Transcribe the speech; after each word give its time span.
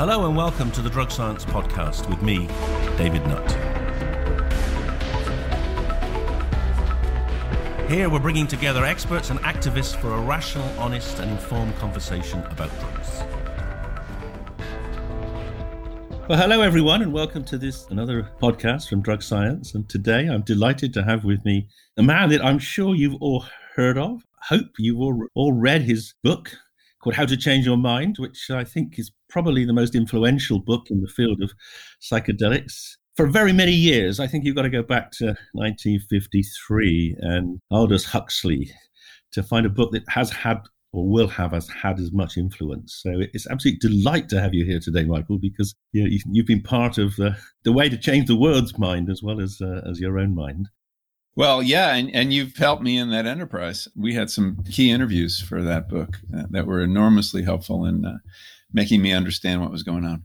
Hello 0.00 0.26
and 0.26 0.34
welcome 0.34 0.70
to 0.70 0.80
the 0.80 0.88
Drug 0.88 1.10
Science 1.10 1.44
Podcast 1.44 2.08
with 2.08 2.22
me, 2.22 2.46
David 2.96 3.20
Nutt. 3.26 3.50
Here 7.90 8.08
we're 8.08 8.18
bringing 8.18 8.46
together 8.46 8.82
experts 8.82 9.28
and 9.28 9.38
activists 9.40 9.94
for 9.94 10.14
a 10.14 10.20
rational, 10.22 10.66
honest, 10.78 11.18
and 11.18 11.30
informed 11.30 11.76
conversation 11.76 12.42
about 12.44 12.70
drugs. 12.80 13.22
Well, 16.30 16.38
hello 16.38 16.62
everyone, 16.62 17.02
and 17.02 17.12
welcome 17.12 17.44
to 17.44 17.58
this 17.58 17.86
another 17.90 18.26
podcast 18.40 18.88
from 18.88 19.02
Drug 19.02 19.22
Science. 19.22 19.74
And 19.74 19.86
today 19.86 20.28
I'm 20.28 20.40
delighted 20.40 20.94
to 20.94 21.02
have 21.02 21.24
with 21.24 21.44
me 21.44 21.68
a 21.98 22.02
man 22.02 22.30
that 22.30 22.42
I'm 22.42 22.58
sure 22.58 22.94
you've 22.94 23.20
all 23.20 23.44
heard 23.76 23.98
of. 23.98 24.24
Hope 24.48 24.70
you've 24.78 24.98
all, 24.98 25.26
all 25.34 25.52
read 25.52 25.82
his 25.82 26.14
book, 26.24 26.56
called 27.02 27.16
How 27.16 27.26
to 27.26 27.36
Change 27.36 27.66
Your 27.66 27.76
Mind, 27.76 28.16
which 28.16 28.50
I 28.50 28.64
think 28.64 28.98
is 28.98 29.12
probably 29.30 29.64
the 29.64 29.72
most 29.72 29.94
influential 29.94 30.58
book 30.58 30.86
in 30.90 31.00
the 31.00 31.08
field 31.08 31.42
of 31.42 31.52
psychedelics. 32.02 32.96
For 33.16 33.26
very 33.26 33.52
many 33.52 33.72
years, 33.72 34.20
I 34.20 34.26
think 34.26 34.44
you've 34.44 34.56
got 34.56 34.62
to 34.62 34.70
go 34.70 34.82
back 34.82 35.10
to 35.12 35.36
1953 35.52 37.16
and 37.20 37.60
Aldous 37.70 38.04
Huxley 38.04 38.70
to 39.32 39.42
find 39.42 39.66
a 39.66 39.70
book 39.70 39.92
that 39.92 40.04
has 40.08 40.30
had 40.30 40.58
or 40.92 41.08
will 41.08 41.28
have 41.28 41.54
as 41.54 41.68
had 41.68 42.00
as 42.00 42.12
much 42.12 42.36
influence. 42.36 42.98
So 43.02 43.12
it's 43.32 43.48
absolute 43.48 43.80
delight 43.80 44.28
to 44.30 44.40
have 44.40 44.54
you 44.54 44.64
here 44.64 44.80
today, 44.80 45.04
Michael, 45.04 45.38
because 45.38 45.74
you 45.92 46.02
know, 46.02 46.10
you've 46.32 46.46
been 46.46 46.62
part 46.62 46.98
of 46.98 47.18
uh, 47.20 47.30
the 47.62 47.72
way 47.72 47.88
to 47.88 47.96
change 47.96 48.26
the 48.26 48.36
world's 48.36 48.76
mind 48.76 49.08
as 49.08 49.22
well 49.22 49.40
as 49.40 49.60
uh, 49.62 49.82
as 49.88 50.00
your 50.00 50.18
own 50.18 50.34
mind. 50.34 50.68
Well, 51.36 51.62
yeah, 51.62 51.94
and, 51.94 52.14
and 52.14 52.32
you've 52.32 52.56
helped 52.56 52.82
me 52.82 52.98
in 52.98 53.10
that 53.10 53.26
enterprise. 53.26 53.86
We 53.96 54.14
had 54.14 54.30
some 54.30 54.64
key 54.68 54.90
interviews 54.90 55.40
for 55.40 55.62
that 55.62 55.88
book 55.88 56.18
uh, 56.36 56.42
that 56.50 56.66
were 56.66 56.80
enormously 56.80 57.44
helpful 57.44 57.86
in 57.86 58.04
uh, 58.04 58.18
making 58.72 59.02
me 59.02 59.12
understand 59.12 59.60
what 59.60 59.70
was 59.70 59.82
going 59.82 60.04
on. 60.04 60.24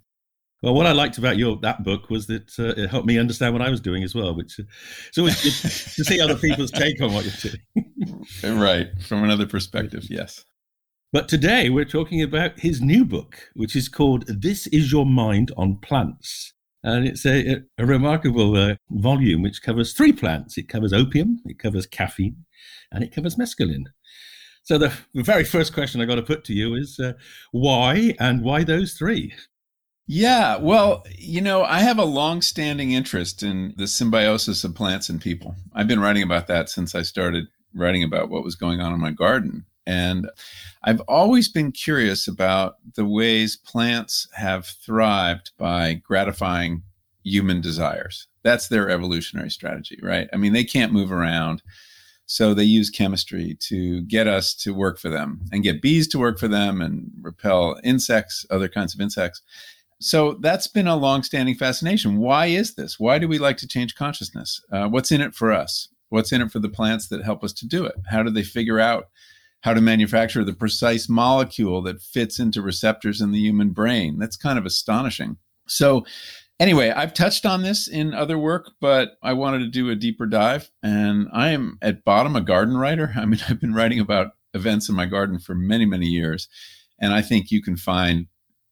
Well, 0.61 0.73
what 0.73 0.88
I 0.88 0.93
liked 0.93 1.17
about 1.17 1.38
your 1.38 1.57
that 1.57 1.83
book 1.83 2.09
was 2.09 2.27
that 2.27 2.57
uh, 2.57 2.81
it 2.81 2.89
helped 2.89 3.05
me 3.05 3.19
understand 3.19 3.53
what 3.53 3.61
I 3.61 3.69
was 3.69 3.81
doing 3.81 4.03
as 4.03 4.15
well, 4.15 4.33
which 4.33 4.59
it's 5.07 5.17
always 5.17 5.41
good 5.43 5.53
to 5.95 6.03
see 6.03 6.19
other 6.19 6.35
people's 6.35 6.71
take 6.71 7.01
on 7.01 7.13
what 7.13 7.25
you're 7.25 7.51
doing. 8.43 8.57
right, 8.59 8.88
from 9.01 9.23
another 9.23 9.45
perspective, 9.45 10.07
yes. 10.09 10.43
But 11.11 11.29
today 11.29 11.69
we're 11.69 11.85
talking 11.85 12.21
about 12.21 12.59
his 12.59 12.81
new 12.81 13.05
book, 13.05 13.38
which 13.53 13.75
is 13.75 13.88
called 13.88 14.25
"This 14.27 14.66
Is 14.67 14.91
Your 14.91 15.05
Mind 15.05 15.51
on 15.55 15.77
Plants." 15.77 16.53
And 16.83 17.07
it's 17.07 17.25
a, 17.25 17.61
a 17.77 17.85
remarkable 17.85 18.55
uh, 18.55 18.75
volume 18.89 19.41
which 19.41 19.61
covers 19.61 19.93
three 19.93 20.13
plants. 20.13 20.57
It 20.57 20.69
covers 20.69 20.93
opium, 20.93 21.41
it 21.45 21.57
covers 21.57 21.85
caffeine, 21.88 22.45
and 22.91 23.03
it 23.03 23.13
covers 23.13 23.35
mescaline. 23.35 23.85
So 24.66 24.80
the, 24.80 24.91
very 25.13 25.44
first 25.44 25.73
question 25.73 26.02
I 26.02 26.05
got 26.05 26.16
to 26.16 26.23
put 26.23 26.44
to 26.45 26.53
you 26.53 26.73
is 26.73 26.99
uh, 26.99 27.13
why 27.52 28.16
and 28.19 28.41
why 28.41 28.63
those 28.63 28.94
three? 28.94 29.33
Yeah, 30.07 30.57
well, 30.57 31.03
you 31.17 31.39
know, 31.39 31.63
I 31.63 31.80
have 31.80 31.99
a 31.99 32.05
long-standing 32.05 32.91
interest 32.91 33.44
in 33.44 33.75
the 33.77 33.85
symbiosis 33.85 34.63
of 34.63 34.73
plants 34.73 35.07
and 35.07 35.22
people. 35.22 35.56
I've 35.73 35.88
been 35.88 36.00
writing 36.00 36.23
about 36.23 36.47
that 36.47 36.69
since 36.69 36.95
I 36.95 37.03
started 37.03 37.45
writing 37.75 38.03
about 38.03 38.29
what 38.29 38.44
was 38.44 38.56
going 38.56 38.81
on 38.81 38.91
in 38.91 39.00
my 39.00 39.12
garden. 39.12 39.66
And 39.85 40.31
I've 40.84 41.01
always 41.01 41.47
been 41.47 41.72
curious 41.72 42.28
about 42.28 42.78
the 42.95 43.06
ways 43.06 43.57
plants 43.57 44.28
have 44.34 44.66
thrived 44.66 45.51
by 45.59 45.94
gratifying 45.94 46.81
human 47.23 47.61
desires. 47.61 48.28
That's 48.41 48.67
their 48.67 48.90
evolutionary 48.90 49.51
strategy, 49.51 50.00
right? 50.01 50.28
I 50.34 50.38
mean, 50.38 50.53
they 50.53 50.63
can't 50.63 50.94
move 50.94 51.11
around. 51.11 51.61
So 52.28 52.53
they 52.53 52.63
use 52.63 52.90
chemistry 52.90 53.58
to 53.62 54.02
get 54.02 54.28
us 54.28 54.56
to 54.56 54.74
work 54.74 55.00
for 55.00 55.09
them 55.09 55.41
and 55.52 55.63
get 55.63 55.81
bees 55.81 56.08
to 56.09 56.19
work 56.19 56.40
for 56.40 56.47
them 56.47 56.81
and 56.81 57.12
repel 57.22 57.80
insects, 57.84 58.46
other 58.50 58.68
kinds 58.68 58.96
of 58.96 59.02
insects. 59.02 59.41
So 60.00 60.34
that's 60.41 60.68
been 60.68 60.88
a 60.88 60.96
long-standing 60.96 61.56
fascination. 61.56 62.18
Why 62.18 62.47
is 62.47 62.75
this? 62.75 63.00
Why 63.00 63.19
do 63.19 63.28
we 63.28 63.38
like 63.38 63.58
to 63.58 63.68
change 63.68 63.96
consciousness? 63.96 64.62
Uh, 64.72 64.88
what's 64.88 65.12
in 65.12 65.22
it 65.22 65.35
for 65.35 65.52
us? 65.52 65.88
What's 66.09 66.31
in 66.31 66.41
it 66.41 66.52
for 66.52 66.59
the 66.59 66.69
plants 66.69 67.08
that 67.09 67.24
help 67.24 67.44
us 67.44 67.53
to 67.53 67.68
do 67.68 67.85
it? 67.85 67.96
How 68.09 68.24
do 68.24 68.30
they 68.30 68.44
figure 68.44 68.80
out 68.80 69.08
how 69.66 69.74
to 69.74 69.81
manufacture 69.81 70.44
the 70.44 70.53
precise 70.53 71.09
molecule 71.09 71.81
that 71.81 72.00
fits 72.00 72.38
into 72.38 72.62
receptors 72.62 73.19
in 73.19 73.31
the 73.31 73.40
human 73.40 73.72
brain. 73.72 74.19
That's 74.19 74.38
kind 74.38 74.59
of 74.59 74.66
astonishing. 74.68 75.38
So, 75.68 76.06
anyway, 76.59 76.89
I've 76.89 77.13
touched 77.13 77.45
on 77.45 77.61
this 77.61 77.88
in 77.88 78.13
other 78.13 78.38
work, 78.38 78.71
but 78.79 79.17
I 79.21 79.33
wanted 79.33 79.59
to 79.59 79.67
do 79.67 79.89
a 79.89 79.95
deeper 79.95 80.25
dive. 80.25 80.71
And 80.83 81.27
I 81.33 81.49
am 81.49 81.77
at 81.81 82.03
bottom 82.03 82.35
a 82.35 82.41
garden 82.41 82.77
writer. 82.77 83.13
I 83.16 83.25
mean, 83.25 83.39
I've 83.49 83.61
been 83.61 83.73
writing 83.73 83.99
about 83.99 84.31
events 84.53 84.89
in 84.89 84.95
my 84.95 85.05
garden 85.05 85.39
for 85.39 85.55
many, 85.55 85.85
many 85.85 86.07
years. 86.07 86.47
And 86.99 87.13
I 87.13 87.21
think 87.21 87.51
you 87.51 87.61
can 87.61 87.77
find 87.77 88.27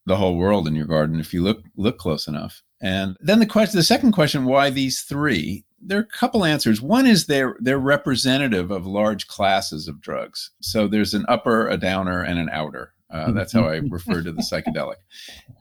the 0.06 0.16
whole 0.16 0.36
world 0.36 0.66
in 0.66 0.74
your 0.74 0.86
garden 0.86 1.20
if 1.20 1.32
you 1.32 1.42
look 1.42 1.62
look 1.76 1.98
close 1.98 2.26
enough. 2.26 2.62
And 2.80 3.16
then 3.20 3.38
the 3.38 3.46
question, 3.46 3.78
the 3.78 3.82
second 3.82 4.12
question, 4.12 4.44
why 4.44 4.70
these 4.70 5.00
three? 5.00 5.64
there 5.84 5.98
are 5.98 6.02
a 6.02 6.18
couple 6.18 6.44
answers. 6.44 6.80
One 6.80 7.06
is 7.06 7.26
they're 7.26 7.56
they're 7.60 7.78
representative 7.78 8.70
of 8.70 8.86
large 8.86 9.26
classes 9.26 9.86
of 9.86 10.00
drugs. 10.00 10.50
So 10.60 10.88
there's 10.88 11.14
an 11.14 11.26
upper, 11.28 11.68
a 11.68 11.76
downer, 11.76 12.22
and 12.22 12.38
an 12.38 12.48
outer. 12.50 12.93
Uh, 13.14 13.30
that's 13.30 13.52
how 13.52 13.64
I 13.64 13.76
refer 13.76 14.22
to 14.22 14.32
the 14.32 14.42
psychedelic. 14.42 14.96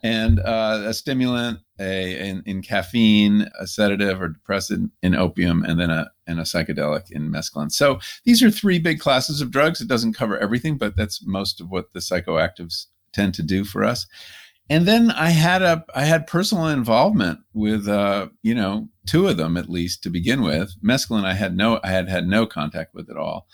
And 0.02 0.40
uh, 0.40 0.84
a 0.86 0.94
stimulant, 0.94 1.60
a 1.80 2.30
in, 2.30 2.44
in, 2.46 2.62
caffeine, 2.62 3.48
a 3.60 3.68
sedative 3.68 4.22
or 4.22 4.30
depressant 4.30 4.92
in 5.02 5.14
opium, 5.14 5.64
and 5.64 5.80
then 5.80 5.90
a 5.92 6.12
and 6.26 6.40
a 6.40 6.44
psychedelic 6.44 7.12
in 7.12 7.32
mescaline. 7.32 7.72
So 7.72 8.00
these 8.26 8.42
are 8.42 8.50
three 8.50 8.80
big 8.80 9.00
classes 9.00 9.40
of 9.40 9.52
drugs. 9.52 9.82
It 9.82 9.88
doesn't 9.88 10.14
cover 10.14 10.38
everything, 10.38 10.78
but 10.78 10.96
that's 10.98 11.24
most 11.26 11.62
of 11.62 11.70
what 11.70 11.94
the 11.94 12.00
psychoactives 12.00 12.88
tend 13.14 13.36
to 13.36 13.44
do 13.44 13.64
for 13.64 13.84
us 13.84 14.08
and 14.70 14.88
then 14.88 15.12
I 15.12 15.30
had 15.30 15.62
a 15.62 15.86
I 15.94 16.06
had 16.06 16.28
personal 16.28 16.68
involvement 16.68 17.40
with 17.54 17.88
uh, 17.88 18.30
you 18.42 18.56
know 18.56 18.90
two 19.06 19.28
of 19.28 19.38
them 19.38 19.58
at 19.58 19.70
least 19.70 20.04
to 20.04 20.10
begin 20.10 20.42
with. 20.42 20.74
Mescaline 20.82 21.26
I 21.26 21.34
had 21.34 21.56
no 21.56 21.80
I 21.84 21.90
had 21.90 22.10
had 22.10 22.28
no 22.28 22.46
contact 22.46 22.94
with 22.94 23.10
at 23.10 23.18
all, 23.18 23.48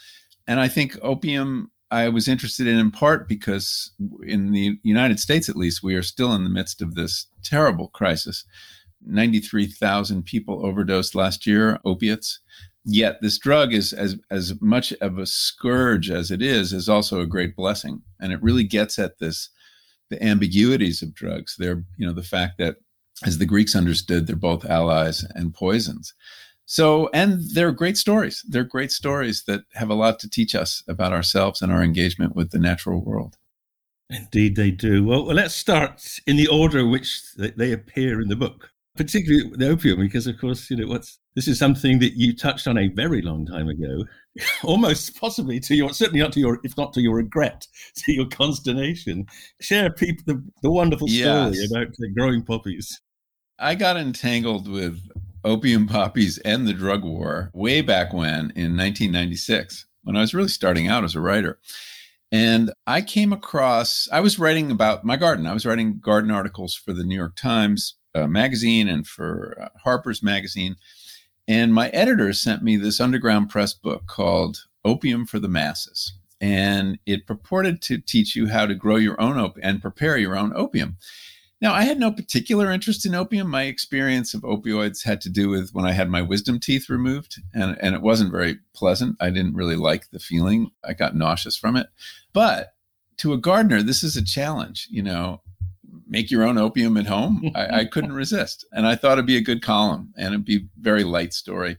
and 0.48 0.60
I 0.60 0.68
think 0.68 0.98
opium 1.02 1.72
I 1.92 2.10
was 2.10 2.28
interested 2.28 2.68
in 2.68 2.78
in 2.78 2.92
part 2.92 3.28
because 3.28 3.92
in 4.24 4.52
the 4.52 4.78
United 4.84 5.20
States 5.20 5.50
at 5.50 5.56
least 5.56 5.84
we 5.84 5.96
are 5.96 6.04
still 6.04 6.34
in 6.34 6.44
the 6.44 6.50
midst 6.50 6.82
of 6.82 6.96
this 6.96 7.28
terrible 7.44 7.88
crisis. 7.90 8.46
Ninety 9.06 9.40
three 9.40 9.68
thousand 9.68 10.24
people 10.24 10.66
overdosed 10.66 11.16
last 11.16 11.48
year 11.48 11.80
opiates. 11.86 12.40
Yet 12.86 13.22
this 13.22 13.38
drug 13.38 13.74
is 13.74 13.94
as 13.94 14.18
as 14.30 14.54
much 14.62 14.94
of 15.02 15.18
a 15.18 15.26
scourge 15.26 16.10
as 16.10 16.32
it 16.32 16.42
is 16.42 16.74
is 16.74 16.90
also 16.90 17.22
a 17.22 17.28
great 17.28 17.56
blessing, 17.56 18.02
and 18.20 18.32
it 18.32 18.42
really 18.42 18.64
gets 18.64 19.00
at 19.00 19.20
this 19.20 19.50
the 20.10 20.22
ambiguities 20.24 21.02
of 21.02 21.14
drugs. 21.14 21.56
They're, 21.58 21.84
you 21.98 22.06
know, 22.08 22.14
the 22.14 22.24
fact 22.24 22.58
that, 22.58 22.78
as 23.26 23.38
the 23.38 23.46
Greeks 23.46 23.76
understood, 23.76 24.28
they're 24.28 24.36
both 24.36 24.66
allies 24.66 25.26
and 25.36 25.54
poisons. 25.54 26.14
So, 26.72 27.10
and 27.14 27.42
they're 27.54 27.72
great 27.72 27.98
stories. 27.98 28.44
They're 28.48 28.64
great 28.64 28.92
stories 28.92 29.44
that 29.48 29.62
have 29.74 29.90
a 29.90 29.96
lot 29.96 30.20
to 30.20 30.30
teach 30.30 30.54
us 30.54 30.84
about 30.88 31.14
ourselves 31.14 31.62
and 31.62 31.72
our 31.72 31.82
engagement 31.82 32.36
with 32.36 32.52
the 32.52 32.60
natural 32.60 33.04
world. 33.04 33.38
Indeed, 34.10 34.56
they 34.56 34.72
do. 34.72 35.04
Well, 35.04 35.26
well 35.26 35.36
let's 35.36 35.56
start 35.56 36.20
in 36.28 36.36
the 36.36 36.48
order 36.48 36.88
which 36.88 37.22
they 37.36 37.72
appear 37.72 38.22
in 38.22 38.28
the 38.28 38.36
book 38.36 38.72
particularly 39.00 39.50
the 39.56 39.70
opium, 39.70 39.98
because 39.98 40.28
of 40.28 40.38
course, 40.38 40.70
you 40.70 40.76
know, 40.76 40.88
what's 40.88 41.20
this 41.34 41.48
is 41.48 41.58
something 41.58 42.00
that 42.00 42.18
you 42.18 42.36
touched 42.36 42.68
on 42.68 42.78
a 42.78 42.90
very 42.90 43.22
long 43.22 43.46
time 43.46 43.70
ago, 43.70 44.04
almost 44.64 45.18
possibly 45.18 45.58
to 45.62 45.74
your 45.74 45.94
certainly 45.94 46.20
not 46.20 46.34
to 46.34 46.42
your 46.42 46.60
if 46.66 46.76
not 46.78 46.92
to 46.94 47.02
your 47.02 47.16
regret, 47.16 47.66
to 47.96 48.12
your 48.12 48.28
consternation. 48.28 49.26
Share 49.62 49.90
people 49.90 50.24
the, 50.28 50.44
the 50.64 50.70
wonderful 50.70 51.08
story 51.08 51.56
yes. 51.56 51.72
about 51.72 51.88
growing 52.14 52.44
poppies. 52.44 53.00
I 53.58 53.76
got 53.76 53.96
entangled 53.96 54.68
with 54.68 55.00
opium 55.44 55.88
poppies 55.88 56.38
and 56.40 56.68
the 56.68 56.74
drug 56.74 57.04
war 57.04 57.50
way 57.54 57.82
back 57.82 58.14
when 58.14 58.52
in 58.56 58.76
1996 58.76 59.86
when 60.04 60.16
I 60.16 60.22
was 60.22 60.34
really 60.34 60.50
starting 60.50 60.88
out 60.88 61.04
as 61.04 61.16
a 61.16 61.22
writer. 61.22 61.60
And 62.32 62.72
I 62.86 63.02
came 63.02 63.34
across, 63.34 64.08
I 64.12 64.20
was 64.20 64.40
writing 64.40 64.72
about 64.72 65.04
my 65.04 65.18
garden. 65.18 65.48
I 65.48 65.54
was 65.54 65.66
writing 65.66 66.00
garden 66.00 66.32
articles 66.32 66.76
for 66.76 66.94
the 66.94 67.04
New 67.04 67.16
York 67.16 67.36
Times 67.36 67.96
uh, 68.14 68.28
magazine 68.28 68.88
and 68.88 69.06
for 69.06 69.58
uh, 69.62 69.70
Harper's 69.84 70.22
magazine. 70.22 70.76
And 71.48 71.74
my 71.74 71.90
editor 71.90 72.32
sent 72.34 72.62
me 72.62 72.78
this 72.78 73.00
underground 73.02 73.50
press 73.50 73.74
book 73.74 74.06
called 74.06 74.66
Opium 74.86 75.26
for 75.26 75.40
the 75.40 75.48
Masses. 75.50 76.14
and 76.42 77.00
it 77.06 77.28
purported 77.28 77.82
to 77.82 77.98
teach 77.98 78.36
you 78.36 78.48
how 78.48 78.66
to 78.66 78.74
grow 78.74 78.96
your 78.96 79.20
own 79.20 79.38
opium 79.38 79.68
and 79.68 79.82
prepare 79.82 80.18
your 80.18 80.38
own 80.38 80.54
opium. 80.56 80.98
Now, 81.62 81.74
I 81.74 81.84
had 81.84 82.00
no 82.00 82.12
particular 82.12 82.72
interest 82.72 83.06
in 83.06 83.14
opium. 83.14 83.50
My 83.50 83.64
experience 83.64 84.34
of 84.34 84.42
opioids 84.42 85.04
had 85.04 85.20
to 85.22 85.30
do 85.30 85.50
with 85.50 85.72
when 85.74 85.86
I 85.86 85.92
had 85.92 86.10
my 86.10 86.22
wisdom 86.22 86.60
teeth 86.60 86.90
removed, 86.90 87.42
and, 87.54 87.78
and 87.82 87.96
it 87.96 88.02
wasn't 88.02 88.32
very 88.32 88.60
pleasant. 88.74 89.18
I 89.20 89.30
didn't 89.30 89.56
really 89.56 89.76
like 89.76 90.10
the 90.10 90.20
feeling. 90.20 90.72
I 90.86 90.94
got 90.94 91.16
nauseous 91.16 91.58
from 91.58 91.76
it. 91.76 91.88
But 92.32 92.74
to 93.18 93.34
a 93.34 93.38
gardener, 93.38 93.84
this 93.84 94.04
is 94.04 94.16
a 94.16 94.24
challenge. 94.24 94.88
You 94.90 95.04
know, 95.04 95.42
make 96.08 96.32
your 96.32 96.44
own 96.44 96.58
opium 96.58 96.98
at 96.98 97.06
home. 97.06 97.52
I, 97.56 97.80
I 97.80 97.86
couldn't 97.92 98.14
resist. 98.14 98.66
And 98.72 98.88
I 98.88 98.96
thought 98.96 99.14
it'd 99.14 99.26
be 99.26 99.38
a 99.38 99.42
good 99.42 99.62
column 99.62 100.14
and 100.18 100.34
it'd 100.34 100.46
be 100.46 100.68
very 100.80 101.04
light 101.04 101.34
story. 101.34 101.78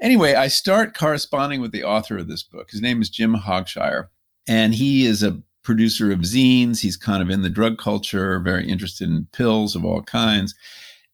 Anyway, 0.00 0.34
I 0.34 0.46
start 0.48 0.96
corresponding 0.96 1.60
with 1.60 1.72
the 1.72 1.82
author 1.82 2.18
of 2.18 2.28
this 2.28 2.42
book. 2.42 2.70
His 2.70 2.80
name 2.80 3.02
is 3.02 3.10
Jim 3.10 3.34
Hogshire, 3.34 4.08
and 4.46 4.72
he 4.74 5.06
is 5.06 5.24
a 5.24 5.42
producer 5.68 6.10
of 6.10 6.20
zines. 6.20 6.80
He's 6.80 6.96
kind 6.96 7.22
of 7.22 7.28
in 7.28 7.42
the 7.42 7.50
drug 7.50 7.76
culture, 7.76 8.40
very 8.40 8.66
interested 8.66 9.06
in 9.06 9.28
pills 9.32 9.76
of 9.76 9.84
all 9.84 10.00
kinds. 10.00 10.54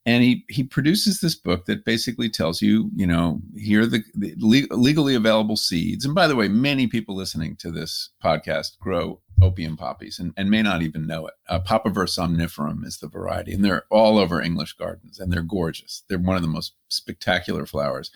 And 0.05 0.23
he, 0.23 0.45
he 0.47 0.63
produces 0.63 1.19
this 1.19 1.35
book 1.35 1.65
that 1.65 1.83
basically 1.83 2.29
tells 2.29 2.61
you, 2.61 2.89
you 2.95 3.05
know, 3.05 3.41
here 3.57 3.81
are 3.81 3.85
the, 3.85 4.01
the 4.13 4.33
legally 4.37 5.13
available 5.13 5.57
seeds. 5.57 6.05
And 6.05 6.15
by 6.15 6.27
the 6.27 6.37
way, 6.37 6.47
many 6.47 6.87
people 6.87 7.17
listening 7.17 7.57
to 7.57 7.69
this 7.69 8.11
podcast 8.23 8.79
grow 8.79 9.19
opium 9.41 9.75
poppies 9.75 10.17
and, 10.17 10.33
and 10.37 10.49
may 10.49 10.61
not 10.61 10.81
even 10.81 11.05
know 11.05 11.27
it. 11.27 11.33
Uh, 11.49 11.59
Papaver 11.59 12.07
somniferum 12.07 12.85
is 12.85 12.99
the 12.99 13.09
variety, 13.09 13.53
and 13.53 13.65
they're 13.65 13.83
all 13.89 14.17
over 14.17 14.41
English 14.41 14.73
gardens, 14.73 15.19
and 15.19 15.33
they're 15.33 15.41
gorgeous. 15.41 16.03
They're 16.07 16.17
one 16.17 16.37
of 16.37 16.41
the 16.41 16.47
most 16.47 16.75
spectacular 16.87 17.65
flowers 17.65 18.09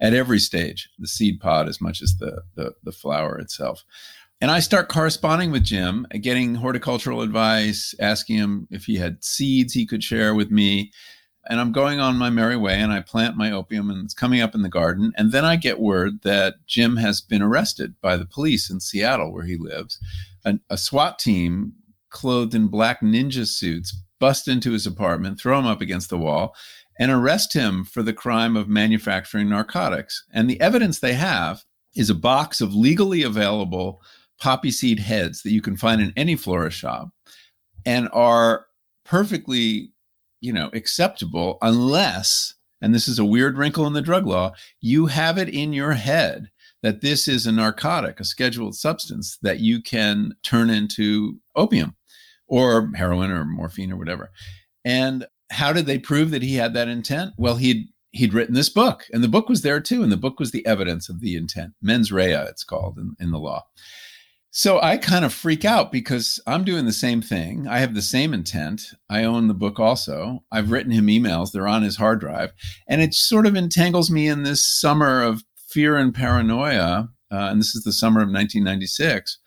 at 0.00 0.14
every 0.14 0.38
stage, 0.38 0.88
the 0.98 1.08
seed 1.08 1.40
pod 1.40 1.68
as 1.68 1.80
much 1.80 2.00
as 2.00 2.18
the, 2.18 2.42
the, 2.54 2.74
the 2.84 2.92
flower 2.92 3.36
itself. 3.38 3.84
And 4.42 4.50
I 4.50 4.60
start 4.60 4.88
corresponding 4.88 5.50
with 5.50 5.64
Jim, 5.64 6.06
getting 6.22 6.54
horticultural 6.54 7.20
advice, 7.20 7.94
asking 8.00 8.36
him 8.36 8.68
if 8.70 8.86
he 8.86 8.96
had 8.96 9.22
seeds 9.22 9.74
he 9.74 9.84
could 9.84 10.02
share 10.02 10.34
with 10.34 10.50
me. 10.50 10.92
And 11.50 11.60
I'm 11.60 11.72
going 11.72 12.00
on 12.00 12.16
my 12.16 12.30
merry 12.30 12.56
way 12.56 12.80
and 12.80 12.90
I 12.90 13.00
plant 13.00 13.36
my 13.36 13.50
opium 13.50 13.90
and 13.90 14.02
it's 14.02 14.14
coming 14.14 14.40
up 14.40 14.54
in 14.54 14.62
the 14.62 14.70
garden. 14.70 15.12
And 15.16 15.32
then 15.32 15.44
I 15.44 15.56
get 15.56 15.78
word 15.78 16.22
that 16.22 16.54
Jim 16.66 16.96
has 16.96 17.20
been 17.20 17.42
arrested 17.42 17.94
by 18.00 18.16
the 18.16 18.24
police 18.24 18.70
in 18.70 18.80
Seattle, 18.80 19.30
where 19.30 19.44
he 19.44 19.58
lives. 19.58 19.98
An, 20.44 20.60
a 20.70 20.78
SWAT 20.78 21.18
team 21.18 21.74
clothed 22.08 22.54
in 22.54 22.68
black 22.68 23.02
ninja 23.02 23.46
suits 23.46 23.94
bust 24.18 24.48
into 24.48 24.72
his 24.72 24.86
apartment, 24.86 25.38
throw 25.38 25.58
him 25.58 25.66
up 25.66 25.82
against 25.82 26.08
the 26.08 26.18
wall, 26.18 26.54
and 26.98 27.10
arrest 27.10 27.52
him 27.52 27.84
for 27.84 28.02
the 28.02 28.12
crime 28.14 28.56
of 28.56 28.68
manufacturing 28.68 29.50
narcotics. 29.50 30.24
And 30.32 30.48
the 30.48 30.60
evidence 30.62 30.98
they 30.98 31.14
have 31.14 31.64
is 31.94 32.08
a 32.08 32.14
box 32.14 32.60
of 32.60 32.74
legally 32.74 33.22
available 33.22 34.00
poppy 34.40 34.70
seed 34.70 34.98
heads 34.98 35.42
that 35.42 35.52
you 35.52 35.62
can 35.62 35.76
find 35.76 36.00
in 36.00 36.12
any 36.16 36.36
florist 36.36 36.76
shop 36.76 37.10
and 37.86 38.08
are 38.12 38.66
perfectly, 39.04 39.92
you 40.40 40.52
know, 40.52 40.70
acceptable 40.72 41.58
unless, 41.62 42.54
and 42.80 42.94
this 42.94 43.06
is 43.06 43.18
a 43.18 43.24
weird 43.24 43.56
wrinkle 43.56 43.86
in 43.86 43.92
the 43.92 44.02
drug 44.02 44.26
law, 44.26 44.52
you 44.80 45.06
have 45.06 45.38
it 45.38 45.48
in 45.48 45.72
your 45.72 45.92
head 45.92 46.50
that 46.82 47.02
this 47.02 47.28
is 47.28 47.46
a 47.46 47.52
narcotic, 47.52 48.20
a 48.20 48.24
scheduled 48.24 48.74
substance 48.74 49.38
that 49.42 49.60
you 49.60 49.82
can 49.82 50.34
turn 50.42 50.70
into 50.70 51.38
opium 51.54 51.94
or 52.46 52.90
heroin 52.94 53.30
or 53.30 53.44
morphine 53.44 53.92
or 53.92 53.96
whatever. 53.96 54.30
And 54.84 55.26
how 55.50 55.72
did 55.72 55.86
they 55.86 55.98
prove 55.98 56.30
that 56.30 56.42
he 56.42 56.54
had 56.54 56.74
that 56.74 56.88
intent? 56.88 57.34
Well, 57.36 57.56
he'd 57.56 57.88
he'd 58.12 58.34
written 58.34 58.54
this 58.54 58.68
book, 58.68 59.04
and 59.12 59.22
the 59.22 59.28
book 59.28 59.48
was 59.48 59.62
there 59.62 59.80
too, 59.80 60.02
and 60.02 60.10
the 60.10 60.16
book 60.16 60.40
was 60.40 60.50
the 60.50 60.66
evidence 60.66 61.08
of 61.08 61.20
the 61.20 61.36
intent. 61.36 61.74
Mens 61.80 62.10
rea, 62.10 62.32
it's 62.32 62.64
called 62.64 62.98
in, 62.98 63.14
in 63.20 63.30
the 63.30 63.38
law. 63.38 63.66
So 64.52 64.80
I 64.80 64.96
kind 64.96 65.24
of 65.24 65.32
freak 65.32 65.64
out 65.64 65.92
because 65.92 66.40
I'm 66.44 66.64
doing 66.64 66.84
the 66.84 66.92
same 66.92 67.22
thing. 67.22 67.68
I 67.68 67.78
have 67.78 67.94
the 67.94 68.02
same 68.02 68.34
intent. 68.34 68.82
I 69.08 69.22
own 69.22 69.46
the 69.46 69.54
book 69.54 69.78
also. 69.78 70.42
I've 70.50 70.72
written 70.72 70.90
him 70.90 71.06
emails, 71.06 71.52
they're 71.52 71.68
on 71.68 71.82
his 71.82 71.96
hard 71.96 72.18
drive. 72.18 72.52
And 72.88 73.00
it 73.00 73.14
sort 73.14 73.46
of 73.46 73.54
entangles 73.54 74.10
me 74.10 74.26
in 74.26 74.42
this 74.42 74.66
summer 74.66 75.22
of 75.22 75.44
fear 75.68 75.96
and 75.96 76.12
paranoia. 76.12 77.10
Uh, 77.30 77.48
and 77.50 77.60
this 77.60 77.76
is 77.76 77.84
the 77.84 77.92
summer 77.92 78.20
of 78.20 78.26
1996, 78.26 79.38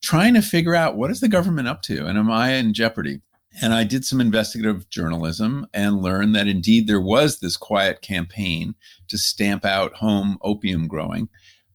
trying 0.00 0.34
to 0.34 0.42
figure 0.42 0.76
out 0.76 0.96
what 0.96 1.10
is 1.10 1.18
the 1.18 1.28
government 1.28 1.66
up 1.66 1.82
to 1.82 2.06
and 2.06 2.16
am 2.16 2.30
I 2.30 2.52
in 2.52 2.72
jeopardy? 2.72 3.20
And 3.60 3.74
I 3.74 3.82
did 3.82 4.04
some 4.04 4.20
investigative 4.20 4.88
journalism 4.88 5.66
and 5.74 6.00
learned 6.00 6.36
that 6.36 6.46
indeed 6.46 6.86
there 6.86 7.00
was 7.00 7.40
this 7.40 7.56
quiet 7.56 8.00
campaign 8.00 8.76
to 9.08 9.18
stamp 9.18 9.64
out 9.64 9.94
home 9.94 10.38
opium 10.40 10.86
growing 10.86 11.28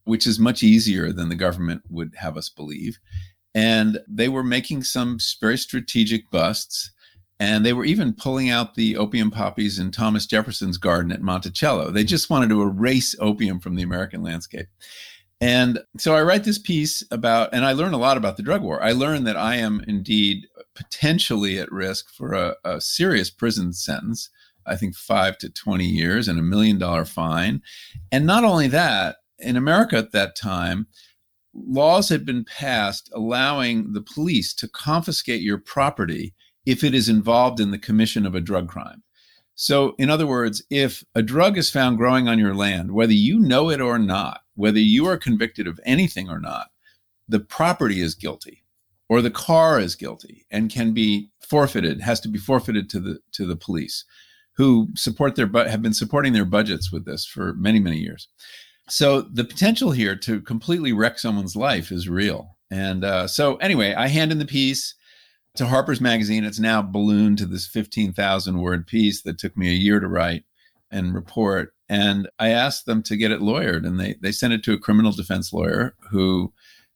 which 0.08 0.26
is 0.26 0.38
much 0.38 0.62
easier 0.62 1.12
than 1.12 1.28
the 1.28 1.34
government 1.34 1.82
would 1.90 2.14
have 2.16 2.38
us 2.38 2.48
believe. 2.48 2.98
And 3.54 3.98
they 4.08 4.28
were 4.28 4.42
making 4.42 4.84
some 4.84 5.18
very 5.38 5.58
strategic 5.58 6.30
busts. 6.30 6.90
And 7.38 7.64
they 7.64 7.74
were 7.74 7.84
even 7.84 8.14
pulling 8.14 8.48
out 8.48 8.74
the 8.74 8.96
opium 8.96 9.30
poppies 9.30 9.78
in 9.78 9.90
Thomas 9.90 10.26
Jefferson's 10.26 10.78
garden 10.78 11.12
at 11.12 11.20
Monticello. 11.20 11.90
They 11.90 12.04
just 12.04 12.30
wanted 12.30 12.48
to 12.48 12.62
erase 12.62 13.14
opium 13.20 13.60
from 13.60 13.76
the 13.76 13.82
American 13.82 14.22
landscape. 14.22 14.66
And 15.40 15.78
so 15.98 16.16
I 16.16 16.22
write 16.22 16.44
this 16.44 16.58
piece 16.58 17.04
about, 17.10 17.50
and 17.52 17.64
I 17.64 17.72
learn 17.72 17.92
a 17.92 17.98
lot 17.98 18.16
about 18.16 18.38
the 18.38 18.42
drug 18.42 18.62
war. 18.62 18.82
I 18.82 18.92
learn 18.92 19.24
that 19.24 19.36
I 19.36 19.56
am 19.56 19.84
indeed 19.86 20.46
potentially 20.74 21.58
at 21.58 21.70
risk 21.70 22.10
for 22.10 22.32
a, 22.32 22.56
a 22.64 22.80
serious 22.80 23.30
prison 23.30 23.72
sentence, 23.74 24.30
I 24.66 24.74
think 24.74 24.96
five 24.96 25.36
to 25.38 25.50
20 25.50 25.84
years 25.84 26.28
and 26.28 26.38
a 26.38 26.42
million 26.42 26.78
dollar 26.78 27.04
fine. 27.04 27.62
And 28.10 28.26
not 28.26 28.42
only 28.42 28.68
that, 28.68 29.16
in 29.38 29.56
America 29.56 29.96
at 29.96 30.12
that 30.12 30.36
time, 30.36 30.86
laws 31.54 32.08
had 32.08 32.24
been 32.24 32.44
passed 32.44 33.10
allowing 33.14 33.92
the 33.92 34.02
police 34.02 34.54
to 34.54 34.68
confiscate 34.68 35.42
your 35.42 35.58
property 35.58 36.34
if 36.66 36.84
it 36.84 36.94
is 36.94 37.08
involved 37.08 37.60
in 37.60 37.70
the 37.70 37.78
commission 37.78 38.26
of 38.26 38.34
a 38.34 38.40
drug 38.40 38.68
crime. 38.68 39.02
So, 39.54 39.94
in 39.98 40.08
other 40.08 40.26
words, 40.26 40.62
if 40.70 41.02
a 41.14 41.22
drug 41.22 41.58
is 41.58 41.70
found 41.70 41.98
growing 41.98 42.28
on 42.28 42.38
your 42.38 42.54
land, 42.54 42.92
whether 42.92 43.12
you 43.12 43.40
know 43.40 43.70
it 43.70 43.80
or 43.80 43.98
not, 43.98 44.42
whether 44.54 44.78
you 44.78 45.06
are 45.06 45.16
convicted 45.16 45.66
of 45.66 45.80
anything 45.84 46.28
or 46.28 46.38
not, 46.38 46.68
the 47.26 47.40
property 47.40 48.00
is 48.00 48.14
guilty 48.14 48.62
or 49.08 49.20
the 49.20 49.30
car 49.30 49.80
is 49.80 49.96
guilty 49.96 50.46
and 50.50 50.70
can 50.70 50.92
be 50.92 51.30
forfeited, 51.40 52.00
has 52.00 52.20
to 52.20 52.28
be 52.28 52.38
forfeited 52.38 52.88
to 52.90 53.00
the 53.00 53.18
to 53.32 53.46
the 53.46 53.56
police 53.56 54.04
who 54.52 54.88
support 54.94 55.34
their 55.34 55.46
but 55.46 55.68
have 55.68 55.82
been 55.82 55.94
supporting 55.94 56.32
their 56.32 56.44
budgets 56.44 56.92
with 56.92 57.04
this 57.04 57.24
for 57.24 57.54
many, 57.54 57.80
many 57.80 57.98
years 57.98 58.28
so 58.88 59.22
the 59.22 59.44
potential 59.44 59.90
here 59.90 60.16
to 60.16 60.40
completely 60.40 60.92
wreck 60.92 61.18
someone's 61.18 61.56
life 61.56 61.90
is 61.92 62.08
real. 62.08 62.56
And 62.70 63.04
uh, 63.04 63.26
so 63.26 63.56
anyway, 63.56 63.94
I 63.94 64.08
hand 64.08 64.32
in 64.32 64.38
the 64.38 64.44
piece 64.44 64.94
to 65.56 65.66
Harper's 65.66 66.00
Magazine. 66.00 66.44
It's 66.44 66.60
now 66.60 66.82
ballooned 66.82 67.38
to 67.38 67.46
this 67.46 67.66
15,000 67.66 68.60
word 68.60 68.86
piece 68.86 69.22
that 69.22 69.38
took 69.38 69.56
me 69.56 69.68
a 69.68 69.72
year 69.72 70.00
to 70.00 70.08
write 70.08 70.44
and 70.90 71.14
report. 71.14 71.74
And 71.88 72.28
I 72.38 72.50
asked 72.50 72.86
them 72.86 73.02
to 73.04 73.16
get 73.16 73.30
it 73.30 73.40
lawyered, 73.40 73.86
and 73.86 73.98
they 73.98 74.16
they 74.20 74.32
sent 74.32 74.52
it 74.52 74.62
to 74.64 74.74
a 74.74 74.78
criminal 74.78 75.12
defense 75.12 75.52
lawyer 75.52 75.94
who 76.10 76.52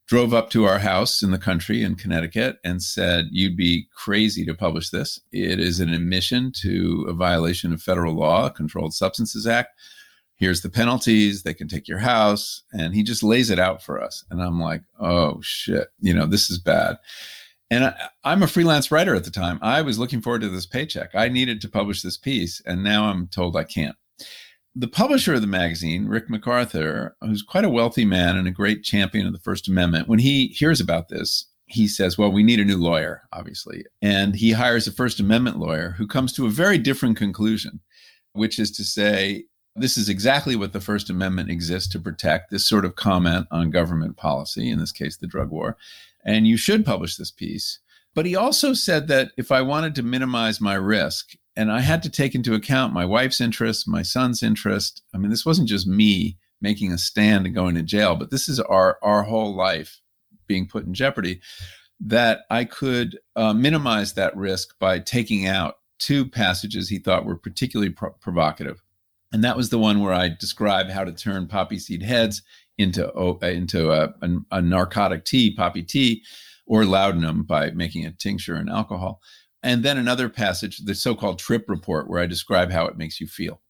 drove 0.07 0.35
up 0.35 0.51
to 0.51 0.65
our 0.65 0.81
house 0.81 1.23
in 1.23 1.31
the 1.31 1.39
country 1.39 1.83
in 1.83 1.95
Connecticut 1.95 2.59
and 2.63 2.83
said, 2.83 3.27
You'd 3.31 3.57
be 3.57 3.89
crazy 3.97 4.45
to 4.45 4.55
publish 4.55 4.91
this. 4.91 5.19
It 5.33 5.59
is 5.59 5.81
an 5.81 5.89
admission 5.89 6.53
to 6.57 7.07
a 7.09 7.15
violation 7.15 7.73
of 7.73 7.81
federal 7.81 8.15
law, 8.15 8.51
Controlled 8.51 8.93
Substances 8.93 9.47
Act 9.47 9.71
here's 10.43 10.63
the 10.63 10.69
penalties 10.69 11.45
they 11.45 11.55
can 11.55 11.69
take 11.69 11.87
your 11.87 12.01
house 12.01 12.65
and 12.73 12.97
he 12.97 13.05
just 13.05 13.23
lays 13.23 13.49
it 13.49 13.61
out 13.61 13.81
for 13.81 14.03
us. 14.03 14.25
And 14.29 14.43
i'm 14.43 14.61
like 14.61 14.83
oh 14.99 15.41
shit 15.41 15.89
you 16.01 16.13
know 16.13 16.27
this 16.27 16.51
is 16.51 16.59
bad. 16.59 16.97
And 17.71 17.85
I, 17.85 17.95
i'm 18.25 18.43
a 18.43 18.49
freelance 18.49 18.91
writer 18.91 19.15
at 19.15 19.23
the 19.23 19.31
time. 19.31 19.61
I 19.63 19.83
was 19.83 20.01
looking 20.01 20.21
forward 20.21 20.41
to 20.41 20.49
this 20.49 20.67
paycheck. 20.67 21.15
I 21.15 21.29
needed 21.29 21.61
to 21.61 21.69
publish 21.69 22.03
this 22.03 22.17
piece 22.17 22.61
and 22.67 22.83
now 22.83 23.05
i'm 23.05 23.29
told 23.29 23.57
i 23.57 23.63
can't. 23.63 23.95
The 24.75 24.89
publisher 24.89 25.35
of 25.35 25.43
the 25.43 25.47
magazine 25.47 26.07
rick 26.07 26.29
macarthur 26.29 27.17
who's 27.21 27.43
quite 27.43 27.65
a 27.65 27.71
wealthy 27.71 28.05
man 28.05 28.37
and 28.37 28.49
a 28.49 28.51
great 28.51 28.83
champion 28.83 29.29
of 29.29 29.33
the 29.33 29.39
first 29.39 29.69
amendment 29.69 30.09
when 30.09 30.19
he 30.19 30.49
hears 30.49 30.81
about 30.81 31.09
this 31.09 31.47
he 31.67 31.89
says, 31.89 32.19
Well, 32.19 32.31
we 32.31 32.43
need 32.43 32.61
a 32.61 32.67
new 32.67 32.77
lawyer, 32.77 33.23
obviously. 33.33 33.87
And 34.03 34.35
he 34.35 34.53
hires 34.53 34.87
a 34.87 34.93
First 34.93 35.21
Amendment 35.21 35.59
lawyer 35.59 35.95
who 35.97 36.07
comes 36.07 36.35
to 36.35 36.45
a 36.45 36.51
very 36.51 36.77
different 36.77 37.17
conclusion, 37.17 37.81
which 38.35 38.59
is 38.59 38.71
to 38.73 38.85
say, 38.85 39.45
this 39.75 39.97
is 39.97 40.09
exactly 40.09 40.55
what 40.55 40.73
the 40.73 40.81
First 40.81 41.09
Amendment 41.09 41.51
exists 41.51 41.91
to 41.93 42.01
protect 42.01 42.51
this 42.51 42.69
sort 42.69 42.85
of 42.85 42.97
comment 42.97 43.47
on 43.51 43.71
government 43.71 44.17
policy, 44.17 44.71
in 44.71 44.79
this 44.79 44.93
case, 44.93 45.17
the 45.17 45.27
drug 45.27 45.51
war. 45.51 45.77
And 46.25 46.47
you 46.47 46.57
should 46.57 46.85
publish 46.85 47.17
this 47.17 47.31
piece. 47.31 47.79
But 48.15 48.27
he 48.27 48.37
also 48.37 48.75
said 48.75 49.09
that 49.09 49.33
if 49.39 49.51
I 49.51 49.63
wanted 49.63 49.95
to 49.95 50.03
minimize 50.03 50.61
my 50.61 50.75
risk, 50.75 51.31
and 51.57 51.71
I 51.71 51.81
had 51.81 52.03
to 52.03 52.11
take 52.11 52.35
into 52.35 52.55
account 52.55 52.93
my 52.93 53.05
wife's 53.05 53.41
interest, 53.41 53.89
my 53.89 54.03
son's 54.03 54.43
interest. 54.43 55.03
I 55.15 55.19
mean, 55.19 55.31
this 55.31 55.47
wasn't 55.47 55.69
just 55.69 55.87
me 55.87 56.39
making 56.61 56.93
a 56.93 56.99
stand 56.99 57.47
and 57.47 57.55
going 57.55 57.75
to 57.75 57.83
jail, 57.83 58.15
but 58.15 58.31
this 58.31 58.49
is 58.49 58.61
our 58.61 58.99
our 59.03 59.25
whole 59.25 59.55
life 59.55 60.01
being 60.47 60.67
put 60.67 60.87
in 60.87 60.95
jeopardy. 60.95 61.41
That 62.01 62.41
I 62.51 62.65
could 62.65 63.19
uh, 63.37 63.53
minimize 63.53 64.15
that 64.15 64.37
risk 64.37 64.79
by 64.79 64.99
taking 64.99 65.47
out 65.47 65.77
two 65.99 66.29
passages 66.29 66.89
he 66.89 66.99
thought 66.99 67.25
were 67.25 67.37
particularly 67.37 67.91
pro- 67.91 68.11
provocative. 68.11 68.83
And 69.33 69.43
that 69.45 69.57
was 69.57 69.71
the 69.71 69.79
one 69.79 70.01
where 70.01 70.13
I 70.13 70.29
describe 70.29 70.89
how 70.89 71.05
to 71.05 71.13
turn 71.13 71.47
poppy 71.47 71.79
seed 71.79 72.03
heads 72.03 72.43
into 72.79 73.11
uh, 73.13 73.39
into 73.43 73.91
a, 73.91 74.15
a, 74.23 74.29
a 74.51 74.63
narcotic 74.63 75.25
tea, 75.25 75.55
poppy 75.55 75.83
tea, 75.83 76.23
or 76.67 76.85
laudanum 76.85 77.45
by 77.45 77.71
making 77.71 78.07
a 78.07 78.13
tincture 78.13 78.55
and 78.55 78.69
alcohol. 78.69 79.21
And 79.63 79.85
then 79.85 79.97
another 79.97 80.29
passage, 80.29 80.79
the 80.79 80.95
so-called 80.95 81.39
trip 81.39 81.67
report, 81.69 82.09
where 82.09 82.21
I 82.21 82.27
describe 82.27 82.73
how 82.73 82.87
it 82.87 82.99
makes 82.99 83.21
you 83.21 83.29
feel. 83.29 83.61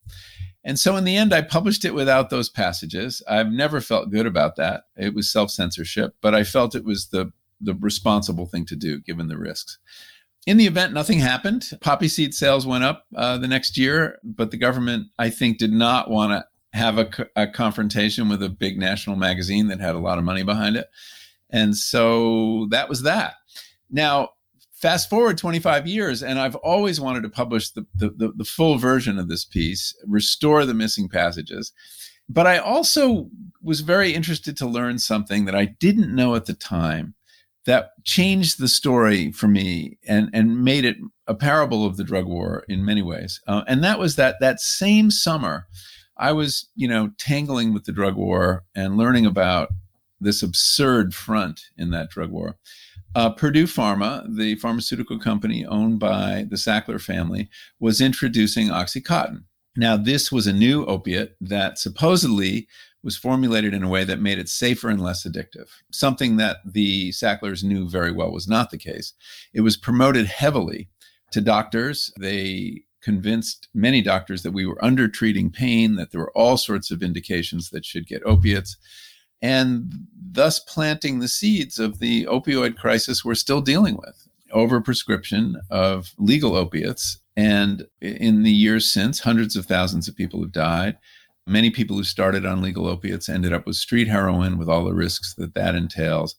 And 0.63 0.79
so 0.79 0.95
in 0.95 1.03
the 1.03 1.17
end, 1.17 1.33
I 1.33 1.41
published 1.41 1.85
it 1.85 1.93
without 1.93 2.29
those 2.29 2.49
passages. 2.49 3.21
I've 3.27 3.51
never 3.51 3.81
felt 3.81 4.11
good 4.11 4.25
about 4.25 4.55
that. 4.55 4.83
It 4.95 5.13
was 5.13 5.31
self 5.31 5.51
censorship, 5.51 6.15
but 6.21 6.33
I 6.33 6.43
felt 6.43 6.75
it 6.75 6.85
was 6.85 7.09
the, 7.09 7.31
the 7.59 7.75
responsible 7.75 8.45
thing 8.45 8.65
to 8.67 8.75
do 8.75 8.99
given 9.01 9.27
the 9.27 9.37
risks. 9.37 9.77
In 10.45 10.57
the 10.57 10.67
event, 10.67 10.93
nothing 10.93 11.19
happened. 11.19 11.69
Poppy 11.79 12.07
seed 12.07 12.33
sales 12.33 12.67
went 12.67 12.83
up 12.83 13.05
uh, 13.15 13.37
the 13.37 13.47
next 13.47 13.77
year, 13.77 14.19
but 14.23 14.51
the 14.51 14.57
government, 14.57 15.07
I 15.17 15.29
think, 15.29 15.57
did 15.57 15.71
not 15.71 16.09
want 16.09 16.33
to 16.33 16.45
have 16.77 16.97
a, 16.97 17.09
a 17.35 17.47
confrontation 17.47 18.27
with 18.27 18.43
a 18.43 18.49
big 18.49 18.77
national 18.77 19.15
magazine 19.15 19.67
that 19.67 19.79
had 19.79 19.95
a 19.95 19.99
lot 19.99 20.17
of 20.17 20.23
money 20.23 20.43
behind 20.43 20.75
it. 20.75 20.89
And 21.49 21.77
so 21.77 22.67
that 22.71 22.89
was 22.89 23.03
that. 23.03 23.35
Now, 23.89 24.29
fast 24.83 25.09
forward 25.09 25.37
25 25.37 25.87
years 25.87 26.21
and 26.21 26.37
i've 26.37 26.57
always 26.57 26.99
wanted 26.99 27.23
to 27.23 27.29
publish 27.29 27.69
the, 27.69 27.85
the, 27.95 28.09
the, 28.09 28.33
the, 28.35 28.43
full 28.43 28.77
version 28.77 29.17
of 29.17 29.29
this 29.29 29.45
piece 29.45 29.95
restore 30.05 30.65
the 30.65 30.73
missing 30.73 31.07
passages 31.07 31.71
but 32.27 32.45
i 32.45 32.57
also 32.57 33.29
was 33.61 33.79
very 33.79 34.13
interested 34.13 34.57
to 34.57 34.67
learn 34.67 34.99
something 34.99 35.45
that 35.45 35.55
i 35.55 35.63
didn't 35.63 36.13
know 36.13 36.35
at 36.35 36.47
the 36.47 36.53
time 36.53 37.15
that 37.65 37.91
changed 38.03 38.59
the 38.59 38.67
story 38.67 39.31
for 39.31 39.47
me 39.47 39.97
and, 40.07 40.29
and 40.33 40.63
made 40.63 40.85
it 40.85 40.97
a 41.27 41.33
parable 41.33 41.85
of 41.85 41.97
the 41.97 42.03
drug 42.03 42.25
war 42.25 42.63
in 42.67 42.85
many 42.85 43.01
ways 43.01 43.41
uh, 43.47 43.63
and 43.67 43.83
that 43.83 43.99
was 43.99 44.15
that 44.15 44.35
that 44.39 44.59
same 44.59 45.09
summer 45.09 45.67
i 46.17 46.31
was 46.31 46.69
you 46.75 46.87
know 46.87 47.11
tangling 47.17 47.73
with 47.73 47.85
the 47.85 47.91
drug 47.91 48.15
war 48.15 48.63
and 48.75 48.97
learning 48.97 49.25
about 49.25 49.69
this 50.19 50.43
absurd 50.43 51.13
front 51.13 51.61
in 51.77 51.91
that 51.91 52.09
drug 52.09 52.29
war 52.29 52.57
uh, 53.15 53.29
Purdue 53.29 53.67
Pharma, 53.67 54.25
the 54.35 54.55
pharmaceutical 54.55 55.19
company 55.19 55.65
owned 55.65 55.99
by 55.99 56.45
the 56.49 56.55
Sackler 56.55 56.99
family, 56.99 57.49
was 57.79 58.01
introducing 58.01 58.69
Oxycontin. 58.69 59.43
Now, 59.75 59.97
this 59.97 60.31
was 60.31 60.47
a 60.47 60.53
new 60.53 60.85
opiate 60.85 61.35
that 61.41 61.77
supposedly 61.77 62.67
was 63.03 63.17
formulated 63.17 63.73
in 63.73 63.83
a 63.83 63.89
way 63.89 64.03
that 64.03 64.21
made 64.21 64.39
it 64.39 64.49
safer 64.49 64.89
and 64.89 65.01
less 65.01 65.25
addictive, 65.27 65.69
something 65.91 66.37
that 66.37 66.57
the 66.65 67.11
Sacklers 67.11 67.63
knew 67.63 67.89
very 67.89 68.11
well 68.11 68.31
was 68.31 68.47
not 68.47 68.69
the 68.69 68.77
case. 68.77 69.13
It 69.53 69.61
was 69.61 69.77
promoted 69.77 70.25
heavily 70.27 70.89
to 71.31 71.41
doctors. 71.41 72.13
They 72.19 72.83
convinced 73.01 73.67
many 73.73 74.01
doctors 74.01 74.43
that 74.43 74.51
we 74.51 74.65
were 74.65 74.83
under 74.83 75.09
treating 75.09 75.51
pain, 75.51 75.95
that 75.95 76.11
there 76.11 76.21
were 76.21 76.31
all 76.31 76.55
sorts 76.55 76.89
of 76.91 77.03
indications 77.03 77.69
that 77.71 77.85
should 77.85 78.07
get 78.07 78.23
opiates 78.25 78.77
and 79.43 80.07
thus 80.31 80.57
planting 80.57 81.19
the 81.19 81.27
seeds 81.27 81.77
of 81.77 81.99
the 81.99 82.23
opioid 82.25 82.77
crisis 82.77 83.25
we're 83.25 83.35
still 83.35 83.61
dealing 83.61 83.97
with 83.97 84.27
overprescription 84.55 85.55
of 85.69 86.13
legal 86.17 86.55
opiates. 86.55 87.17
And 87.35 87.87
in 87.99 88.43
the 88.43 88.51
years 88.51 88.89
since, 88.91 89.19
hundreds 89.19 89.55
of 89.55 89.65
thousands 89.65 90.07
of 90.07 90.15
people 90.15 90.41
have 90.41 90.51
died. 90.51 90.97
Many 91.45 91.69
people 91.69 91.97
who 91.97 92.03
started 92.03 92.45
on 92.45 92.61
legal 92.61 92.87
opiates 92.87 93.27
ended 93.27 93.53
up 93.53 93.65
with 93.65 93.75
street 93.75 94.07
heroin 94.07 94.57
with 94.57 94.69
all 94.69 94.85
the 94.85 94.93
risks 94.93 95.33
that 95.35 95.53
that 95.55 95.75
entails. 95.75 96.35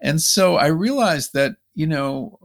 And 0.00 0.22
so 0.22 0.56
I 0.56 0.66
realized 0.66 1.32
that, 1.34 1.56
you 1.74 1.86
know, 1.86 2.38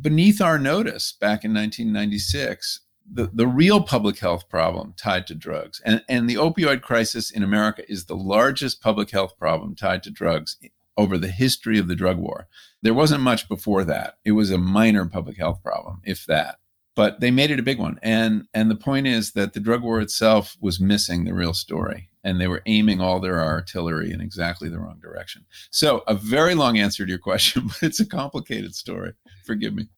beneath 0.00 0.40
our 0.40 0.58
notice 0.58 1.12
back 1.12 1.44
in 1.44 1.52
1996, 1.52 2.80
the, 3.12 3.30
the 3.32 3.46
real 3.46 3.82
public 3.82 4.18
health 4.18 4.48
problem 4.48 4.94
tied 4.96 5.26
to 5.26 5.34
drugs. 5.34 5.82
And, 5.84 6.02
and 6.08 6.30
the 6.30 6.36
opioid 6.36 6.82
crisis 6.82 7.30
in 7.30 7.42
America 7.42 7.82
is 7.90 8.04
the 8.04 8.16
largest 8.16 8.80
public 8.80 9.10
health 9.10 9.36
problem 9.36 9.74
tied 9.74 10.02
to 10.04 10.10
drugs 10.10 10.56
over 10.96 11.18
the 11.18 11.30
history 11.30 11.78
of 11.78 11.88
the 11.88 11.96
drug 11.96 12.18
war. 12.18 12.46
There 12.82 12.94
wasn't 12.94 13.22
much 13.22 13.48
before 13.48 13.84
that. 13.84 14.18
It 14.24 14.32
was 14.32 14.50
a 14.50 14.58
minor 14.58 15.06
public 15.06 15.38
health 15.38 15.62
problem, 15.62 16.00
if 16.04 16.24
that. 16.26 16.59
But 16.96 17.20
they 17.20 17.30
made 17.30 17.50
it 17.50 17.58
a 17.58 17.64
big 17.64 17.78
one. 17.78 17.98
And 18.02 18.46
and 18.52 18.70
the 18.70 18.76
point 18.76 19.06
is 19.06 19.32
that 19.32 19.52
the 19.52 19.60
drug 19.60 19.82
war 19.82 20.00
itself 20.00 20.56
was 20.60 20.80
missing 20.80 21.24
the 21.24 21.34
real 21.34 21.54
story. 21.54 22.08
And 22.22 22.38
they 22.38 22.48
were 22.48 22.62
aiming 22.66 23.00
all 23.00 23.18
their 23.18 23.42
artillery 23.42 24.12
in 24.12 24.20
exactly 24.20 24.68
the 24.68 24.78
wrong 24.78 24.98
direction. 25.00 25.46
So 25.70 26.02
a 26.06 26.14
very 26.14 26.54
long 26.54 26.78
answer 26.78 27.06
to 27.06 27.08
your 27.08 27.18
question, 27.18 27.66
but 27.68 27.82
it's 27.82 28.00
a 28.00 28.06
complicated 28.06 28.74
story. 28.74 29.12
Forgive 29.46 29.74
me. 29.74 29.88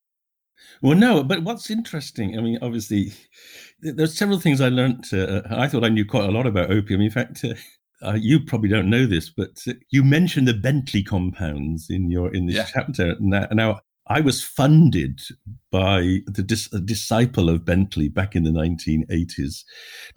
Well, 0.80 0.96
no, 0.96 1.22
but 1.22 1.42
what's 1.42 1.70
interesting, 1.70 2.36
I 2.36 2.42
mean, 2.42 2.58
obviously, 2.62 3.12
there's 3.80 4.16
several 4.16 4.40
things 4.40 4.60
I 4.60 4.68
learned. 4.68 5.06
Uh, 5.12 5.42
I 5.50 5.68
thought 5.68 5.84
I 5.84 5.88
knew 5.88 6.04
quite 6.04 6.28
a 6.28 6.32
lot 6.32 6.46
about 6.46 6.70
opium. 6.70 7.00
In 7.00 7.10
fact, 7.10 7.44
uh, 7.44 7.54
uh, 8.04 8.14
you 8.14 8.40
probably 8.40 8.68
don't 8.68 8.90
know 8.90 9.06
this, 9.06 9.30
but 9.30 9.62
uh, 9.68 9.74
you 9.90 10.02
mentioned 10.02 10.48
the 10.48 10.54
Bentley 10.54 11.02
compounds 11.02 11.88
in 11.88 12.10
your 12.10 12.34
in 12.34 12.46
this 12.46 12.56
yeah. 12.56 12.66
chapter. 12.72 13.14
Now, 13.20 13.46
now, 13.52 13.80
I 14.08 14.20
was 14.20 14.42
funded 14.42 15.20
by 15.70 16.18
the 16.26 16.42
dis- 16.42 16.68
disciple 16.84 17.48
of 17.48 17.64
Bentley 17.64 18.08
back 18.08 18.34
in 18.34 18.42
the 18.42 18.50
1980s 18.50 19.62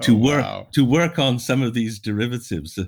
to 0.01 0.15
oh, 0.15 0.17
work 0.17 0.43
wow. 0.43 0.67
to 0.73 0.83
work 0.83 1.19
on 1.19 1.37
some 1.37 1.61
of 1.61 1.75
these 1.75 1.99
derivatives. 1.99 2.79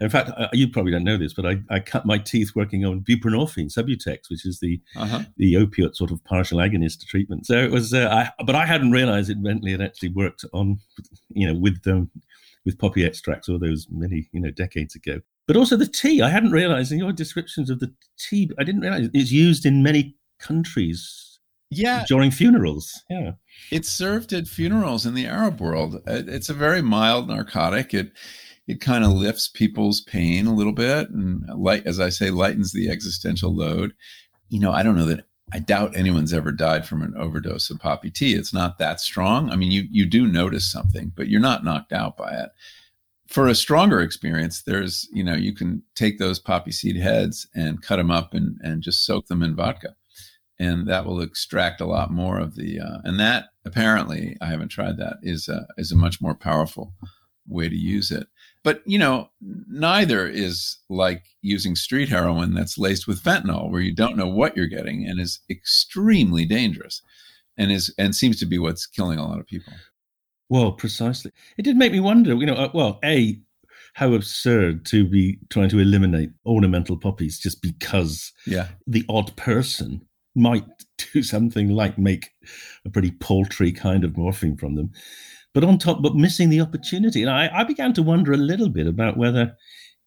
In 0.00 0.10
fact, 0.10 0.30
uh, 0.36 0.48
you 0.52 0.68
probably 0.68 0.92
don't 0.92 1.04
know 1.04 1.16
this, 1.16 1.32
but 1.32 1.46
I, 1.46 1.60
I, 1.70 1.80
cut 1.80 2.04
my 2.04 2.18
teeth 2.18 2.52
working 2.54 2.84
on 2.84 3.00
buprenorphine, 3.00 3.72
Subutex, 3.72 4.28
which 4.28 4.44
is 4.44 4.60
the 4.60 4.80
uh-huh. 4.94 5.22
the 5.38 5.56
opiate 5.56 5.96
sort 5.96 6.10
of 6.10 6.22
partial 6.24 6.58
agonist 6.58 7.06
treatment. 7.06 7.46
So 7.46 7.56
it 7.56 7.70
was, 7.70 7.94
uh, 7.94 8.08
I, 8.10 8.44
but 8.44 8.54
I 8.54 8.66
hadn't 8.66 8.90
realised 8.90 9.30
that 9.30 9.42
Bentley 9.42 9.72
had 9.72 9.82
actually 9.82 10.10
worked 10.10 10.44
on, 10.52 10.78
you 11.30 11.46
know, 11.46 11.58
with 11.58 11.82
them. 11.82 12.10
with 12.64 12.78
poppy 12.78 13.04
extracts 13.04 13.48
all 13.48 13.58
those 13.58 13.88
many 13.90 14.28
you 14.30 14.40
know 14.40 14.52
decades 14.52 14.94
ago 14.94 15.20
but 15.48 15.56
also 15.56 15.76
the 15.76 15.84
tea 15.84 16.22
i 16.22 16.28
hadn't 16.28 16.52
realized 16.52 16.92
in 16.92 16.98
your 16.98 17.10
descriptions 17.10 17.68
of 17.68 17.80
the 17.80 17.92
tea 18.16 18.48
i 18.56 18.62
didn't 18.62 18.82
realize 18.82 19.08
it's 19.12 19.32
used 19.32 19.66
in 19.66 19.82
many 19.82 20.14
countries 20.42 21.32
yeah. 21.72 22.04
during 22.06 22.30
funerals. 22.30 23.02
Yeah. 23.08 23.32
It's 23.70 23.88
served 23.88 24.32
at 24.32 24.46
funerals 24.46 25.06
in 25.06 25.14
the 25.14 25.26
arab 25.26 25.60
world. 25.60 25.96
Uh, 26.06 26.22
it's 26.26 26.48
a 26.48 26.54
very 26.54 26.82
mild 26.82 27.28
narcotic. 27.28 27.94
It 27.94 28.12
it 28.68 28.80
kind 28.80 29.04
of 29.04 29.12
lifts 29.12 29.48
people's 29.48 30.02
pain 30.02 30.46
a 30.46 30.54
little 30.54 30.72
bit 30.72 31.10
and 31.10 31.42
light 31.56 31.84
as 31.84 31.98
i 31.98 32.08
say 32.08 32.30
lightens 32.30 32.72
the 32.72 32.90
existential 32.90 33.54
load. 33.54 33.94
You 34.48 34.60
know 34.60 34.72
i 34.72 34.82
don't 34.82 34.96
know 34.96 35.06
that 35.06 35.26
i 35.52 35.58
doubt 35.58 35.96
anyone's 35.96 36.32
ever 36.32 36.52
died 36.52 36.86
from 36.86 37.02
an 37.02 37.14
overdose 37.16 37.70
of 37.70 37.80
poppy 37.80 38.10
tea. 38.10 38.34
It's 38.34 38.52
not 38.52 38.78
that 38.78 39.00
strong. 39.00 39.50
I 39.50 39.56
mean 39.56 39.70
you 39.70 39.86
you 39.90 40.06
do 40.06 40.26
notice 40.26 40.70
something 40.70 41.12
but 41.14 41.28
you're 41.28 41.40
not 41.40 41.64
knocked 41.64 41.92
out 41.92 42.16
by 42.16 42.32
it. 42.32 42.50
For 43.28 43.48
a 43.48 43.54
stronger 43.54 44.00
experience 44.00 44.62
there's 44.62 45.08
you 45.12 45.24
know 45.24 45.34
you 45.34 45.54
can 45.54 45.82
take 45.94 46.18
those 46.18 46.38
poppy 46.38 46.72
seed 46.72 46.96
heads 46.96 47.46
and 47.54 47.82
cut 47.82 47.96
them 47.96 48.10
up 48.10 48.34
and 48.34 48.58
and 48.62 48.82
just 48.82 49.06
soak 49.06 49.26
them 49.26 49.42
in 49.42 49.56
vodka 49.56 49.94
and 50.58 50.86
that 50.88 51.06
will 51.06 51.20
extract 51.20 51.80
a 51.80 51.86
lot 51.86 52.10
more 52.10 52.38
of 52.38 52.54
the 52.56 52.78
uh, 52.80 52.98
and 53.04 53.18
that 53.18 53.46
apparently 53.64 54.36
I 54.40 54.46
haven't 54.46 54.68
tried 54.68 54.98
that 54.98 55.16
is 55.22 55.48
a, 55.48 55.66
is 55.76 55.92
a 55.92 55.96
much 55.96 56.20
more 56.20 56.34
powerful 56.34 56.94
way 57.46 57.68
to 57.68 57.76
use 57.76 58.10
it. 58.10 58.28
But 58.64 58.82
you 58.86 58.98
know, 58.98 59.30
neither 59.40 60.28
is 60.28 60.78
like 60.88 61.24
using 61.40 61.74
street 61.74 62.08
heroin 62.08 62.54
that's 62.54 62.78
laced 62.78 63.08
with 63.08 63.22
fentanyl, 63.22 63.70
where 63.70 63.80
you 63.80 63.94
don't 63.94 64.16
know 64.16 64.28
what 64.28 64.56
you're 64.56 64.66
getting 64.66 65.06
and 65.06 65.20
is 65.20 65.40
extremely 65.50 66.44
dangerous, 66.44 67.02
and 67.56 67.72
is 67.72 67.92
and 67.98 68.14
seems 68.14 68.38
to 68.40 68.46
be 68.46 68.58
what's 68.58 68.86
killing 68.86 69.18
a 69.18 69.26
lot 69.26 69.40
of 69.40 69.46
people. 69.46 69.72
Well, 70.48 70.72
precisely. 70.72 71.32
It 71.56 71.62
did 71.62 71.76
make 71.76 71.92
me 71.92 72.00
wonder. 72.00 72.34
You 72.34 72.46
know, 72.46 72.54
uh, 72.54 72.70
well, 72.72 73.00
a 73.04 73.40
how 73.94 74.14
absurd 74.14 74.86
to 74.86 75.04
be 75.04 75.38
trying 75.50 75.68
to 75.68 75.78
eliminate 75.78 76.30
ornamental 76.46 76.96
poppies 76.96 77.38
just 77.38 77.60
because 77.60 78.32
yeah. 78.46 78.68
the 78.86 79.04
odd 79.08 79.36
person 79.36 80.06
might 80.34 80.64
do 81.12 81.22
something 81.22 81.68
like 81.70 81.98
make 81.98 82.30
a 82.84 82.90
pretty 82.90 83.10
paltry 83.10 83.72
kind 83.72 84.04
of 84.04 84.16
morphine 84.16 84.56
from 84.56 84.74
them. 84.74 84.90
But 85.54 85.64
on 85.64 85.78
top, 85.78 86.02
but 86.02 86.14
missing 86.14 86.48
the 86.48 86.60
opportunity. 86.60 87.22
And 87.22 87.30
I, 87.30 87.50
I 87.52 87.64
began 87.64 87.92
to 87.94 88.02
wonder 88.02 88.32
a 88.32 88.38
little 88.38 88.70
bit 88.70 88.86
about 88.86 89.18
whether 89.18 89.54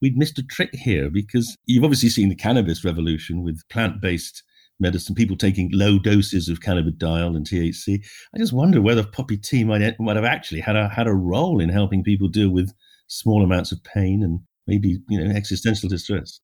we'd 0.02 0.18
missed 0.18 0.40
a 0.40 0.44
trick 0.44 0.74
here 0.74 1.10
because 1.10 1.56
you've 1.66 1.84
obviously 1.84 2.10
seen 2.10 2.30
the 2.30 2.36
cannabis 2.36 2.84
revolution 2.84 3.44
with 3.44 3.62
plant 3.70 4.02
based 4.02 4.44
medicine, 4.80 5.16
people 5.16 5.38
taking 5.38 5.70
low 5.72 6.00
doses 6.00 6.50
of 6.50 6.60
cannabidiol 6.60 7.36
and 7.36 7.48
THC. 7.48 8.04
I 8.34 8.38
just 8.38 8.54
wonder 8.54 8.82
whether 8.82 9.04
poppy 9.04 9.38
tea 9.38 9.64
might, 9.64 10.00
might 10.00 10.16
have 10.16 10.26
actually 10.26 10.62
had 10.62 10.76
a, 10.76 10.90
had 10.90 11.08
a 11.08 11.14
role 11.14 11.60
in 11.62 11.70
helping 11.70 12.04
people 12.04 12.28
deal 12.28 12.50
with 12.50 12.74
small 13.08 13.44
amounts 13.44 13.72
of 13.72 13.84
pain 13.84 14.24
and 14.24 14.40
maybe 14.68 15.00
you 15.10 15.24
know 15.24 15.34
existential 15.34 15.90
distress. 15.90 16.40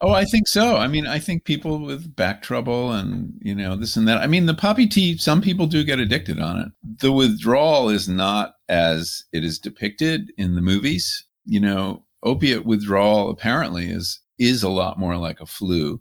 Oh, 0.00 0.12
I 0.12 0.24
think 0.24 0.46
so. 0.46 0.76
I 0.76 0.86
mean, 0.86 1.06
I 1.08 1.18
think 1.18 1.44
people 1.44 1.80
with 1.80 2.14
back 2.14 2.40
trouble 2.40 2.92
and, 2.92 3.32
you 3.42 3.54
know, 3.54 3.74
this 3.74 3.96
and 3.96 4.06
that. 4.06 4.18
I 4.18 4.28
mean, 4.28 4.46
the 4.46 4.54
poppy 4.54 4.86
tea, 4.86 5.16
some 5.16 5.40
people 5.40 5.66
do 5.66 5.82
get 5.82 5.98
addicted 5.98 6.38
on 6.38 6.58
it. 6.60 6.68
The 7.00 7.10
withdrawal 7.10 7.88
is 7.88 8.08
not 8.08 8.54
as 8.68 9.24
it 9.32 9.44
is 9.44 9.58
depicted 9.58 10.32
in 10.38 10.54
the 10.54 10.62
movies. 10.62 11.24
You 11.46 11.60
know, 11.60 12.04
opiate 12.22 12.64
withdrawal 12.64 13.30
apparently 13.30 13.90
is 13.90 14.20
is 14.38 14.62
a 14.62 14.68
lot 14.68 15.00
more 15.00 15.16
like 15.16 15.40
a 15.40 15.46
flu. 15.46 16.00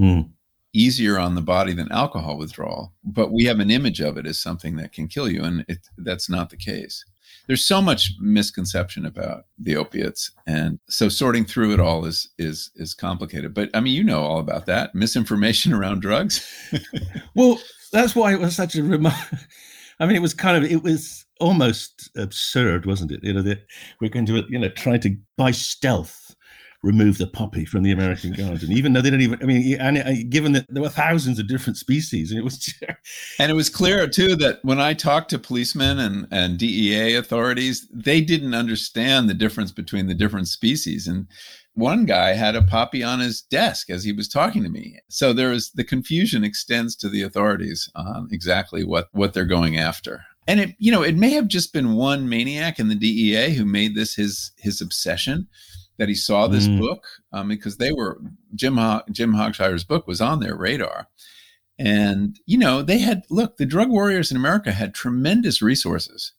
Mm. 0.00 0.30
Easier 0.72 1.18
on 1.18 1.34
the 1.34 1.42
body 1.42 1.72
than 1.72 1.90
alcohol 1.90 2.38
withdrawal, 2.38 2.92
but 3.02 3.32
we 3.32 3.44
have 3.44 3.58
an 3.58 3.70
image 3.70 4.00
of 4.00 4.16
it 4.16 4.26
as 4.26 4.40
something 4.40 4.76
that 4.76 4.92
can 4.92 5.08
kill 5.08 5.28
you, 5.28 5.42
and 5.42 5.64
it, 5.66 5.78
that's 5.96 6.30
not 6.30 6.50
the 6.50 6.56
case. 6.56 7.04
There's 7.48 7.64
so 7.64 7.82
much 7.82 8.12
misconception 8.20 9.04
about 9.04 9.46
the 9.58 9.74
opiates, 9.74 10.30
and 10.46 10.78
so 10.88 11.08
sorting 11.08 11.44
through 11.44 11.72
it 11.72 11.80
all 11.80 12.04
is 12.04 12.28
is 12.38 12.70
is 12.76 12.94
complicated. 12.94 13.54
But 13.54 13.70
I 13.74 13.80
mean, 13.80 13.94
you 13.94 14.04
know 14.04 14.20
all 14.20 14.38
about 14.38 14.66
that 14.66 14.94
misinformation 14.94 15.72
around 15.74 16.00
drugs. 16.00 16.46
well, 17.34 17.58
that's 17.90 18.14
why 18.14 18.32
it 18.32 18.40
was 18.40 18.54
such 18.54 18.76
a 18.76 18.82
remark. 18.84 19.16
I 19.98 20.06
mean, 20.06 20.14
it 20.14 20.22
was 20.22 20.34
kind 20.34 20.62
of 20.62 20.70
it 20.70 20.82
was 20.82 21.24
almost 21.40 22.10
absurd, 22.16 22.86
wasn't 22.86 23.10
it? 23.10 23.24
You 23.24 23.32
know 23.32 23.42
that 23.42 23.66
we're 24.00 24.10
going 24.10 24.26
to 24.26 24.44
you 24.48 24.58
know 24.58 24.68
try 24.68 24.98
to 24.98 25.16
by 25.36 25.50
stealth 25.50 26.27
remove 26.82 27.18
the 27.18 27.26
poppy 27.26 27.64
from 27.64 27.82
the 27.82 27.90
American 27.90 28.32
garden, 28.32 28.70
even 28.70 28.92
though 28.92 29.00
they 29.00 29.10
didn't 29.10 29.22
even. 29.22 29.42
I 29.42 29.46
mean, 29.46 29.80
and 29.80 29.98
uh, 29.98 30.12
given 30.28 30.52
that 30.52 30.66
there 30.68 30.82
were 30.82 30.88
thousands 30.88 31.38
of 31.38 31.48
different 31.48 31.76
species, 31.76 32.30
and 32.30 32.38
it 32.38 32.44
was. 32.44 32.72
and 33.38 33.50
it 33.50 33.54
was 33.54 33.68
clear 33.68 34.06
too 34.06 34.36
that 34.36 34.60
when 34.62 34.80
I 34.80 34.94
talked 34.94 35.30
to 35.30 35.38
policemen 35.38 35.98
and 35.98 36.26
and 36.30 36.58
DEA 36.58 37.16
authorities, 37.16 37.88
they 37.92 38.20
didn't 38.20 38.54
understand 38.54 39.28
the 39.28 39.34
difference 39.34 39.72
between 39.72 40.06
the 40.06 40.14
different 40.14 40.48
species, 40.48 41.08
and 41.08 41.26
one 41.74 42.06
guy 42.06 42.32
had 42.32 42.56
a 42.56 42.62
poppy 42.62 43.02
on 43.02 43.20
his 43.20 43.42
desk 43.42 43.88
as 43.88 44.02
he 44.02 44.12
was 44.12 44.28
talking 44.28 44.62
to 44.64 44.68
me. 44.68 44.98
So 45.08 45.32
there 45.32 45.52
is 45.52 45.70
the 45.70 45.84
confusion 45.84 46.44
extends 46.44 46.96
to 46.96 47.08
the 47.08 47.22
authorities 47.22 47.90
on 47.94 48.28
exactly 48.30 48.84
what 48.84 49.08
what 49.12 49.34
they're 49.34 49.44
going 49.44 49.78
after. 49.78 50.22
And 50.46 50.60
it, 50.60 50.76
you 50.78 50.90
know, 50.90 51.02
it 51.02 51.16
may 51.16 51.30
have 51.30 51.46
just 51.46 51.74
been 51.74 51.94
one 51.94 52.28
maniac 52.28 52.78
in 52.78 52.88
the 52.88 52.94
DEA 52.94 53.50
who 53.50 53.64
made 53.64 53.94
this 53.94 54.14
his 54.14 54.52
his 54.56 54.80
obsession 54.80 55.48
that 55.98 56.08
he 56.08 56.14
saw 56.14 56.46
this 56.46 56.66
mm. 56.66 56.78
book 56.78 57.06
um, 57.32 57.48
because 57.48 57.76
they 57.76 57.92
were 57.92 58.20
Jim 58.54 58.76
Ho- 58.76 59.02
Jim 59.10 59.34
Hogshire's 59.34 59.84
book 59.84 60.06
was 60.06 60.20
on 60.20 60.40
their 60.40 60.56
radar, 60.56 61.08
and 61.78 62.38
you 62.46 62.56
know 62.56 62.82
they 62.82 62.98
had 62.98 63.22
look 63.30 63.56
the 63.56 63.66
drug 63.66 63.90
warriors 63.90 64.30
in 64.30 64.36
America 64.36 64.72
had 64.72 64.94
tremendous 64.94 65.60
resources, 65.60 66.32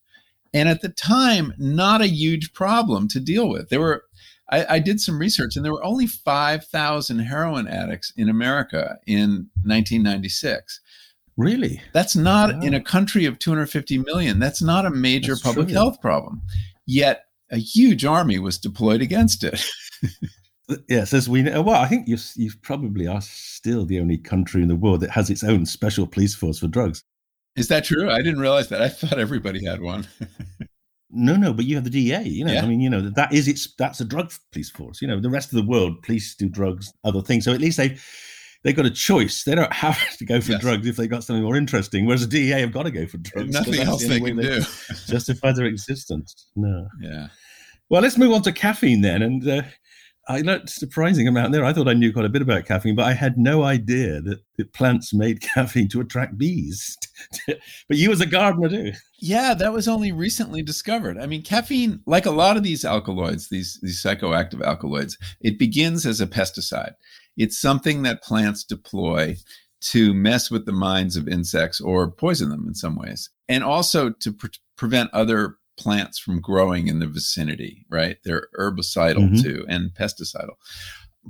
and 0.53 0.67
at 0.67 0.81
the 0.81 0.89
time 0.89 1.53
not 1.57 2.01
a 2.01 2.07
huge 2.07 2.53
problem 2.53 3.07
to 3.09 3.19
deal 3.19 3.49
with. 3.49 3.69
There 3.69 3.81
were 3.81 4.05
I, 4.49 4.75
I 4.75 4.79
did 4.79 4.99
some 4.99 5.19
research 5.19 5.55
and 5.55 5.63
there 5.63 5.73
were 5.73 5.83
only 5.83 6.07
five 6.07 6.65
thousand 6.65 7.19
heroin 7.19 7.67
addicts 7.67 8.11
in 8.17 8.29
America 8.29 8.97
in 9.05 9.49
1996. 9.63 10.81
Really? 11.37 11.81
That's 11.93 12.17
not 12.17 12.53
wow. 12.53 12.61
in 12.61 12.73
a 12.73 12.81
country 12.81 13.23
of 13.23 13.39
250 13.39 13.99
million. 13.99 14.39
That's 14.39 14.61
not 14.61 14.85
a 14.85 14.89
major 14.89 15.33
That's 15.33 15.41
public 15.41 15.67
true. 15.67 15.75
health 15.75 16.01
problem. 16.01 16.41
Yet 16.85 17.28
a 17.51 17.57
huge 17.57 18.05
army 18.05 18.39
was 18.39 18.57
deployed 18.57 19.01
against 19.01 19.43
it. 19.43 19.63
yes, 20.89 21.13
as 21.13 21.27
we 21.27 21.41
know, 21.41 21.61
well, 21.61 21.81
I 21.81 21.87
think 21.87 22.07
you 22.07 22.17
you 22.35 22.51
probably 22.61 23.07
are 23.07 23.21
still 23.21 23.85
the 23.85 23.99
only 23.99 24.17
country 24.17 24.61
in 24.61 24.67
the 24.67 24.75
world 24.75 25.01
that 25.01 25.11
has 25.11 25.29
its 25.29 25.43
own 25.43 25.65
special 25.65 26.07
police 26.07 26.35
force 26.35 26.59
for 26.59 26.67
drugs. 26.67 27.03
Is 27.55 27.67
that 27.67 27.83
true? 27.83 28.09
I 28.09 28.17
didn't 28.17 28.39
realize 28.39 28.69
that. 28.69 28.81
I 28.81 28.89
thought 28.89 29.19
everybody 29.19 29.65
had 29.65 29.81
one. 29.81 30.07
no, 31.09 31.35
no, 31.35 31.53
but 31.53 31.65
you 31.65 31.75
have 31.75 31.83
the 31.83 31.89
DEA. 31.89 32.21
You 32.21 32.45
know, 32.45 32.53
yeah. 32.53 32.63
I 32.63 32.67
mean, 32.67 32.79
you 32.79 32.89
know 32.89 33.09
that 33.09 33.33
is 33.33 33.47
its 33.47 33.73
that's 33.77 34.01
a 34.01 34.05
drug 34.05 34.31
police 34.51 34.69
force. 34.69 35.01
You 35.01 35.07
know, 35.07 35.19
the 35.19 35.29
rest 35.29 35.51
of 35.51 35.57
the 35.57 35.69
world, 35.69 36.01
police 36.03 36.35
do 36.35 36.47
drugs, 36.47 36.91
other 37.03 37.21
things. 37.21 37.45
So 37.45 37.53
at 37.53 37.61
least 37.61 37.77
they 37.77 37.97
they've 38.63 38.75
got 38.75 38.85
a 38.85 38.91
choice. 38.91 39.43
They 39.43 39.55
don't 39.55 39.73
have 39.73 40.17
to 40.17 40.25
go 40.25 40.41
for 40.41 40.53
yes. 40.53 40.61
drugs 40.61 40.87
if 40.87 40.95
they 40.97 41.07
got 41.07 41.23
something 41.23 41.43
more 41.43 41.55
interesting. 41.55 42.05
Whereas 42.05 42.21
the 42.21 42.27
DEA 42.27 42.61
have 42.61 42.71
got 42.71 42.83
to 42.83 42.91
go 42.91 43.07
for 43.07 43.17
drugs. 43.17 43.53
Nothing 43.53 43.81
else 43.81 44.01
the 44.01 44.07
they 44.07 44.19
can 44.19 44.37
do. 44.37 44.61
justify 45.07 45.51
their 45.51 45.65
existence. 45.65 46.47
No. 46.55 46.87
Yeah. 47.01 47.27
Well, 47.89 48.01
let's 48.01 48.17
move 48.17 48.33
on 48.33 48.43
to 48.43 48.51
caffeine 48.51 49.01
then. 49.01 49.21
And 49.21 49.47
uh, 49.47 49.61
I 50.27 50.41
learned 50.41 50.69
surprising 50.69 51.27
amount 51.27 51.53
there. 51.53 51.65
I 51.65 51.73
thought 51.73 51.87
I 51.87 51.93
knew 51.93 52.13
quite 52.13 52.25
a 52.25 52.29
bit 52.29 52.43
about 52.43 52.65
caffeine, 52.65 52.95
but 52.95 53.05
I 53.05 53.13
had 53.13 53.39
no 53.39 53.63
idea 53.63 54.21
that, 54.21 54.39
that 54.57 54.73
plants 54.73 55.11
made 55.11 55.41
caffeine 55.55 55.89
to 55.89 56.01
attract 56.01 56.37
bees. 56.37 56.97
but 57.47 57.97
you, 57.97 58.11
as 58.11 58.21
a 58.21 58.27
gardener, 58.27 58.69
do. 58.69 58.91
Yeah, 59.19 59.55
that 59.55 59.73
was 59.73 59.87
only 59.87 60.11
recently 60.11 60.61
discovered. 60.61 61.17
I 61.17 61.25
mean, 61.25 61.41
caffeine, 61.41 62.01
like 62.05 62.27
a 62.27 62.31
lot 62.31 62.57
of 62.57 62.63
these 62.63 62.85
alkaloids, 62.85 63.49
these 63.49 63.79
these 63.81 64.03
psychoactive 64.03 64.63
alkaloids, 64.63 65.17
it 65.41 65.57
begins 65.57 66.05
as 66.05 66.21
a 66.21 66.27
pesticide. 66.27 66.93
It's 67.39 67.59
something 67.59 68.03
that 68.03 68.21
plants 68.21 68.63
deploy 68.63 69.37
to 69.81 70.13
mess 70.13 70.51
with 70.51 70.65
the 70.65 70.73
minds 70.73 71.15
of 71.15 71.27
insects 71.27 71.79
or 71.79 72.11
poison 72.11 72.49
them 72.49 72.65
in 72.67 72.75
some 72.75 72.95
ways, 72.95 73.29
and 73.47 73.63
also 73.63 74.11
to 74.11 74.31
pre- 74.31 74.49
prevent 74.75 75.09
other 75.13 75.55
plants 75.77 76.19
from 76.19 76.41
growing 76.41 76.87
in 76.87 76.99
the 76.99 77.07
vicinity, 77.07 77.85
right? 77.89 78.17
They're 78.23 78.47
herbicidal 78.59 79.29
mm-hmm. 79.29 79.41
too 79.41 79.65
and 79.69 79.91
pesticidal. 79.93 80.55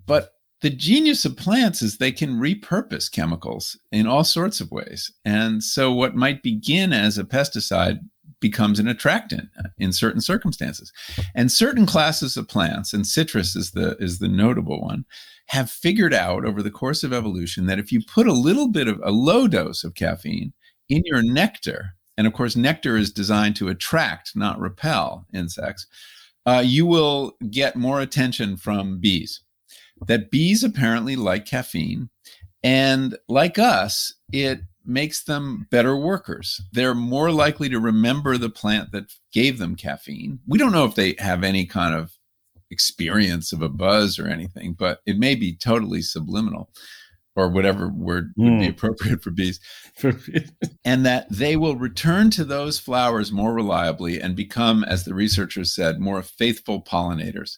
But 0.06 0.32
the 0.62 0.70
genius 0.70 1.24
of 1.24 1.38
plants 1.38 1.82
is 1.82 1.98
they 1.98 2.12
can 2.12 2.40
repurpose 2.40 3.10
chemicals 3.12 3.80
in 3.92 4.08
all 4.08 4.24
sorts 4.24 4.60
of 4.60 4.72
ways. 4.72 5.12
And 5.24 5.64
so 5.64 5.94
what 5.94 6.16
might 6.16 6.44
begin 6.44 6.92
as 6.92 7.18
a 7.18 7.24
pesticide 7.24 8.00
becomes 8.40 8.80
an 8.80 8.88
attractant 8.88 9.50
in 9.78 9.92
certain 9.92 10.22
circumstances. 10.22 10.92
And 11.36 11.52
certain 11.52 11.86
classes 11.86 12.38
of 12.38 12.48
plants, 12.48 12.94
and 12.94 13.06
citrus 13.06 13.56
is 13.56 13.72
the 13.72 13.98
is 14.00 14.20
the 14.20 14.28
notable 14.28 14.82
one, 14.82 15.06
have 15.48 15.70
figured 15.70 16.14
out 16.14 16.46
over 16.46 16.62
the 16.62 16.72
course 16.72 17.04
of 17.04 17.14
evolution 17.14 17.66
that 17.66 17.80
if 17.80 17.92
you 17.92 18.02
put 18.02 18.28
a 18.28 18.34
little 18.34 18.68
bit 18.68 18.88
of 18.88 19.00
a 19.04 19.12
low 19.12 19.48
dose 19.48 19.84
of 19.84 19.96
caffeine 19.96 20.54
in 20.90 21.02
your 21.06 21.22
nectar, 21.22 21.96
and 22.18 22.28
of 22.28 22.34
course, 22.34 22.56
nectar 22.56 22.98
is 22.98 23.12
designed 23.12 23.56
to 23.58 23.70
attract, 23.70 24.36
not 24.36 24.60
repel 24.60 25.26
insects, 25.34 25.88
uh, 26.46 26.64
you 26.66 26.86
will 26.86 27.36
get 27.50 27.76
more 27.76 28.02
attention 28.02 28.58
from 28.58 29.00
bees. 29.00 29.42
That 30.08 30.32
bees 30.32 30.64
apparently 30.64 31.16
like 31.16 31.46
caffeine. 31.46 32.10
And 32.64 33.18
like 33.28 33.58
us, 33.58 34.14
it 34.32 34.60
makes 34.90 35.24
them 35.24 35.68
better 35.70 35.96
workers. 35.96 36.62
They're 36.72 36.96
more 36.96 37.32
likely 37.32 37.70
to 37.70 37.80
remember 37.80 38.38
the 38.38 38.50
plant 38.50 38.92
that 38.92 39.14
gave 39.32 39.58
them 39.58 39.76
caffeine. 39.76 40.40
We 40.48 40.58
don't 40.58 40.72
know 40.72 40.86
if 40.86 40.96
they 40.96 41.16
have 41.20 41.44
any 41.44 41.66
kind 41.66 41.96
of 41.96 42.12
experience 42.72 43.54
of 43.54 43.62
a 43.62 43.70
buzz 43.70 44.20
or 44.20 44.28
anything, 44.28 44.74
but 44.74 45.00
it 45.06 45.18
may 45.18 45.36
be 45.36 45.56
totally 45.56 46.02
subliminal 46.02 46.70
or 47.36 47.50
whatever 47.50 47.88
word 47.88 48.34
would 48.36 48.52
mm. 48.52 48.60
be 48.60 48.66
hmm. 48.66 48.72
appropriate 48.72 49.22
for 49.24 49.32
bees, 49.32 49.60
and 50.84 51.06
that 51.06 51.28
they 51.30 51.56
will 51.56 51.76
return 51.76 52.30
to 52.32 52.44
those 52.44 52.80
flowers 52.80 53.32
more 53.32 53.54
reliably 53.54 54.20
and 54.20 54.36
become, 54.36 54.84
as 54.84 55.06
the 55.06 55.14
researchers 55.14 55.74
said, 55.74 56.00
more 56.00 56.22
faithful 56.22 56.82
pollinators. 56.82 57.58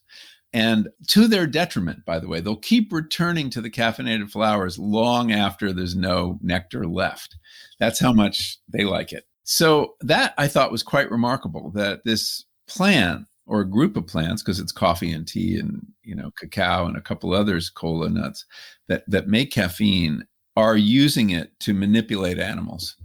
And 0.54 0.90
to 1.08 1.28
their 1.28 1.48
detriment, 1.48 2.06
by 2.06 2.20
the 2.20 2.28
way, 2.28 2.42
they'll 2.42 2.58
keep 2.58 2.92
returning 2.92 3.50
to 3.52 3.62
the 3.62 3.70
caffeinated 3.70 4.30
flowers 4.32 4.78
long 4.78 5.32
after 5.32 5.72
there's 5.72 5.96
no 5.96 6.40
nectar 6.42 6.86
left. 6.86 7.38
That's 7.80 8.00
how 8.00 8.12
much 8.12 8.58
they 8.68 8.84
like 8.84 9.14
it. 9.14 9.26
So, 9.44 9.96
that 10.02 10.34
I 10.38 10.48
thought 10.48 10.72
was 10.72 10.84
quite 10.84 11.10
remarkable 11.10 11.72
that 11.72 12.02
this 12.06 12.46
plant 12.68 13.28
or 13.48 13.62
a 13.62 13.70
group 13.70 13.98
of 13.98 14.08
plants 14.08 14.42
because 14.42 14.60
it's 14.60 14.72
coffee 14.72 15.12
and 15.12 15.28
tea 15.28 15.60
and 15.60 15.86
you 16.04 16.16
know 16.16 16.32
cacao 16.40 16.86
and 16.86 16.96
a 16.96 17.02
couple 17.02 17.34
others 17.34 17.70
cola 17.70 18.10
nuts 18.10 18.46
that 18.88 19.04
that 19.08 19.28
make 19.28 19.52
caffeine 19.52 20.24
are 20.56 20.78
using 20.78 21.32
it 21.32 21.52
to 21.60 21.74
manipulate 21.74 22.40
animals 22.40 22.96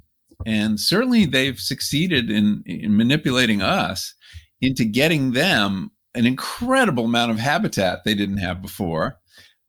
and 0.44 0.78
certainly 0.78 1.24
they've 1.24 1.58
succeeded 1.58 2.30
in, 2.30 2.62
in 2.66 2.96
manipulating 2.96 3.62
us 3.62 4.14
into 4.60 4.84
getting 4.84 5.32
them 5.32 5.90
an 6.16 6.26
incredible 6.26 7.04
amount 7.04 7.30
of 7.30 7.38
habitat 7.38 8.04
they 8.04 8.14
didn't 8.14 8.38
have 8.38 8.62
before 8.62 9.18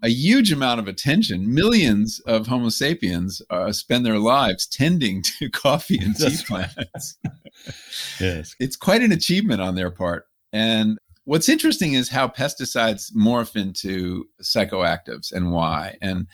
a 0.03 0.09
huge 0.09 0.51
amount 0.51 0.79
of 0.79 0.87
attention. 0.87 1.53
Millions 1.53 2.19
of 2.21 2.47
Homo 2.47 2.69
sapiens 2.69 3.41
uh, 3.49 3.71
spend 3.71 4.05
their 4.05 4.19
lives 4.19 4.67
tending 4.67 5.23
to 5.23 5.49
coffee 5.53 5.97
and 5.97 6.15
tea 6.15 6.37
plants. 6.45 7.17
yes. 8.19 8.55
It's 8.59 8.75
quite 8.75 9.01
an 9.01 9.11
achievement 9.11 9.61
on 9.61 9.75
their 9.75 9.89
part. 9.89 10.25
And 10.53 10.97
what's 11.23 11.49
interesting 11.49 11.93
is 11.93 12.09
how 12.09 12.27
pesticides 12.27 13.11
morph 13.13 13.55
into 13.55 14.25
psychoactives 14.41 15.31
and 15.31 15.51
why. 15.51 15.97
And 16.01 16.27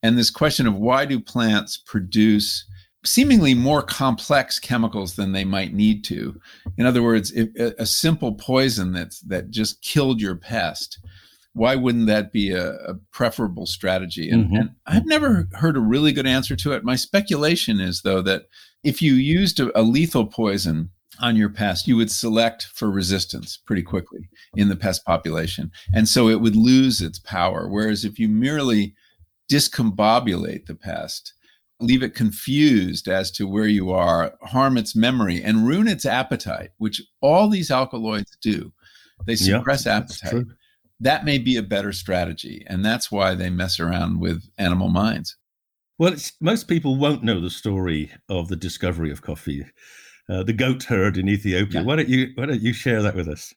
and 0.00 0.16
this 0.16 0.30
question 0.30 0.68
of 0.68 0.76
why 0.76 1.06
do 1.06 1.18
plants 1.18 1.76
produce 1.76 2.64
seemingly 3.08 3.54
more 3.54 3.82
complex 3.82 4.58
chemicals 4.58 5.16
than 5.16 5.32
they 5.32 5.44
might 5.44 5.72
need 5.72 6.04
to. 6.04 6.38
In 6.76 6.86
other 6.86 7.02
words, 7.02 7.32
if 7.32 7.48
a 7.56 7.86
simple 7.86 8.34
poison 8.34 8.92
that's 8.92 9.20
that 9.20 9.50
just 9.50 9.82
killed 9.82 10.20
your 10.20 10.36
pest, 10.36 10.98
why 11.54 11.74
wouldn't 11.74 12.06
that 12.06 12.32
be 12.32 12.50
a, 12.50 12.74
a 12.74 12.94
preferable 13.10 13.66
strategy? 13.66 14.30
And, 14.30 14.46
mm-hmm. 14.46 14.56
and, 14.56 14.70
I've 14.86 15.06
never 15.06 15.48
heard 15.54 15.76
a 15.76 15.80
really 15.80 16.12
good 16.12 16.26
answer 16.26 16.54
to 16.56 16.72
it. 16.72 16.84
My 16.84 16.96
speculation 16.96 17.80
is 17.80 18.02
though 18.02 18.22
that 18.22 18.42
if 18.84 19.00
you 19.00 19.14
used 19.14 19.58
a, 19.58 19.76
a 19.78 19.82
lethal 19.82 20.26
poison 20.26 20.90
on 21.20 21.34
your 21.34 21.48
pest, 21.48 21.88
you 21.88 21.96
would 21.96 22.10
select 22.10 22.64
for 22.74 22.90
resistance 22.90 23.56
pretty 23.56 23.82
quickly 23.82 24.28
in 24.54 24.68
the 24.68 24.76
pest 24.76 25.04
population. 25.04 25.72
And 25.92 26.08
so 26.08 26.28
it 26.28 26.40
would 26.40 26.54
lose 26.54 27.00
its 27.00 27.18
power. 27.18 27.68
Whereas 27.68 28.04
if 28.04 28.18
you 28.18 28.28
merely 28.28 28.94
discombobulate 29.50 30.66
the 30.66 30.74
pest, 30.74 31.32
leave 31.80 32.02
it 32.02 32.14
confused 32.14 33.08
as 33.08 33.30
to 33.32 33.46
where 33.46 33.66
you 33.66 33.90
are, 33.90 34.34
harm 34.42 34.76
its 34.76 34.96
memory, 34.96 35.42
and 35.42 35.66
ruin 35.66 35.88
its 35.88 36.04
appetite, 36.04 36.70
which 36.78 37.00
all 37.20 37.48
these 37.48 37.70
alkaloids 37.70 38.36
do, 38.40 38.72
they 39.26 39.36
suppress 39.36 39.86
yep, 39.86 40.02
appetite. 40.02 40.46
That 41.00 41.24
may 41.24 41.38
be 41.38 41.56
a 41.56 41.62
better 41.62 41.92
strategy. 41.92 42.64
And 42.66 42.84
that's 42.84 43.12
why 43.12 43.34
they 43.34 43.50
mess 43.50 43.78
around 43.78 44.20
with 44.20 44.42
animal 44.58 44.88
minds. 44.88 45.36
Well, 45.98 46.14
most 46.40 46.66
people 46.68 46.96
won't 46.96 47.22
know 47.22 47.40
the 47.40 47.50
story 47.50 48.10
of 48.28 48.48
the 48.48 48.56
discovery 48.56 49.10
of 49.10 49.22
coffee 49.22 49.64
uh, 50.28 50.42
the 50.42 50.52
goat 50.52 50.84
herd 50.84 51.16
in 51.16 51.28
Ethiopia. 51.28 51.80
Yeah. 51.80 51.86
Why 51.86 51.96
don't 51.96 52.08
you 52.08 52.32
Why 52.34 52.46
don't 52.46 52.60
you 52.60 52.72
share 52.72 53.02
that 53.02 53.14
with 53.14 53.28
us? 53.28 53.54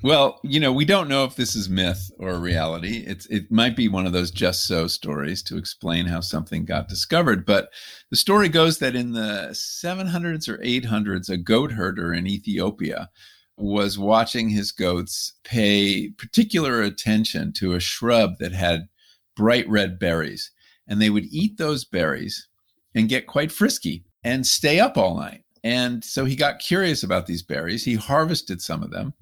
Well, 0.00 0.38
you 0.44 0.60
know, 0.60 0.72
we 0.72 0.84
don't 0.84 1.08
know 1.08 1.24
if 1.24 1.34
this 1.34 1.56
is 1.56 1.68
myth 1.68 2.12
or 2.18 2.38
reality. 2.38 3.02
It's 3.04 3.26
it 3.26 3.50
might 3.50 3.74
be 3.74 3.88
one 3.88 4.06
of 4.06 4.12
those 4.12 4.30
just 4.30 4.64
so 4.64 4.86
stories 4.86 5.42
to 5.44 5.56
explain 5.56 6.06
how 6.06 6.20
something 6.20 6.64
got 6.64 6.88
discovered. 6.88 7.44
But 7.44 7.70
the 8.10 8.16
story 8.16 8.48
goes 8.48 8.78
that 8.78 8.94
in 8.94 9.12
the 9.12 9.48
700s 9.52 10.48
or 10.48 10.58
800s, 10.58 11.28
a 11.28 11.36
goat 11.36 11.72
herder 11.72 12.14
in 12.14 12.28
Ethiopia 12.28 13.10
was 13.56 13.98
watching 13.98 14.50
his 14.50 14.70
goats 14.70 15.32
pay 15.42 16.10
particular 16.10 16.80
attention 16.80 17.52
to 17.54 17.72
a 17.72 17.80
shrub 17.80 18.38
that 18.38 18.52
had 18.52 18.88
bright 19.36 19.68
red 19.68 19.98
berries, 19.98 20.52
and 20.86 21.02
they 21.02 21.10
would 21.10 21.24
eat 21.24 21.58
those 21.58 21.84
berries 21.84 22.46
and 22.94 23.08
get 23.08 23.26
quite 23.26 23.50
frisky 23.50 24.04
and 24.22 24.46
stay 24.46 24.78
up 24.78 24.96
all 24.96 25.16
night. 25.16 25.42
And 25.64 26.04
so 26.04 26.24
he 26.24 26.36
got 26.36 26.60
curious 26.60 27.02
about 27.02 27.26
these 27.26 27.42
berries. 27.42 27.84
He 27.84 27.96
harvested 27.96 28.62
some 28.62 28.84
of 28.84 28.92
them 28.92 29.14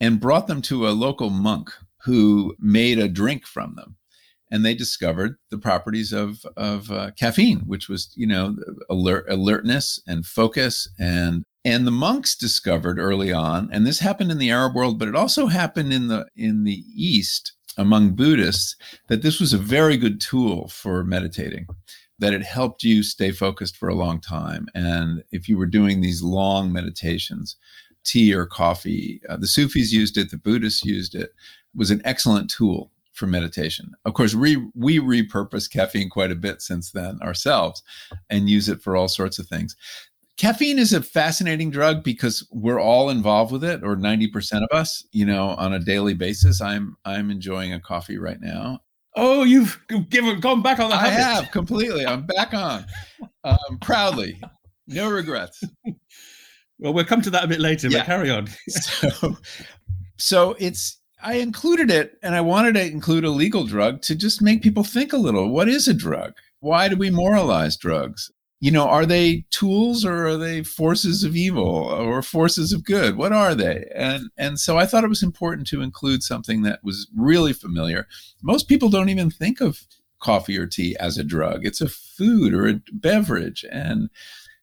and 0.00 0.20
brought 0.20 0.46
them 0.46 0.62
to 0.62 0.88
a 0.88 0.90
local 0.90 1.30
monk 1.30 1.70
who 2.04 2.54
made 2.58 2.98
a 2.98 3.08
drink 3.08 3.46
from 3.46 3.74
them. 3.74 3.96
And 4.50 4.64
they 4.64 4.74
discovered 4.74 5.36
the 5.50 5.58
properties 5.58 6.12
of, 6.12 6.44
of 6.56 6.90
uh, 6.90 7.12
caffeine, 7.16 7.60
which 7.66 7.88
was, 7.88 8.12
you 8.16 8.26
know, 8.26 8.56
alert, 8.88 9.26
alertness 9.28 10.00
and 10.08 10.26
focus. 10.26 10.88
And, 10.98 11.44
and 11.64 11.86
the 11.86 11.92
monks 11.92 12.34
discovered 12.34 12.98
early 12.98 13.32
on, 13.32 13.68
and 13.72 13.86
this 13.86 14.00
happened 14.00 14.32
in 14.32 14.38
the 14.38 14.50
Arab 14.50 14.74
world, 14.74 14.98
but 14.98 15.08
it 15.08 15.14
also 15.14 15.46
happened 15.46 15.92
in 15.92 16.08
the, 16.08 16.26
in 16.34 16.64
the 16.64 16.82
East 16.96 17.52
among 17.76 18.16
Buddhists, 18.16 18.74
that 19.08 19.22
this 19.22 19.38
was 19.38 19.52
a 19.52 19.58
very 19.58 19.96
good 19.96 20.20
tool 20.20 20.66
for 20.68 21.04
meditating 21.04 21.66
that 22.20 22.34
it 22.34 22.42
helped 22.42 22.82
you 22.82 23.02
stay 23.02 23.30
focused 23.30 23.76
for 23.76 23.88
a 23.88 23.94
long 23.94 24.20
time. 24.20 24.66
And 24.74 25.24
if 25.32 25.48
you 25.48 25.56
were 25.56 25.66
doing 25.66 26.00
these 26.00 26.22
long 26.22 26.72
meditations, 26.72 27.56
tea 28.04 28.34
or 28.34 28.46
coffee, 28.46 29.20
uh, 29.28 29.36
the 29.36 29.46
Sufis 29.46 29.92
used 29.92 30.16
it, 30.16 30.30
the 30.30 30.36
Buddhists 30.36 30.84
used 30.84 31.14
it, 31.14 31.22
it 31.22 31.30
was 31.74 31.90
an 31.90 32.02
excellent 32.04 32.50
tool 32.50 32.90
for 33.12 33.26
meditation. 33.26 33.92
Of 34.04 34.14
course, 34.14 34.34
we 34.34 34.56
we 34.74 34.98
repurpose 34.98 35.70
caffeine 35.70 36.10
quite 36.10 36.30
a 36.30 36.36
bit 36.36 36.62
since 36.62 36.90
then 36.92 37.18
ourselves 37.22 37.82
and 38.28 38.48
use 38.48 38.68
it 38.68 38.82
for 38.82 38.96
all 38.96 39.08
sorts 39.08 39.38
of 39.38 39.46
things. 39.46 39.76
Caffeine 40.36 40.78
is 40.78 40.94
a 40.94 41.02
fascinating 41.02 41.70
drug 41.70 42.02
because 42.02 42.46
we're 42.50 42.80
all 42.80 43.10
involved 43.10 43.52
with 43.52 43.62
it 43.62 43.84
or 43.84 43.94
90% 43.94 44.62
of 44.62 44.74
us, 44.74 45.04
you 45.12 45.26
know, 45.26 45.50
on 45.50 45.74
a 45.74 45.78
daily 45.78 46.14
basis. 46.14 46.62
I'm 46.62 46.96
I'm 47.04 47.30
enjoying 47.30 47.74
a 47.74 47.80
coffee 47.80 48.16
right 48.16 48.40
now 48.40 48.80
Oh, 49.16 49.42
you've 49.42 49.80
given 50.08 50.40
gone 50.40 50.62
back 50.62 50.78
on 50.78 50.90
the. 50.90 50.96
I 50.96 51.08
have 51.08 51.50
completely. 51.50 52.06
I'm 52.06 52.26
back 52.26 52.54
on, 52.54 52.86
um, 53.44 53.78
proudly, 53.80 54.40
no 54.86 55.10
regrets. 55.10 55.62
well, 56.80 56.92
we'll 56.92 57.04
come 57.04 57.22
to 57.22 57.30
that 57.30 57.44
a 57.44 57.48
bit 57.48 57.60
later. 57.60 57.88
Yeah. 57.88 57.98
But 57.98 58.06
carry 58.06 58.30
on. 58.30 58.48
so, 58.68 59.36
so 60.16 60.56
it's 60.58 60.98
I 61.22 61.34
included 61.34 61.90
it, 61.90 62.18
and 62.22 62.34
I 62.34 62.40
wanted 62.40 62.74
to 62.74 62.84
include 62.84 63.24
a 63.24 63.30
legal 63.30 63.64
drug 63.64 64.02
to 64.02 64.14
just 64.14 64.42
make 64.42 64.62
people 64.62 64.84
think 64.84 65.12
a 65.12 65.18
little. 65.18 65.50
What 65.50 65.68
is 65.68 65.86
a 65.86 65.94
drug? 65.94 66.34
Why 66.60 66.88
do 66.88 66.96
we 66.96 67.10
moralize 67.10 67.76
drugs? 67.76 68.30
you 68.60 68.70
know, 68.70 68.86
are 68.86 69.06
they 69.06 69.46
tools 69.50 70.04
or 70.04 70.26
are 70.26 70.36
they 70.36 70.62
forces 70.62 71.24
of 71.24 71.34
evil 71.34 71.64
or 71.66 72.20
forces 72.20 72.74
of 72.74 72.84
good? 72.84 73.16
What 73.16 73.32
are 73.32 73.54
they? 73.54 73.90
And 73.94 74.30
and 74.36 74.60
so 74.60 74.76
I 74.76 74.84
thought 74.84 75.02
it 75.02 75.08
was 75.08 75.22
important 75.22 75.66
to 75.68 75.80
include 75.80 76.22
something 76.22 76.60
that 76.62 76.84
was 76.84 77.08
really 77.16 77.54
familiar. 77.54 78.06
Most 78.42 78.68
people 78.68 78.90
don't 78.90 79.08
even 79.08 79.30
think 79.30 79.62
of 79.62 79.80
coffee 80.20 80.58
or 80.58 80.66
tea 80.66 80.94
as 81.00 81.16
a 81.16 81.24
drug. 81.24 81.64
It's 81.64 81.80
a 81.80 81.88
food 81.88 82.52
or 82.52 82.68
a 82.68 82.80
beverage. 82.92 83.64
And 83.72 84.10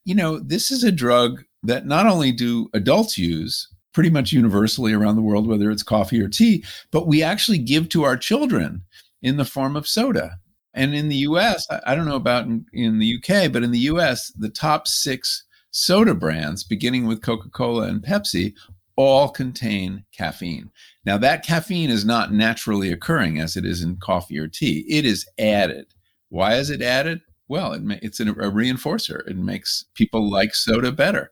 you 0.06 0.14
know, 0.14 0.38
this 0.40 0.70
is 0.70 0.84
a 0.84 0.92
drug 0.92 1.44
that 1.68 1.86
not 1.86 2.06
only 2.06 2.32
do 2.32 2.70
adults 2.74 3.18
use 3.18 3.68
pretty 3.94 4.10
much 4.10 4.32
universally 4.32 4.94
around 4.94 5.16
the 5.16 5.22
world 5.22 5.48
whether 5.48 5.72
it's 5.72 5.84
coffee 5.84 6.22
or 6.22 6.28
tea, 6.28 6.64
but 6.92 7.08
we 7.08 7.24
actually 7.24 7.58
give 7.58 7.88
to 7.90 8.04
our 8.04 8.18
children 8.18 8.82
in 9.22 9.38
the 9.38 9.46
form 9.46 9.76
of 9.76 9.88
soda 9.88 10.40
and 10.78 10.94
in 10.94 11.10
the 11.10 11.16
US, 11.16 11.68
I 11.86 11.96
don't 11.96 12.06
know 12.06 12.16
about 12.16 12.46
in, 12.46 12.66
in 12.72 13.00
the 13.00 13.18
UK, 13.18 13.52
but 13.52 13.64
in 13.64 13.72
the 13.72 13.90
US, 13.92 14.32
the 14.38 14.50
top 14.50 14.88
six 14.88 15.44
soda 15.72 16.14
brands, 16.14 16.64
beginning 16.64 17.08
with 17.08 17.24
Coca 17.24 17.50
Cola 17.50 17.88
and 17.88 18.02
Pepsi, 18.02 18.54
all 18.96 19.30
contain 19.30 20.06
caffeine. 20.16 20.70
Now, 21.04 21.18
that 21.18 21.44
caffeine 21.44 21.90
is 21.90 22.06
not 22.06 22.32
naturally 22.32 22.92
occurring 22.92 23.40
as 23.40 23.58
it 23.58 23.66
is 23.66 23.82
in 23.82 23.98
coffee 23.98 24.38
or 24.38 24.48
tea, 24.48 24.86
it 24.88 25.04
is 25.04 25.28
added. 25.40 25.88
Why 26.30 26.56
is 26.56 26.70
it 26.70 26.84
added? 26.84 27.22
Well, 27.48 27.74
it 27.74 27.82
it's 28.04 28.20
a 28.20 28.26
reinforcer. 28.26 29.28
It 29.28 29.38
makes 29.38 29.86
people 29.96 30.30
like 30.30 30.54
soda 30.54 30.92
better 30.92 31.32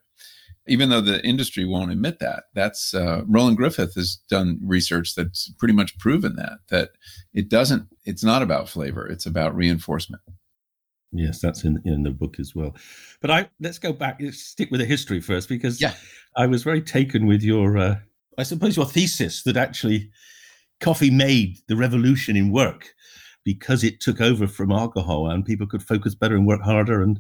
even 0.67 0.89
though 0.89 1.01
the 1.01 1.23
industry 1.25 1.65
won't 1.65 1.91
admit 1.91 2.19
that. 2.19 2.45
That's 2.53 2.93
uh, 2.93 3.21
Roland 3.27 3.57
Griffiths 3.57 3.95
has 3.95 4.17
done 4.29 4.59
research 4.63 5.15
that's 5.15 5.51
pretty 5.59 5.73
much 5.73 5.97
proven 5.99 6.35
that 6.35 6.59
that 6.69 6.91
it 7.33 7.49
doesn't. 7.49 7.87
It's 8.05 8.23
not 8.23 8.41
about 8.41 8.69
flavor. 8.69 9.07
It's 9.07 9.25
about 9.25 9.55
reinforcement. 9.55 10.21
Yes, 11.11 11.39
that's 11.39 11.63
in 11.63 11.81
in 11.85 12.03
the 12.03 12.11
book 12.11 12.39
as 12.39 12.53
well. 12.55 12.75
But 13.21 13.31
I 13.31 13.49
let's 13.59 13.79
go 13.79 13.93
back. 13.93 14.17
Let's 14.19 14.41
stick 14.41 14.71
with 14.71 14.81
the 14.81 14.85
history 14.85 15.21
first 15.21 15.49
because 15.49 15.79
yeah. 15.81 15.93
I 16.35 16.47
was 16.47 16.63
very 16.63 16.81
taken 16.81 17.25
with 17.25 17.41
your, 17.41 17.77
uh, 17.77 17.95
I 18.37 18.43
suppose, 18.43 18.75
your 18.75 18.85
thesis 18.85 19.43
that 19.43 19.57
actually 19.57 20.09
coffee 20.81 21.11
made 21.11 21.59
the 21.67 21.75
revolution 21.75 22.35
in 22.35 22.51
work 22.51 22.93
because 23.45 23.83
it 23.83 24.01
took 24.01 24.19
over 24.19 24.47
from 24.47 24.71
alcohol 24.71 25.29
and 25.29 25.45
people 25.45 25.67
could 25.67 25.83
focus 25.83 26.15
better 26.15 26.35
and 26.35 26.47
work 26.47 26.61
harder 26.61 27.01
and 27.01 27.19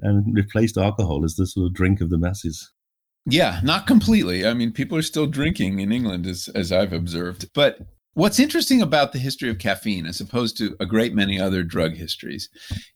and 0.00 0.34
replaced 0.34 0.76
alcohol 0.76 1.24
as 1.24 1.36
the 1.36 1.46
sort 1.46 1.66
of 1.66 1.74
drink 1.74 2.00
of 2.00 2.10
the 2.10 2.18
masses. 2.18 2.70
Yeah, 3.26 3.60
not 3.64 3.86
completely. 3.88 4.46
I 4.46 4.54
mean, 4.54 4.72
people 4.72 4.96
are 4.96 5.02
still 5.02 5.26
drinking 5.26 5.80
in 5.80 5.90
England, 5.90 6.26
as, 6.26 6.48
as 6.54 6.70
I've 6.70 6.92
observed. 6.92 7.50
But 7.52 7.78
what's 8.14 8.38
interesting 8.38 8.80
about 8.80 9.12
the 9.12 9.18
history 9.18 9.50
of 9.50 9.58
caffeine, 9.58 10.06
as 10.06 10.20
opposed 10.20 10.56
to 10.58 10.76
a 10.78 10.86
great 10.86 11.12
many 11.12 11.40
other 11.40 11.64
drug 11.64 11.94
histories, 11.94 12.48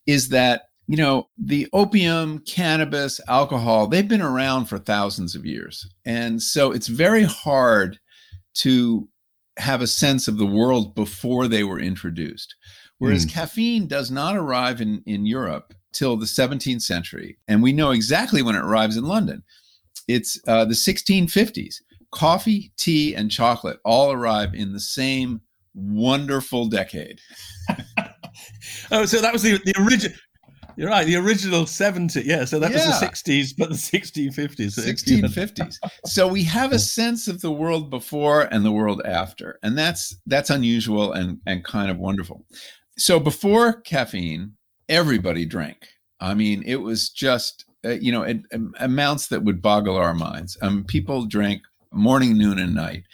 is 0.06 0.28
that, 0.28 0.62
you 0.86 0.96
know, 0.96 1.28
the 1.36 1.68
opium, 1.72 2.38
cannabis, 2.46 3.20
alcohol, 3.28 3.88
they've 3.88 4.06
been 4.06 4.22
around 4.22 4.66
for 4.66 4.78
thousands 4.78 5.34
of 5.34 5.44
years. 5.44 5.84
And 6.04 6.40
so 6.40 6.70
it's 6.70 6.88
very 6.88 7.24
hard 7.24 7.98
to 8.58 9.08
have 9.58 9.82
a 9.82 9.88
sense 9.88 10.28
of 10.28 10.38
the 10.38 10.46
world 10.46 10.94
before 10.94 11.48
they 11.48 11.64
were 11.64 11.80
introduced. 11.80 12.54
Whereas 12.98 13.26
mm. 13.26 13.32
caffeine 13.32 13.88
does 13.88 14.12
not 14.12 14.36
arrive 14.36 14.80
in, 14.80 15.02
in 15.06 15.26
Europe 15.26 15.74
till 15.92 16.16
the 16.16 16.26
17th 16.26 16.82
century. 16.82 17.38
And 17.48 17.62
we 17.62 17.72
know 17.72 17.90
exactly 17.90 18.42
when 18.42 18.54
it 18.54 18.62
arrives 18.62 18.96
in 18.96 19.04
London 19.04 19.42
it's 20.14 20.40
uh, 20.46 20.64
the 20.64 20.74
1650s. 20.74 21.76
Coffee, 22.12 22.72
tea, 22.76 23.14
and 23.14 23.30
chocolate 23.30 23.78
all 23.84 24.10
arrive 24.10 24.54
in 24.54 24.72
the 24.72 24.80
same 24.80 25.40
wonderful 25.74 26.66
decade. 26.66 27.20
oh, 28.90 29.06
so 29.06 29.20
that 29.20 29.32
was 29.32 29.42
the, 29.42 29.58
the 29.64 29.74
original. 29.80 30.16
You're 30.76 30.88
right. 30.88 31.06
The 31.06 31.16
original 31.16 31.66
70. 31.66 32.22
Yeah. 32.22 32.44
So 32.44 32.58
that 32.58 32.70
yeah. 32.70 32.88
was 32.88 33.00
the 33.00 33.06
60s, 33.06 33.54
but 33.56 33.68
the 33.68 33.74
1650s. 33.74 34.78
1650s. 34.78 35.76
so 36.06 36.26
we 36.26 36.42
have 36.44 36.72
a 36.72 36.78
sense 36.98 37.28
of 37.28 37.40
the 37.40 37.50
world 37.50 37.90
before 37.90 38.42
and 38.42 38.64
the 38.64 38.72
world 38.72 39.02
after. 39.04 39.58
And 39.62 39.76
that's 39.76 40.16
that's 40.26 40.50
unusual 40.50 41.12
and, 41.12 41.38
and 41.46 41.64
kind 41.64 41.90
of 41.90 41.98
wonderful. 41.98 42.46
So 42.96 43.20
before 43.20 43.80
caffeine, 43.82 44.52
everybody 44.88 45.44
drank. 45.44 45.86
I 46.20 46.34
mean, 46.34 46.62
it 46.64 46.76
was 46.76 47.10
just 47.10 47.64
uh, 47.84 47.90
you 47.90 48.12
know, 48.12 48.26
amounts 48.78 49.28
that 49.28 49.44
would 49.44 49.62
boggle 49.62 49.96
our 49.96 50.14
minds. 50.14 50.56
Um, 50.62 50.84
people 50.84 51.26
drank 51.26 51.62
morning, 51.92 52.36
noon, 52.36 52.58
and 52.58 52.74
night. 52.74 53.04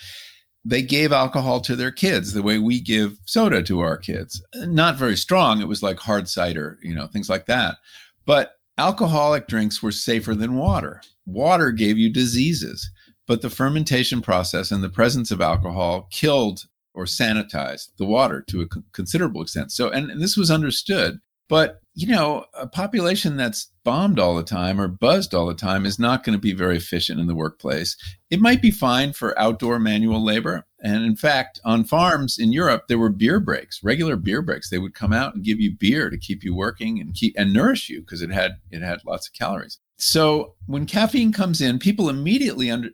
They 0.65 0.83
gave 0.83 1.13
alcohol 1.13 1.61
to 1.61 1.77
their 1.77 1.93
kids 1.93 2.33
the 2.33 2.43
way 2.43 2.59
we 2.59 2.81
give 2.81 3.19
soda 3.25 3.63
to 3.63 3.81
our 3.81 3.97
kids. 3.97 4.43
Not 4.55 4.97
very 4.97 5.17
strong. 5.17 5.61
It 5.61 5.69
was 5.69 5.83
like 5.83 5.99
hard 5.99 6.29
cider, 6.29 6.79
you 6.83 6.95
know, 6.95 7.07
things 7.07 7.31
like 7.31 7.47
that. 7.47 7.77
But 8.25 8.53
alcoholic 8.77 9.47
drinks 9.47 9.83
were 9.83 9.93
safer 9.93 10.35
than 10.35 10.57
water. 10.57 11.01
Water 11.25 11.71
gave 11.71 11.99
you 11.99 12.13
diseases, 12.13 12.91
but 13.29 13.43
the 13.43 13.51
fermentation 13.51 14.21
process 14.21 14.73
and 14.73 14.83
the 14.83 14.89
presence 14.89 15.31
of 15.31 15.41
alcohol 15.41 16.09
killed 16.11 16.65
or 16.95 17.05
sanitized 17.05 17.91
the 17.99 18.07
water 18.07 18.43
to 18.49 18.63
a 18.63 18.67
considerable 18.93 19.43
extent. 19.43 19.71
So, 19.71 19.91
and, 19.91 20.11
and 20.11 20.21
this 20.21 20.37
was 20.37 20.51
understood. 20.51 21.19
But, 21.49 21.81
you 21.97 22.07
know, 22.07 22.45
a 22.53 22.67
population 22.67 23.39
that's 23.39 23.73
bombed 23.83 24.21
all 24.21 24.37
the 24.37 24.43
time 24.43 24.79
or 24.79 24.87
buzzed 24.87 25.33
all 25.33 25.47
the 25.47 25.55
time 25.55 25.87
is 25.87 25.99
not 25.99 26.23
going 26.23 26.37
to 26.37 26.41
be 26.41 26.53
very 26.53 26.77
efficient 26.77 27.19
in 27.19 27.27
the 27.27 27.35
workplace. 27.35 27.97
It 28.29 28.39
might 28.39 28.61
be 28.61 28.71
fine 28.71 29.15
for 29.15 29.39
outdoor 29.39 29.79
manual 29.79 30.23
labor. 30.23 30.67
And 30.83 31.07
in 31.07 31.17
fact, 31.17 31.59
on 31.65 31.85
farms 31.85 32.39
in 32.39 32.53
Europe, 32.53 32.85
there 32.89 32.99
were 32.99 33.09
beer 33.09 33.41
breaks, 33.41 33.83
regular 33.83 34.17
beer 34.17 34.43
breaks. 34.43 34.69
They 34.69 34.79
would 34.79 34.93
come 34.93 35.15
out 35.15 35.35
and 35.35 35.43
give 35.43 35.59
you 35.59 35.75
beer 35.75 36.11
to 36.11 36.19
keep 36.19 36.45
you 36.45 36.55
working 36.55 37.01
and 37.01 37.15
keep 37.15 37.35
and 37.39 37.51
nourish 37.51 37.89
you 37.89 38.03
because 38.03 38.21
it 38.21 38.31
had 38.31 38.59
it 38.71 38.83
had 38.83 39.01
lots 39.07 39.27
of 39.27 39.33
calories. 39.33 39.79
So 39.97 40.55
when 40.67 40.85
caffeine 40.85 41.33
comes 41.33 41.63
in, 41.63 41.79
people 41.79 42.11
immediately 42.11 42.71
under, 42.71 42.91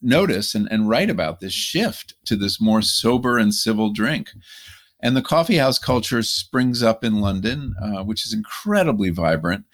notice 0.00 0.54
and, 0.54 0.68
and 0.70 0.88
write 0.88 1.10
about 1.10 1.40
this 1.40 1.52
shift 1.52 2.14
to 2.26 2.36
this 2.36 2.60
more 2.60 2.80
sober 2.80 3.38
and 3.38 3.52
civil 3.52 3.92
drink. 3.92 4.30
And 5.00 5.16
the 5.16 5.22
coffee 5.22 5.56
house 5.56 5.78
culture 5.78 6.22
springs 6.22 6.82
up 6.82 7.04
in 7.04 7.20
London, 7.20 7.74
uh, 7.82 8.02
which 8.04 8.24
is 8.24 8.32
incredibly 8.32 9.10
vibrant. 9.10 9.64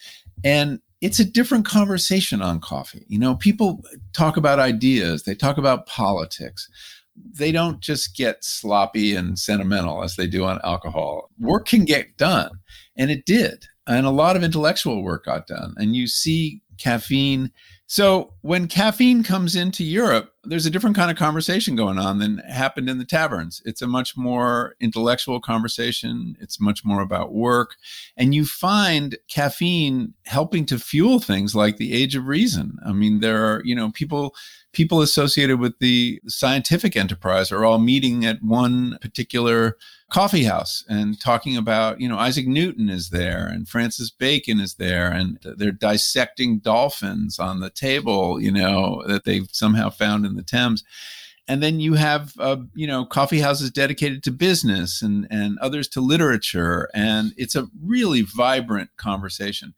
And 0.45 0.81
it's 1.01 1.21
a 1.21 1.25
different 1.25 1.65
conversation 1.65 2.43
on 2.43 2.61
coffee. 2.61 3.05
You 3.09 3.19
know, 3.19 3.37
people 3.37 3.83
talk 4.13 4.37
about 4.37 4.59
ideas, 4.59 5.23
they 5.23 5.35
talk 5.35 5.59
about 5.59 5.87
politics. 5.87 6.69
They 7.15 7.53
don't 7.53 7.81
just 7.81 8.17
get 8.17 8.43
sloppy 8.43 9.15
and 9.15 9.39
sentimental 9.39 10.03
as 10.03 10.17
they 10.17 10.27
do 10.27 10.45
on 10.45 10.61
alcohol. 10.65 11.29
Work 11.39 11.69
can 11.69 11.85
get 11.85 12.17
done, 12.17 12.51
and 12.97 13.11
it 13.11 13.27
did. 13.27 13.67
And 13.87 14.07
a 14.07 14.11
lot 14.11 14.35
of 14.35 14.43
intellectual 14.43 15.03
work 15.03 15.27
got 15.27 15.47
done. 15.47 15.75
And 15.77 15.95
you 15.95 16.07
see 16.07 16.63
caffeine 16.79 17.53
so 17.93 18.33
when 18.41 18.69
caffeine 18.69 19.23
comes 19.23 19.55
into 19.55 19.85
Europe, 19.85 20.32
there's 20.45 20.67
a 20.67 20.71
different 20.71 20.97
kind 20.97 21.11
of 21.11 21.17
conversation 21.17 21.77
going 21.77 21.99
on 21.99 22.19
than 22.19 22.39
happened 22.39 22.89
in 22.89 22.99
the 22.99 23.05
taverns. 23.05 23.63
It's 23.65 23.83
a 23.83 23.87
much 23.87 24.17
more 24.17 24.75
intellectual 24.81 25.41
conversation. 25.41 26.37
It's 26.41 26.61
much 26.61 26.85
more 26.85 27.01
about 27.01 27.33
work. 27.33 27.77
And 28.17 28.35
you 28.35 28.45
find 28.45 29.17
caffeine 29.29 30.15
helping 30.27 30.67
to 30.67 30.79
fuel 30.79 31.21
things 31.21 31.55
like 31.55 31.77
the 31.77 31.93
age 31.93 32.17
of 32.17 32.27
reason. 32.27 32.79
I 32.85 32.93
mean, 32.93 33.21
there 33.21 33.45
are, 33.45 33.63
you 33.65 33.75
know, 33.75 33.93
people 33.93 34.35
people 34.73 35.03
associated 35.03 35.61
with 35.61 35.79
the 35.79 36.21
scientific 36.27 36.97
enterprise 36.97 37.53
are 37.53 37.65
all 37.65 37.79
meeting 37.79 38.25
at 38.25 38.43
one 38.43 38.99
particular 39.01 39.77
coffee 40.11 40.45
house 40.45 40.85
and 40.89 41.19
talking 41.21 41.57
about, 41.57 42.01
you 42.01 42.09
know, 42.09 42.19
Isaac 42.19 42.47
Newton 42.47 42.89
is 42.89 43.11
there 43.11 43.47
and 43.47 43.69
Francis 43.69 44.11
Bacon 44.11 44.61
is 44.61 44.75
there 44.75 45.11
and 45.11 45.39
they're 45.43 45.73
dissecting 45.73 46.59
dolphins 46.59 47.39
on 47.39 47.61
the 47.61 47.71
table, 47.71 48.41
you 48.41 48.53
know, 48.53 49.03
that 49.07 49.25
they've 49.25 49.49
somehow 49.53 49.89
found 49.89 50.27
in 50.27 50.32
the 50.37 50.43
Thames. 50.43 50.85
And 51.49 51.63
then 51.63 51.81
you 51.81 51.95
have, 51.95 52.35
uh, 52.39 52.59
you 52.75 52.87
know, 52.87 53.05
coffee 53.05 53.41
houses 53.41 53.71
dedicated 53.71 54.23
to 54.23 54.31
business 54.31 55.03
and, 55.03 55.27
and 55.31 55.59
others 55.59 55.89
to 55.89 56.01
literature. 56.01 56.89
And 56.95 57.33
it's 57.37 57.57
a 57.57 57.69
really 57.83 58.23
vibrant 58.23 58.91
conversation. 58.97 59.75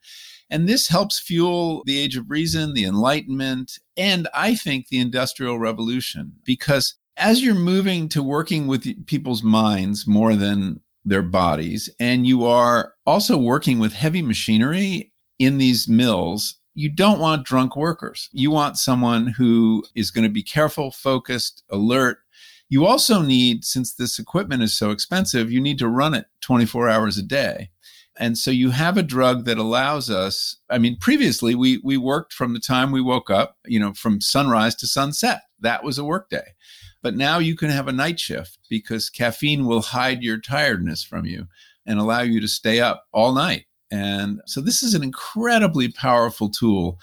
And 0.49 0.69
this 0.69 0.87
helps 0.87 1.19
fuel 1.19 1.81
the 1.85 1.99
age 1.99 2.15
of 2.15 2.29
reason, 2.29 2.73
the 2.75 2.85
Enlightenment, 2.85 3.79
and 3.97 4.27
I 4.33 4.53
think 4.55 4.87
the 4.87 4.99
Industrial 4.99 5.57
Revolution, 5.57 6.33
because 6.45 6.95
as 7.17 7.43
you're 7.43 7.55
moving 7.55 8.09
to 8.09 8.21
working 8.21 8.67
with 8.67 9.07
people's 9.07 9.41
minds 9.41 10.05
more 10.05 10.35
than 10.35 10.81
their 11.03 11.23
bodies, 11.23 11.89
and 11.99 12.27
you 12.27 12.45
are 12.45 12.93
also 13.05 13.37
working 13.37 13.79
with 13.79 13.93
heavy 13.93 14.21
machinery 14.21 15.11
in 15.39 15.57
these 15.57 15.87
mills, 15.87 16.55
you 16.75 16.89
don't 16.89 17.19
want 17.19 17.45
drunk 17.45 17.75
workers. 17.75 18.29
You 18.33 18.51
want 18.51 18.77
someone 18.77 19.27
who 19.27 19.83
is 19.95 20.11
going 20.11 20.25
to 20.25 20.29
be 20.29 20.43
careful, 20.43 20.91
focused, 20.91 21.63
alert. 21.69 22.19
You 22.67 22.85
also 22.85 23.21
need, 23.21 23.63
since 23.63 23.93
this 23.93 24.19
equipment 24.19 24.61
is 24.61 24.77
so 24.77 24.91
expensive, 24.91 25.51
you 25.51 25.61
need 25.61 25.79
to 25.79 25.87
run 25.87 26.13
it 26.13 26.25
24 26.41 26.89
hours 26.89 27.17
a 27.17 27.23
day. 27.23 27.69
And 28.17 28.37
so 28.37 28.51
you 28.51 28.69
have 28.71 28.97
a 28.97 29.03
drug 29.03 29.45
that 29.45 29.57
allows 29.57 30.09
us, 30.09 30.57
I 30.69 30.77
mean, 30.77 30.97
previously 30.99 31.53
we 31.53 31.79
we 31.83 31.97
worked 31.97 32.33
from 32.33 32.53
the 32.53 32.59
time 32.59 32.91
we 32.91 33.01
woke 33.01 33.29
up, 33.29 33.57
you 33.65 33.79
know, 33.79 33.93
from 33.93 34.21
sunrise 34.21 34.75
to 34.75 34.87
sunset. 34.87 35.41
That 35.59 35.83
was 35.83 35.97
a 35.97 36.05
workday. 36.05 36.53
But 37.01 37.15
now 37.15 37.39
you 37.39 37.55
can 37.55 37.69
have 37.69 37.87
a 37.87 37.93
night 37.93 38.19
shift 38.19 38.57
because 38.69 39.09
caffeine 39.09 39.65
will 39.65 39.81
hide 39.81 40.23
your 40.23 40.39
tiredness 40.39 41.03
from 41.03 41.25
you 41.25 41.47
and 41.85 41.99
allow 41.99 42.21
you 42.21 42.39
to 42.39 42.47
stay 42.47 42.79
up 42.79 43.05
all 43.11 43.33
night. 43.33 43.65
And 43.91 44.41
so 44.45 44.61
this 44.61 44.83
is 44.83 44.93
an 44.93 45.03
incredibly 45.03 45.91
powerful 45.91 46.49
tool 46.49 46.99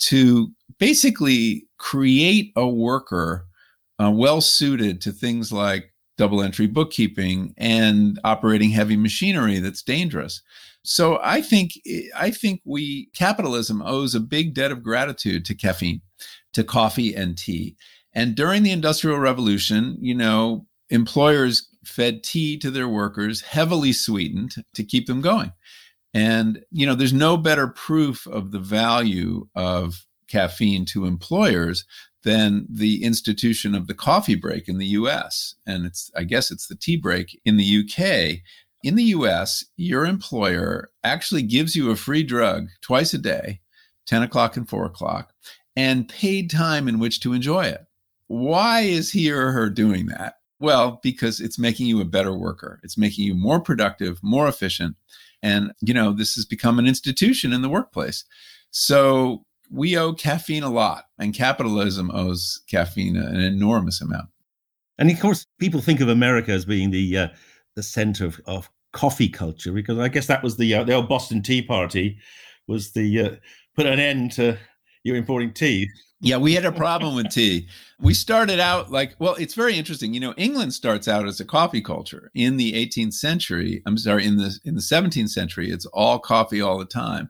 to 0.00 0.52
basically 0.78 1.66
create 1.78 2.52
a 2.56 2.66
worker 2.66 3.46
uh, 4.02 4.10
well 4.10 4.40
suited 4.40 5.00
to 5.02 5.12
things 5.12 5.52
like 5.52 5.92
double 6.16 6.42
entry 6.42 6.66
bookkeeping 6.66 7.54
and 7.56 8.20
operating 8.24 8.70
heavy 8.70 8.96
machinery 8.96 9.58
that's 9.58 9.82
dangerous. 9.82 10.42
So 10.82 11.18
I 11.22 11.40
think 11.40 11.72
I 12.14 12.30
think 12.30 12.60
we 12.64 13.06
capitalism 13.14 13.82
owes 13.82 14.14
a 14.14 14.20
big 14.20 14.54
debt 14.54 14.70
of 14.70 14.82
gratitude 14.82 15.44
to 15.46 15.54
caffeine, 15.54 16.02
to 16.52 16.62
coffee 16.62 17.14
and 17.14 17.38
tea. 17.38 17.76
And 18.12 18.34
during 18.34 18.62
the 18.62 18.70
Industrial 18.70 19.18
Revolution, 19.18 19.96
you 20.00 20.14
know, 20.14 20.66
employers 20.90 21.68
fed 21.84 22.22
tea 22.22 22.58
to 22.58 22.70
their 22.70 22.88
workers, 22.88 23.40
heavily 23.40 23.92
sweetened 23.92 24.54
to 24.74 24.84
keep 24.84 25.06
them 25.06 25.20
going. 25.20 25.52
And, 26.14 26.64
you 26.70 26.86
know, 26.86 26.94
there's 26.94 27.12
no 27.12 27.36
better 27.36 27.66
proof 27.66 28.26
of 28.28 28.52
the 28.52 28.60
value 28.60 29.48
of 29.54 30.06
caffeine 30.28 30.84
to 30.86 31.06
employers 31.06 31.84
than 32.22 32.66
the 32.70 33.02
institution 33.02 33.74
of 33.74 33.86
the 33.86 33.94
coffee 33.94 34.36
break 34.36 34.68
in 34.68 34.78
the 34.78 34.86
US. 34.86 35.56
And 35.66 35.84
it's, 35.84 36.10
I 36.16 36.24
guess 36.24 36.50
it's 36.50 36.68
the 36.68 36.76
tea 36.76 36.96
break 36.96 37.38
in 37.44 37.56
the 37.56 37.80
UK. 37.80 38.40
In 38.82 38.94
the 38.94 39.04
US, 39.04 39.64
your 39.76 40.06
employer 40.06 40.90
actually 41.02 41.42
gives 41.42 41.74
you 41.74 41.90
a 41.90 41.96
free 41.96 42.22
drug 42.22 42.68
twice 42.80 43.12
a 43.12 43.18
day, 43.18 43.60
10 44.06 44.22
o'clock 44.22 44.56
and 44.56 44.68
4 44.68 44.86
o'clock, 44.86 45.32
and 45.76 46.08
paid 46.08 46.50
time 46.50 46.88
in 46.88 46.98
which 46.98 47.20
to 47.20 47.32
enjoy 47.32 47.64
it. 47.64 47.84
Why 48.28 48.80
is 48.80 49.10
he 49.12 49.30
or 49.30 49.50
her 49.52 49.68
doing 49.68 50.06
that? 50.06 50.36
Well, 50.60 51.00
because 51.02 51.40
it's 51.40 51.58
making 51.58 51.88
you 51.88 52.00
a 52.00 52.06
better 52.06 52.32
worker. 52.32 52.80
It's 52.82 52.96
making 52.96 53.26
you 53.26 53.34
more 53.34 53.60
productive, 53.60 54.18
more 54.22 54.48
efficient. 54.48 54.96
And, 55.44 55.72
you 55.82 55.92
know, 55.92 56.12
this 56.12 56.34
has 56.36 56.46
become 56.46 56.78
an 56.78 56.86
institution 56.86 57.52
in 57.52 57.60
the 57.60 57.68
workplace. 57.68 58.24
So 58.70 59.44
we 59.70 59.96
owe 59.96 60.14
caffeine 60.14 60.62
a 60.62 60.70
lot, 60.70 61.04
and 61.18 61.34
capitalism 61.34 62.10
owes 62.12 62.62
caffeine 62.66 63.16
an 63.16 63.40
enormous 63.40 64.00
amount. 64.00 64.28
And 64.98 65.10
of 65.10 65.20
course, 65.20 65.46
people 65.60 65.80
think 65.80 66.00
of 66.00 66.08
America 66.08 66.50
as 66.52 66.64
being 66.64 66.90
the 66.90 67.18
uh, 67.18 67.28
the 67.76 67.82
center 67.82 68.24
of, 68.24 68.40
of 68.46 68.70
coffee 68.92 69.28
culture 69.28 69.72
because 69.72 69.98
I 69.98 70.08
guess 70.08 70.28
that 70.28 70.42
was 70.42 70.56
the 70.56 70.74
uh, 70.74 70.84
the 70.84 70.94
old 70.94 71.08
Boston 71.08 71.42
Tea 71.42 71.62
Party 71.62 72.18
was 72.66 72.92
the 72.92 73.20
uh, 73.20 73.30
put 73.76 73.86
an 73.86 74.00
end 74.00 74.32
to 74.32 74.56
you 75.02 75.14
importing 75.14 75.52
tea. 75.52 75.88
Yeah, 76.24 76.38
we 76.38 76.54
had 76.54 76.64
a 76.64 76.72
problem 76.72 77.16
with 77.16 77.28
tea. 77.28 77.68
We 78.00 78.14
started 78.14 78.58
out 78.58 78.90
like, 78.90 79.14
well, 79.18 79.34
it's 79.34 79.52
very 79.52 79.76
interesting. 79.76 80.14
You 80.14 80.20
know, 80.20 80.32
England 80.38 80.72
starts 80.72 81.06
out 81.06 81.28
as 81.28 81.38
a 81.38 81.44
coffee 81.44 81.82
culture. 81.82 82.30
In 82.34 82.56
the 82.56 82.72
18th 82.72 83.12
century, 83.12 83.82
I'm 83.84 83.98
sorry, 83.98 84.24
in 84.24 84.38
the 84.38 84.58
in 84.64 84.74
the 84.74 84.80
17th 84.80 85.28
century, 85.28 85.70
it's 85.70 85.84
all 85.86 86.18
coffee 86.18 86.62
all 86.62 86.78
the 86.78 86.86
time. 86.86 87.28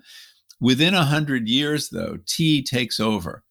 Within 0.60 0.94
a 0.94 1.04
hundred 1.04 1.48
years, 1.48 1.88
though, 1.88 2.18
tea 2.24 2.62
takes 2.62 3.00
over, 3.00 3.42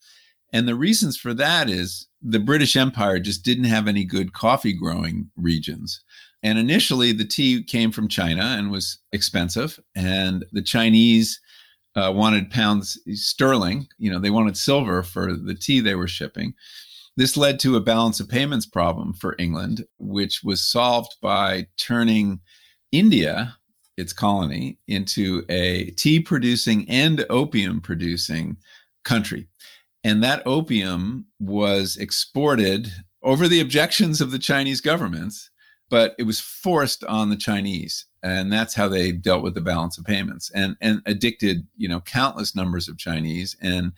and 0.53 0.65
the 0.65 0.75
reasons 0.75 1.17
for 1.17 1.33
that 1.33 1.69
is 1.69 2.07
the 2.21 2.39
British 2.39 2.77
Empire 2.77 3.19
just 3.19 3.43
didn't 3.43 3.65
have 3.65 3.89
any 3.89 4.05
good 4.05 4.31
coffee 4.31 4.73
growing 4.73 5.29
regions. 5.35 6.01
And 6.41 6.57
initially, 6.57 7.11
the 7.11 7.25
tea 7.25 7.63
came 7.63 7.91
from 7.91 8.07
China 8.07 8.43
and 8.43 8.71
was 8.71 8.97
expensive, 9.11 9.77
and 9.93 10.45
the 10.53 10.61
Chinese 10.63 11.41
uh, 11.95 12.11
wanted 12.13 12.49
pounds 12.49 12.99
sterling. 13.13 13.87
You 13.97 14.11
know, 14.11 14.19
they 14.19 14.29
wanted 14.29 14.57
silver 14.57 15.03
for 15.03 15.33
the 15.33 15.55
tea 15.55 15.79
they 15.79 15.95
were 15.95 16.07
shipping. 16.07 16.53
This 17.15 17.37
led 17.37 17.59
to 17.59 17.75
a 17.75 17.81
balance 17.81 18.19
of 18.19 18.29
payments 18.29 18.65
problem 18.65 19.13
for 19.13 19.35
England, 19.37 19.85
which 19.99 20.43
was 20.43 20.63
solved 20.63 21.15
by 21.21 21.67
turning 21.77 22.39
India, 22.91 23.55
its 23.97 24.13
colony, 24.13 24.79
into 24.87 25.45
a 25.49 25.91
tea 25.91 26.19
producing 26.19 26.89
and 26.89 27.25
opium 27.29 27.81
producing 27.81 28.57
country. 29.03 29.47
And 30.03 30.23
that 30.23 30.41
opium 30.45 31.27
was 31.39 31.95
exported 31.97 32.91
over 33.21 33.47
the 33.47 33.61
objections 33.61 34.19
of 34.19 34.31
the 34.31 34.39
Chinese 34.39 34.81
governments, 34.81 35.49
but 35.93 36.15
it 36.17 36.23
was 36.23 36.39
forced 36.39 37.03
on 37.03 37.29
the 37.29 37.35
Chinese 37.35 38.05
and 38.23 38.51
that's 38.51 38.73
how 38.73 38.87
they 38.87 39.11
dealt 39.11 39.43
with 39.43 39.53
the 39.53 39.61
balance 39.61 39.97
of 39.97 40.05
payments 40.05 40.49
and 40.55 40.75
and 40.81 41.01
addicted 41.05 41.67
you 41.75 41.87
know 41.87 41.99
countless 41.99 42.55
numbers 42.55 42.87
of 42.87 42.97
Chinese 42.97 43.55
and 43.61 43.91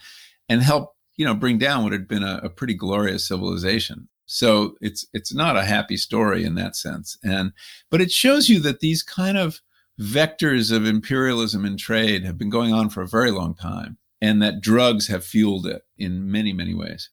and 0.50 0.62
helped 0.62 0.98
you 1.16 1.26
know 1.26 1.36
bring 1.36 1.58
down 1.58 1.84
what 1.84 1.94
had 1.94 2.08
been 2.08 2.24
a, 2.24 2.42
a 2.44 2.50
pretty 2.50 2.74
glorious 2.74 3.28
civilization. 3.28 4.10
So 4.26 4.76
it's 4.82 5.06
it's 5.14 5.34
not 5.34 5.56
a 5.56 5.64
happy 5.64 5.98
story 5.98 6.44
in 6.44 6.56
that 6.56 6.76
sense, 6.76 7.18
and 7.24 7.54
but 7.92 8.02
it 8.02 8.12
shows 8.12 8.50
you 8.50 8.60
that 8.62 8.80
these 8.80 9.04
kind 9.04 9.38
of 9.38 9.62
vectors 10.02 10.76
of 10.76 10.86
imperialism 10.86 11.64
and 11.64 11.80
trade 11.80 12.26
have 12.26 12.38
been 12.38 12.50
going 12.50 12.74
on 12.74 12.90
for 12.90 13.04
a 13.04 13.08
very 13.08 13.32
long 13.32 13.54
time, 13.54 13.98
and 14.20 14.42
that 14.42 14.62
drugs 14.62 15.08
have 15.08 15.24
fueled 15.24 15.68
it 15.68 15.84
in 15.98 16.30
many 16.32 16.54
many 16.54 16.74
ways. 16.74 17.12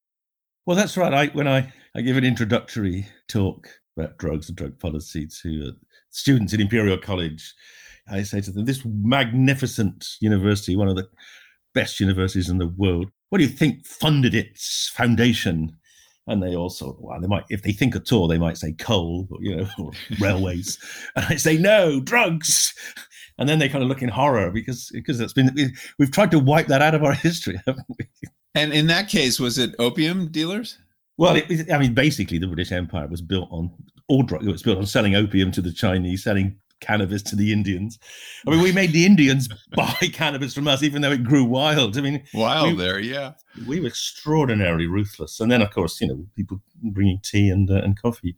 Well, 0.64 0.77
that's 0.77 0.97
right. 0.97 1.12
I 1.12 1.27
when 1.27 1.47
I 1.47 1.71
I 1.95 2.01
give 2.01 2.16
an 2.16 2.25
introductory 2.25 3.09
talk 3.29 3.82
about 3.96 4.18
drugs 4.18 4.48
and 4.48 4.57
drug 4.57 4.78
policy 4.78 5.26
to 5.42 5.72
students 6.11 6.52
in 6.52 6.61
Imperial 6.61 6.98
College, 6.98 7.55
I 8.09 8.22
say 8.22 8.40
to 8.40 8.50
them, 8.50 8.64
this 8.64 8.83
magnificent 8.85 10.07
university, 10.20 10.76
one 10.76 10.88
of 10.88 10.96
the 10.96 11.09
best 11.74 12.00
universities 12.00 12.48
in 12.48 12.59
the 12.59 12.68
world, 12.68 13.11
what 13.31 13.38
do 13.38 13.44
you 13.44 13.50
think 13.50 13.87
funded 13.87 14.35
its 14.35 14.90
foundation? 14.94 15.76
And 16.26 16.42
they 16.42 16.55
also, 16.55 16.96
well, 17.00 17.20
they 17.20 17.26
might, 17.26 17.44
if 17.48 17.62
they 17.62 17.72
think 17.72 17.96
at 17.96 18.12
all, 18.12 18.28
they 18.28 18.38
might 18.38 18.59
say 18.59 18.72
coal, 18.72 19.28
you 19.40 19.57
know, 19.57 19.66
or 19.78 19.92
railways. 20.20 20.78
And 21.16 21.26
I 21.26 21.37
say, 21.37 21.57
no, 21.57 22.00
drugs. 22.00 22.74
And 23.38 23.48
then 23.48 23.59
they 23.59 23.68
kind 23.68 23.83
of 23.83 23.88
look 23.88 24.02
in 24.02 24.09
horror 24.09 24.50
because 24.50 24.90
because 24.92 25.18
it's 25.18 25.33
been 25.33 25.50
we've 25.98 26.11
tried 26.11 26.31
to 26.33 26.38
wipe 26.38 26.66
that 26.66 26.83
out 26.83 26.94
of 26.94 27.02
our 27.02 27.14
history, 27.28 27.59
haven't 27.66 27.87
we? 27.88 28.07
And 28.55 28.72
in 28.72 28.87
that 28.88 29.09
case, 29.09 29.40
was 29.40 29.59
it 29.59 29.74
opium 29.78 30.31
dealers? 30.31 30.78
Well, 31.23 31.37
it, 31.37 31.71
I 31.71 31.79
mean, 31.79 31.95
basically, 31.95 32.39
the 32.39 32.49
British 32.49 32.73
Empire 32.73 33.07
was 33.07 33.23
built 33.23 33.49
on 33.53 33.71
all 34.09 34.25
drug. 34.25 34.45
It 34.45 34.51
was 34.51 34.63
built 34.63 34.79
on 34.79 34.87
selling 34.87 35.15
opium 35.15 35.53
to 35.53 35.61
the 35.63 35.73
Chinese, 35.73 36.25
selling 36.25 36.57
cannabis 36.81 37.23
to 37.23 37.37
the 37.37 37.53
Indians. 37.53 37.97
I 38.45 38.51
mean, 38.51 38.61
we 38.61 38.73
made 38.73 38.93
the 38.93 39.07
Indians 39.07 39.49
buy 39.77 39.95
cannabis 40.13 40.53
from 40.53 40.67
us, 40.67 40.83
even 40.83 41.01
though 41.01 41.13
it 41.13 41.23
grew 41.23 41.45
wild. 41.45 41.97
I 41.97 42.01
mean, 42.01 42.25
wild 42.35 42.73
we, 42.73 42.77
there, 42.77 42.99
yeah. 42.99 43.35
We 43.69 43.79
were 43.79 43.87
extraordinarily 43.87 44.89
ruthless. 44.89 45.39
And 45.39 45.49
then, 45.49 45.63
of 45.63 45.71
course, 45.71 46.01
you 46.01 46.09
know, 46.09 46.27
people 46.35 46.61
bringing 46.83 47.21
tea 47.23 47.51
and 47.51 47.71
uh, 47.71 47.75
and 47.75 47.97
coffee. 48.01 48.37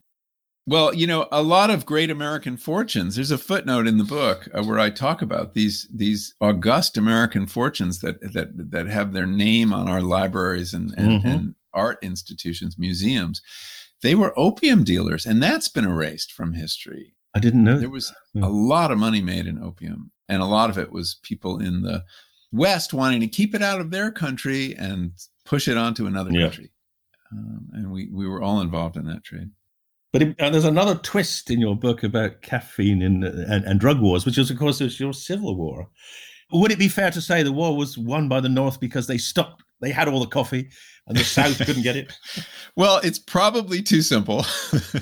Well, 0.67 0.93
you 0.93 1.07
know, 1.07 1.27
a 1.31 1.41
lot 1.41 1.71
of 1.71 1.87
great 1.87 2.11
American 2.11 2.55
fortunes. 2.55 3.15
There's 3.15 3.31
a 3.31 3.37
footnote 3.39 3.87
in 3.87 3.97
the 3.97 4.03
book 4.03 4.47
uh, 4.53 4.63
where 4.63 4.79
I 4.79 4.91
talk 4.91 5.23
about 5.23 5.55
these 5.55 5.87
these 5.91 6.35
august 6.39 6.97
American 6.97 7.47
fortunes 7.47 8.01
that 8.01 8.21
that 8.33 8.49
that 8.71 8.85
have 8.87 9.13
their 9.13 9.25
name 9.25 9.73
on 9.73 9.89
our 9.89 10.01
libraries 10.01 10.71
and 10.71 10.93
and, 10.97 11.07
mm-hmm. 11.07 11.27
and 11.27 11.55
art 11.75 11.99
institutions, 12.01 12.77
museums. 12.77 13.41
They 14.01 14.15
were 14.15 14.37
opium 14.37 14.83
dealers, 14.83 15.25
and 15.25 15.41
that's 15.41 15.67
been 15.67 15.85
erased 15.85 16.31
from 16.31 16.53
history. 16.53 17.13
I 17.33 17.39
didn't 17.39 17.63
know. 17.63 17.77
There 17.77 17.89
was 17.89 18.13
a 18.41 18.49
lot 18.49 18.91
of 18.91 18.97
money 18.97 19.21
made 19.21 19.45
in 19.45 19.61
opium, 19.61 20.11
and 20.29 20.41
a 20.41 20.45
lot 20.45 20.69
of 20.69 20.77
it 20.77 20.91
was 20.91 21.19
people 21.21 21.59
in 21.59 21.81
the 21.81 22.03
West 22.51 22.93
wanting 22.93 23.19
to 23.21 23.27
keep 23.27 23.53
it 23.53 23.61
out 23.61 23.81
of 23.81 23.91
their 23.91 24.11
country 24.11 24.73
and 24.75 25.11
push 25.43 25.67
it 25.67 25.77
onto 25.77 26.07
another 26.07 26.31
yeah. 26.31 26.43
country. 26.43 26.71
Um, 27.31 27.67
and 27.73 27.91
we, 27.91 28.07
we 28.11 28.27
were 28.27 28.41
all 28.41 28.61
involved 28.61 28.95
in 28.95 29.05
that 29.07 29.23
trade. 29.23 29.49
But 30.13 30.21
it, 30.21 30.37
there's 30.37 30.63
another 30.63 30.95
twist 30.95 31.51
in 31.51 31.59
your 31.59 31.75
book 31.75 32.03
about 32.03 32.41
caffeine 32.41 33.01
and, 33.01 33.25
and, 33.25 33.65
and 33.65 33.79
drug 33.81 33.99
wars, 33.99 34.25
which 34.25 34.37
is, 34.37 34.49
of 34.49 34.57
course, 34.57 34.79
is 34.79 34.97
your 34.97 35.13
civil 35.13 35.57
war. 35.57 35.89
Would 36.53 36.71
it 36.71 36.79
be 36.79 36.87
fair 36.87 37.11
to 37.11 37.19
say 37.19 37.43
the 37.43 37.51
war 37.51 37.75
was 37.75 37.97
won 37.97 38.29
by 38.29 38.39
the 38.39 38.47
North 38.47 38.79
because 38.79 39.07
they 39.07 39.17
stopped, 39.17 39.64
they 39.81 39.91
had 39.91 40.07
all 40.07 40.19
the 40.19 40.27
coffee, 40.27 40.69
and 41.07 41.17
the 41.17 41.23
South 41.23 41.57
couldn't 41.65 41.83
get 41.83 41.95
it? 41.95 42.13
Well, 42.77 42.99
it's 43.05 43.19
probably 43.19 43.81
too 43.81 44.01
simple, 44.01 44.45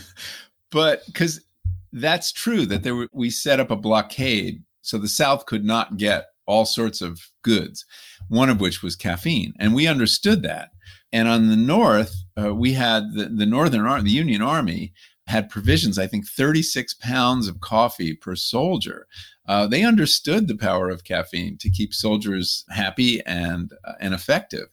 but 0.71 1.03
because 1.07 1.43
that's 1.91 2.31
true 2.31 2.67
that 2.67 2.83
there 2.83 2.93
were, 2.93 3.07
we 3.11 3.31
set 3.31 3.59
up 3.59 3.71
a 3.71 3.75
blockade 3.75 4.61
so 4.83 4.99
the 4.99 5.07
South 5.07 5.47
could 5.47 5.65
not 5.65 5.97
get 5.97 6.25
all 6.45 6.65
sorts 6.65 7.01
of 7.01 7.19
goods, 7.43 7.83
one 8.27 8.51
of 8.51 8.59
which 8.59 8.83
was 8.83 8.95
caffeine, 8.95 9.53
and 9.57 9.73
we 9.73 9.87
understood 9.87 10.43
that. 10.43 10.69
And 11.11 11.27
on 11.27 11.49
the 11.49 11.55
north, 11.55 12.13
uh, 12.39 12.53
we 12.53 12.73
had 12.73 13.13
the, 13.13 13.25
the 13.25 13.45
Northern 13.47 13.87
Army, 13.87 14.03
the 14.03 14.11
Union 14.11 14.43
Army 14.43 14.93
had 15.27 15.49
provisions, 15.49 15.97
I 15.97 16.07
think 16.07 16.27
36 16.27 16.93
pounds 16.95 17.47
of 17.47 17.61
coffee 17.61 18.15
per 18.15 18.35
soldier. 18.35 19.07
Uh, 19.47 19.67
they 19.67 19.83
understood 19.83 20.47
the 20.47 20.57
power 20.57 20.89
of 20.89 21.03
caffeine 21.03 21.57
to 21.59 21.69
keep 21.69 21.93
soldiers 21.93 22.65
happy 22.69 23.21
and, 23.25 23.71
uh, 23.85 23.93
and 23.99 24.13
effective. 24.13 24.67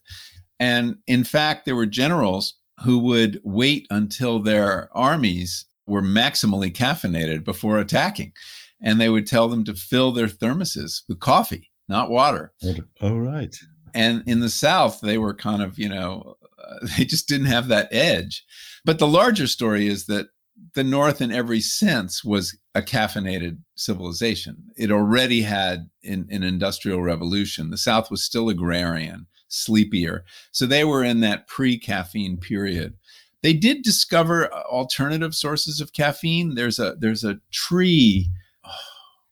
And 0.59 0.97
in 1.07 1.23
fact, 1.23 1.65
there 1.65 1.75
were 1.75 1.85
generals 1.85 2.55
who 2.83 2.99
would 2.99 3.39
wait 3.43 3.87
until 3.89 4.39
their 4.39 4.89
armies 4.95 5.65
were 5.87 6.01
maximally 6.01 6.71
caffeinated 6.73 7.43
before 7.43 7.79
attacking. 7.79 8.33
And 8.81 8.99
they 8.99 9.09
would 9.09 9.27
tell 9.27 9.47
them 9.47 9.63
to 9.65 9.73
fill 9.73 10.11
their 10.11 10.27
thermoses 10.27 11.01
with 11.07 11.19
coffee, 11.19 11.69
not 11.87 12.09
water. 12.09 12.53
Oh, 13.01 13.17
right 13.17 13.55
and 13.93 14.23
in 14.25 14.39
the 14.39 14.49
south 14.49 15.01
they 15.01 15.17
were 15.17 15.33
kind 15.33 15.61
of 15.61 15.77
you 15.77 15.89
know 15.89 16.35
uh, 16.63 16.87
they 16.97 17.05
just 17.05 17.27
didn't 17.27 17.47
have 17.47 17.67
that 17.67 17.89
edge 17.91 18.45
but 18.85 18.99
the 18.99 19.07
larger 19.07 19.47
story 19.47 19.87
is 19.87 20.05
that 20.05 20.27
the 20.73 20.83
north 20.83 21.21
in 21.21 21.31
every 21.31 21.61
sense 21.61 22.23
was 22.23 22.57
a 22.73 22.81
caffeinated 22.81 23.57
civilization. 23.75 24.69
It 24.77 24.91
already 24.91 25.41
had 25.41 25.89
in 26.01 26.27
an 26.31 26.43
industrial 26.43 27.01
revolution. 27.01 27.69
The 27.69 27.77
south 27.77 28.09
was 28.09 28.23
still 28.23 28.49
agrarian 28.49 29.27
sleepier. 29.49 30.23
So 30.51 30.65
they 30.65 30.85
were 30.85 31.03
in 31.03 31.19
that 31.21 31.47
pre-caffeine 31.47 32.37
period. 32.37 32.95
They 33.43 33.53
did 33.53 33.81
discover 33.81 34.53
uh, 34.53 34.61
alternative 34.61 35.35
sources 35.35 35.81
of 35.81 35.93
caffeine. 35.93 36.55
There's 36.55 36.79
a 36.79 36.95
there's 36.97 37.23
a 37.23 37.39
tree 37.51 38.29
oh 38.63 38.69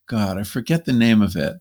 god 0.07 0.37
i 0.37 0.43
forget 0.43 0.85
the 0.85 0.93
name 0.93 1.21
of 1.21 1.35
it 1.35 1.57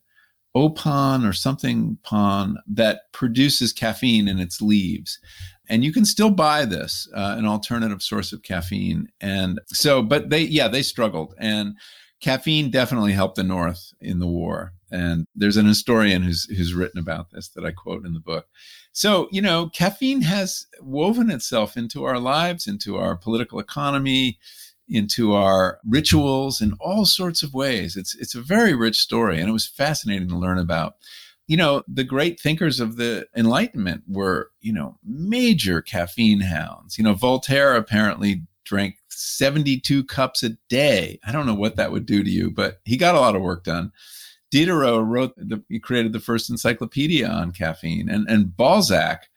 opon 0.57 1.29
or 1.29 1.33
something 1.33 1.99
pon 2.03 2.57
that 2.67 3.13
produces 3.13 3.73
caffeine 3.73 4.27
in 4.27 4.39
its 4.39 4.63
leaves 4.63 5.19
and 5.69 5.85
you 5.85 5.93
can 5.93 6.05
still 6.05 6.31
buy 6.31 6.65
this 6.65 7.09
uh, 7.15 7.35
an 7.39 7.47
alternative 7.47 8.03
source 8.03 8.33
of 8.33 8.43
caffeine 8.43 9.09
and 9.21 9.61
so 9.67 10.03
but 10.03 10.31
they 10.31 10.43
yeah 10.43 10.69
they 10.69 10.83
struggled 10.83 11.35
and 11.39 11.77
caffeine 12.21 12.71
definitely 12.71 13.13
helped 13.13 13.37
the 13.37 13.43
north 13.43 13.93
in 14.01 14.19
the 14.19 14.27
war 14.27 14.73
and 14.91 15.27
there's 15.35 15.57
an 15.57 15.67
historian 15.67 16.23
who's 16.23 16.45
who's 16.57 16.75
written 16.75 16.99
about 16.99 17.31
this 17.31 17.49
that 17.49 17.65
i 17.65 17.71
quote 17.71 18.05
in 18.05 18.15
the 18.15 18.21
book 18.21 18.47
so 18.93 19.29
you 19.31 19.43
know 19.43 19.69
caffeine 19.69 20.23
has 20.23 20.67
woven 20.81 21.31
itself 21.31 21.77
into 21.77 22.05
our 22.05 22.19
lives 22.19 22.67
into 22.67 22.97
our 22.97 23.17
political 23.17 23.59
economy 23.59 24.39
into 24.89 25.35
our 25.35 25.79
rituals 25.87 26.61
in 26.61 26.73
all 26.81 27.05
sorts 27.05 27.43
of 27.43 27.55
ways. 27.55 27.97
It's 27.97 28.15
it's 28.17 28.35
a 28.35 28.41
very 28.41 28.75
rich 28.75 28.97
story, 28.97 29.39
and 29.39 29.49
it 29.49 29.53
was 29.53 29.67
fascinating 29.67 30.29
to 30.29 30.39
learn 30.39 30.59
about. 30.59 30.95
You 31.49 31.57
know, 31.57 31.83
the 31.89 32.05
great 32.05 32.39
thinkers 32.39 32.79
of 32.79 32.97
the 32.97 33.27
Enlightenment 33.37 34.05
were, 34.07 34.51
you 34.61 34.73
know, 34.73 34.99
major 35.05 35.83
caffeine 35.83 36.41
hounds. 36.41 36.97
You 36.99 37.05
know, 37.05 37.15
Voltaire 37.15 37.75
apparently 37.75 38.43
drank 38.65 38.97
72 39.09 40.05
cups 40.05 40.43
a 40.43 40.51
day. 40.69 41.19
I 41.27 41.33
don't 41.33 41.47
know 41.47 41.55
what 41.55 41.77
that 41.77 41.91
would 41.91 42.07
do 42.07 42.23
to 42.23 42.31
you, 42.31 42.51
but 42.51 42.79
he 42.85 42.97
got 42.97 43.15
a 43.15 43.21
lot 43.21 43.35
of 43.35 43.43
work 43.43 43.65
done. 43.65 43.93
Diderot 44.51 45.05
wrote, 45.05 45.35
the, 45.37 45.63
he 45.69 45.79
created 45.79 46.13
the 46.13 46.21
first 46.21 46.51
encyclopedia 46.51 47.29
on 47.29 47.53
caffeine, 47.53 48.09
and 48.09 48.29
and 48.29 48.57
Balzac 48.57 49.29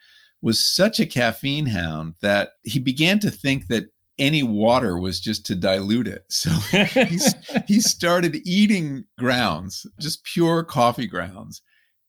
was 0.41 0.65
such 0.65 1.00
a 1.00 1.06
caffeine 1.06 1.67
hound 1.67 2.15
that 2.21 2.52
he 2.63 2.80
began 2.80 3.19
to 3.19 3.30
think 3.30 3.67
that 3.67 3.89
any 4.17 4.43
water 4.43 4.97
was 4.97 5.19
just 5.19 5.45
to 5.47 5.56
dilute 5.56 6.08
it. 6.08 6.26
So 6.30 6.50
he 7.67 7.80
started 7.80 8.41
eating 8.45 9.06
grounds, 9.17 9.86
just 10.00 10.24
pure 10.24 10.63
coffee 10.63 11.08
grounds. 11.08 11.62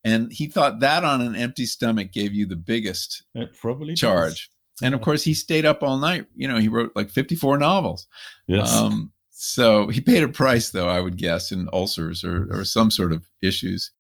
And 0.05 0.33
he 0.33 0.47
thought 0.47 0.81
that 0.81 1.05
on 1.05 1.21
an 1.21 1.37
empty 1.37 1.67
stomach 1.67 2.13
gave 2.13 2.33
you 2.33 2.47
the 2.47 2.57
biggest 2.57 3.25
probably 3.61 3.95
charge. 3.95 4.51
Does. 4.81 4.87
And 4.87 4.95
of 4.95 5.01
course, 5.01 5.23
he 5.23 5.35
stayed 5.35 5.65
up 5.65 5.83
all 5.83 5.99
night. 5.99 6.27
You 6.35 6.49
know, 6.49 6.59
he 6.59 6.69
wrote 6.69 6.93
like 6.97 7.11
54 7.11 7.59
novels. 7.59 8.07
Yes. 8.49 8.75
Um, 8.75 9.13
so 9.31 9.89
he 9.89 10.01
paid 10.01 10.23
a 10.23 10.29
price, 10.29 10.71
though, 10.71 10.89
I 10.89 11.01
would 11.01 11.17
guess, 11.17 11.53
in 11.53 11.69
ulcers 11.73 12.25
or, 12.25 12.49
or 12.51 12.65
some 12.65 12.91
sort 12.91 13.13
of 13.13 13.25
issues. 13.43 13.93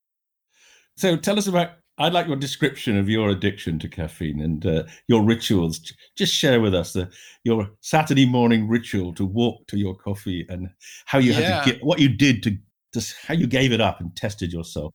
So 0.96 1.16
tell 1.16 1.38
us 1.38 1.46
about 1.46 1.70
I'd 1.98 2.14
like 2.14 2.26
your 2.26 2.36
description 2.36 2.98
of 2.98 3.08
your 3.08 3.28
addiction 3.28 3.78
to 3.80 3.88
caffeine 3.88 4.40
and 4.40 4.64
uh, 4.64 4.84
your 5.08 5.22
rituals. 5.22 5.78
Just 6.16 6.34
share 6.34 6.60
with 6.60 6.74
us 6.74 6.94
the, 6.94 7.10
your 7.44 7.70
Saturday 7.80 8.24
morning 8.24 8.66
ritual 8.66 9.12
to 9.14 9.26
walk 9.26 9.66
to 9.68 9.78
your 9.78 9.94
coffee 9.94 10.46
and 10.48 10.70
how 11.04 11.18
you 11.18 11.32
yeah. 11.32 11.40
had 11.40 11.64
to 11.64 11.72
get 11.72 11.84
what 11.84 12.00
you 12.00 12.08
did 12.08 12.42
to 12.44 12.56
just 12.94 13.14
how 13.26 13.34
you 13.34 13.46
gave 13.46 13.72
it 13.72 13.80
up 13.80 14.00
and 14.00 14.16
tested 14.16 14.52
yourself. 14.52 14.94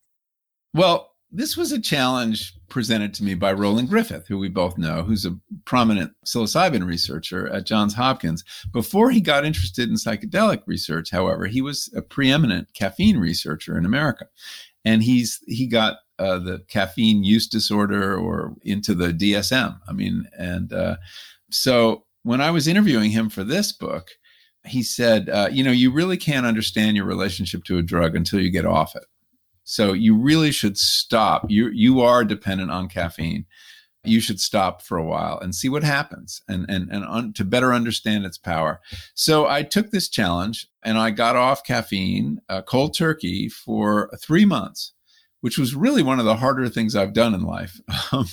Well, 0.77 1.15
this 1.31 1.57
was 1.57 1.71
a 1.71 1.81
challenge 1.81 2.53
presented 2.69 3.11
to 3.15 3.23
me 3.23 3.33
by 3.33 3.51
Roland 3.51 3.89
Griffiths, 3.89 4.27
who 4.27 4.37
we 4.37 4.47
both 4.47 4.77
know, 4.77 5.01
who's 5.01 5.25
a 5.25 5.35
prominent 5.65 6.13
psilocybin 6.23 6.85
researcher 6.85 7.49
at 7.49 7.65
Johns 7.65 7.95
Hopkins. 7.95 8.43
Before 8.71 9.09
he 9.09 9.19
got 9.19 9.43
interested 9.43 9.89
in 9.89 9.95
psychedelic 9.95 10.61
research, 10.67 11.09
however, 11.09 11.47
he 11.47 11.63
was 11.63 11.91
a 11.95 12.03
preeminent 12.03 12.75
caffeine 12.75 13.17
researcher 13.17 13.75
in 13.75 13.85
America. 13.85 14.27
And 14.85 15.01
he's 15.01 15.41
he 15.47 15.65
got 15.65 15.97
uh, 16.19 16.37
the 16.37 16.59
caffeine 16.67 17.23
use 17.23 17.47
disorder 17.47 18.15
or 18.15 18.53
into 18.61 18.93
the 18.93 19.07
DSM. 19.07 19.79
I 19.87 19.93
mean, 19.93 20.25
and 20.37 20.71
uh, 20.71 20.97
so 21.49 22.05
when 22.21 22.39
I 22.39 22.51
was 22.51 22.67
interviewing 22.67 23.09
him 23.09 23.29
for 23.29 23.43
this 23.43 23.71
book, 23.71 24.11
he 24.63 24.83
said, 24.83 25.27
uh, 25.27 25.49
you 25.51 25.63
know, 25.63 25.71
you 25.71 25.91
really 25.91 26.17
can't 26.17 26.45
understand 26.45 26.95
your 26.95 27.05
relationship 27.05 27.63
to 27.63 27.79
a 27.79 27.81
drug 27.81 28.15
until 28.15 28.39
you 28.39 28.51
get 28.51 28.65
off 28.67 28.95
it. 28.95 29.05
So 29.69 29.91
you 29.91 30.15
really 30.15 30.51
should 30.51 30.77
stop. 30.77 31.51
You 31.51 31.67
you 31.67 31.99
are 31.99 32.23
dependent 32.23 32.71
on 32.71 32.87
caffeine. 32.87 33.45
You 34.05 34.21
should 34.21 34.39
stop 34.39 34.81
for 34.81 34.97
a 34.97 35.03
while 35.03 35.37
and 35.39 35.53
see 35.53 35.67
what 35.67 35.83
happens, 35.83 36.41
and 36.47 36.65
and 36.69 36.89
and 36.89 37.03
un, 37.03 37.33
to 37.33 37.43
better 37.43 37.73
understand 37.73 38.25
its 38.25 38.37
power. 38.37 38.79
So 39.13 39.45
I 39.45 39.63
took 39.63 39.91
this 39.91 40.07
challenge 40.07 40.67
and 40.83 40.97
I 40.97 41.11
got 41.11 41.35
off 41.35 41.65
caffeine, 41.65 42.39
uh, 42.47 42.61
cold 42.61 42.95
turkey, 42.95 43.49
for 43.49 44.09
three 44.17 44.45
months 44.45 44.93
which 45.41 45.57
was 45.57 45.75
really 45.75 46.01
one 46.01 46.17
of 46.17 46.25
the 46.25 46.37
harder 46.37 46.67
things 46.67 46.95
I've 46.95 47.13
done 47.13 47.33
in 47.33 47.43
life. 47.43 47.79
Um, 48.11 48.25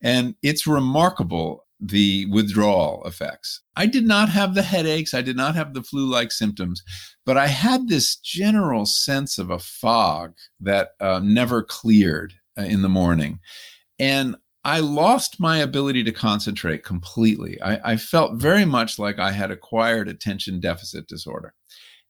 and 0.00 0.36
it's 0.42 0.66
remarkable 0.66 1.66
the 1.80 2.26
withdrawal 2.26 3.02
effects. 3.04 3.60
I 3.76 3.86
did 3.86 4.06
not 4.06 4.28
have 4.30 4.54
the 4.54 4.62
headaches, 4.62 5.14
I 5.14 5.22
did 5.22 5.36
not 5.36 5.54
have 5.54 5.74
the 5.74 5.82
flu 5.82 6.06
like 6.06 6.32
symptoms, 6.32 6.82
but 7.24 7.36
I 7.36 7.46
had 7.46 7.88
this 7.88 8.16
general 8.16 8.86
sense 8.86 9.38
of 9.38 9.50
a 9.50 9.58
fog 9.58 10.34
that 10.60 10.90
uh, 11.00 11.20
never 11.22 11.62
cleared 11.62 12.34
uh, 12.58 12.62
in 12.62 12.82
the 12.82 12.88
morning. 12.88 13.38
And 13.98 14.36
I 14.64 14.80
lost 14.80 15.40
my 15.40 15.58
ability 15.58 16.04
to 16.04 16.12
concentrate 16.12 16.84
completely. 16.84 17.60
I, 17.62 17.92
I 17.92 17.96
felt 17.96 18.40
very 18.40 18.64
much 18.64 18.98
like 18.98 19.18
I 19.18 19.30
had 19.30 19.50
acquired 19.50 20.08
attention 20.08 20.60
deficit 20.60 21.06
disorder 21.06 21.54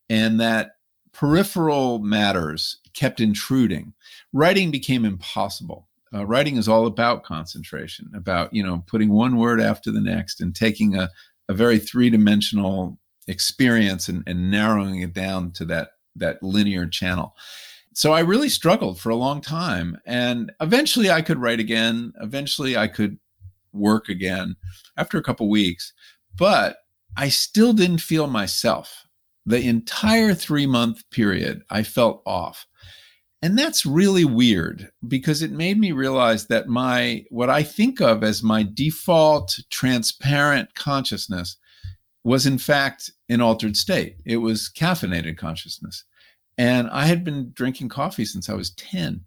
and 0.09 0.41
that 0.41 0.73
peripheral 1.13 1.99
matters 1.99 2.79
kept 2.95 3.21
intruding 3.21 3.93
writing 4.33 4.71
became 4.71 5.05
impossible. 5.05 5.89
Uh, 6.15 6.25
writing 6.27 6.57
is 6.57 6.69
all 6.69 6.87
about 6.87 7.25
concentration, 7.25 8.11
about 8.15 8.53
you 8.53 8.63
know 8.63 8.85
putting 8.87 9.11
one 9.11 9.37
word 9.37 9.61
after 9.61 9.91
the 9.91 10.01
next 10.01 10.41
and 10.41 10.55
taking 10.55 10.97
a, 10.97 11.11
a 11.49 11.55
very 11.55 11.79
three 11.79 12.11
dimensional 12.11 12.99
experience 13.27 14.09
and, 14.09 14.23
and 14.27 14.51
narrowing 14.51 15.01
it 15.01 15.13
down 15.13 15.51
to 15.53 15.65
that 15.67 15.91
that 16.17 16.43
linear 16.43 16.87
channel. 16.87 17.35
So 17.99 18.13
I 18.13 18.21
really 18.21 18.49
struggled 18.49 19.01
for 19.01 19.11
a 19.11 19.17
long 19.17 19.41
time. 19.41 19.99
And 20.07 20.53
eventually 20.61 21.11
I 21.11 21.21
could 21.21 21.39
write 21.39 21.59
again. 21.59 22.13
Eventually 22.21 22.77
I 22.77 22.87
could 22.87 23.19
work 23.73 24.09
again 24.09 24.55
after 24.97 25.19
a 25.19 25.23
couple 25.23 25.49
weeks. 25.51 25.93
But 26.37 26.77
I 27.17 27.29
still 27.29 27.73
didn't 27.73 27.99
feel 27.99 28.29
myself. 28.29 29.05
The 29.47 29.67
entire 29.67 30.35
three 30.35 30.67
month 30.67 31.11
period, 31.11 31.63
I 31.71 31.83
felt 31.83 32.23
off. 32.25 32.67
And 33.41 33.57
that's 33.57 33.87
really 33.87 34.25
weird 34.25 34.91
because 35.07 35.43
it 35.43 35.53
made 35.53 35.79
me 35.79 35.93
realize 35.93 36.47
that 36.49 36.67
my, 36.67 37.25
what 37.31 37.49
I 37.49 37.63
think 37.63 38.01
of 38.01 38.25
as 38.25 38.43
my 38.43 38.67
default 38.75 39.59
transparent 39.71 40.75
consciousness 40.75 41.57
was 42.25 42.47
in 42.47 42.59
fact 42.59 43.13
an 43.29 43.41
altered 43.41 43.77
state. 43.77 44.17
It 44.25 44.39
was 44.39 44.71
caffeinated 44.77 45.37
consciousness. 45.37 46.05
And 46.57 46.91
I 46.91 47.07
had 47.07 47.23
been 47.23 47.53
drinking 47.55 47.89
coffee 47.91 48.25
since 48.25 48.49
I 48.51 48.55
was 48.55 48.71
10, 48.71 49.25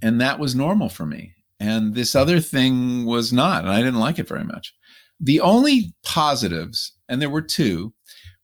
and 0.00 0.20
that 0.20 0.38
was 0.38 0.54
normal 0.54 0.88
for 0.88 1.04
me. 1.04 1.34
And 1.58 1.94
this 1.94 2.14
other 2.14 2.38
thing 2.38 3.04
was 3.04 3.32
not, 3.32 3.64
and 3.64 3.72
I 3.72 3.78
didn't 3.78 3.98
like 3.98 4.20
it 4.20 4.28
very 4.28 4.44
much. 4.44 4.72
The 5.20 5.40
only 5.40 5.92
positives, 6.04 6.92
and 7.08 7.20
there 7.20 7.28
were 7.28 7.42
two, 7.42 7.92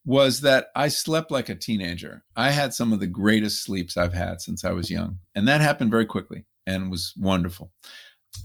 was 0.06 0.42
that 0.42 0.68
I 0.76 0.88
slept 0.88 1.30
like 1.30 1.48
a 1.48 1.54
teenager. 1.54 2.24
I 2.36 2.50
had 2.50 2.74
some 2.74 2.92
of 2.92 3.00
the 3.00 3.06
greatest 3.06 3.62
sleeps 3.62 3.96
I've 3.96 4.12
had 4.12 4.40
since 4.40 4.64
I 4.64 4.72
was 4.72 4.90
young. 4.90 5.18
And 5.34 5.48
that 5.48 5.60
happened 5.60 5.90
very 5.90 6.06
quickly 6.06 6.44
and 6.66 6.90
was 6.90 7.14
wonderful. 7.16 7.72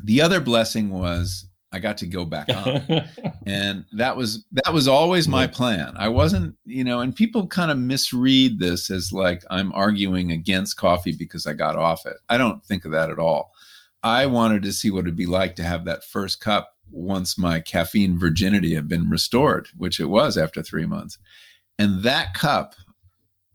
The 0.03 0.21
other 0.21 0.39
blessing 0.39 0.89
was 0.89 1.47
I 1.71 1.79
got 1.79 1.97
to 1.97 2.07
go 2.07 2.25
back 2.25 2.49
on. 2.49 3.03
and 3.45 3.85
that 3.93 4.17
was 4.17 4.45
that 4.53 4.73
was 4.73 4.87
always 4.87 5.27
my 5.27 5.47
plan. 5.47 5.93
I 5.97 6.09
wasn't, 6.09 6.55
you 6.65 6.83
know, 6.83 6.99
and 6.99 7.15
people 7.15 7.47
kind 7.47 7.71
of 7.71 7.77
misread 7.77 8.59
this 8.59 8.89
as 8.89 9.11
like 9.11 9.43
I'm 9.49 9.71
arguing 9.73 10.31
against 10.31 10.77
coffee 10.77 11.15
because 11.15 11.45
I 11.45 11.53
got 11.53 11.75
off 11.75 12.05
it. 12.05 12.17
I 12.29 12.37
don't 12.37 12.63
think 12.63 12.85
of 12.85 12.91
that 12.91 13.09
at 13.09 13.19
all. 13.19 13.51
I 14.01 14.25
wanted 14.27 14.63
to 14.63 14.71
see 14.71 14.89
what 14.89 15.01
it'd 15.01 15.15
be 15.15 15.25
like 15.25 15.55
to 15.57 15.63
have 15.63 15.85
that 15.85 16.05
first 16.05 16.39
cup 16.39 16.75
once 16.89 17.37
my 17.37 17.59
caffeine 17.59 18.17
virginity 18.17 18.73
had 18.73 18.87
been 18.87 19.09
restored, 19.09 19.67
which 19.77 19.99
it 19.99 20.05
was 20.05 20.37
after 20.37 20.63
3 20.63 20.85
months. 20.85 21.19
And 21.79 22.03
that 22.03 22.33
cup 22.33 22.75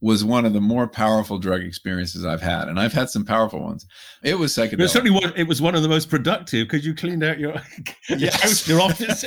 was 0.01 0.25
one 0.25 0.45
of 0.45 0.53
the 0.53 0.61
more 0.61 0.87
powerful 0.87 1.39
drug 1.39 1.63
experiences 1.63 2.25
I've 2.25 2.43
had, 2.43 2.69
and 2.69 2.81
I've 2.81 2.93
had 2.93 3.09
some 3.09 3.25
powerful 3.25 3.63
ones. 3.63 3.87
It 4.23 4.39
was 4.39 4.53
psychedelic. 4.53 4.79
But 4.79 4.91
certainly, 4.91 5.19
one, 5.19 5.33
it 5.37 5.47
was 5.47 5.63
one 5.63 5.75
of 5.75 5.83
the 5.83 5.89
most 5.89 6.11
productive 6.11 6.67
because 6.69 6.85
you 6.85 6.95
cleaned 6.95 7.23
out 7.23 7.39
your 7.39 7.55
yes. 8.09 8.67
your 8.67 8.81
office. 8.81 9.25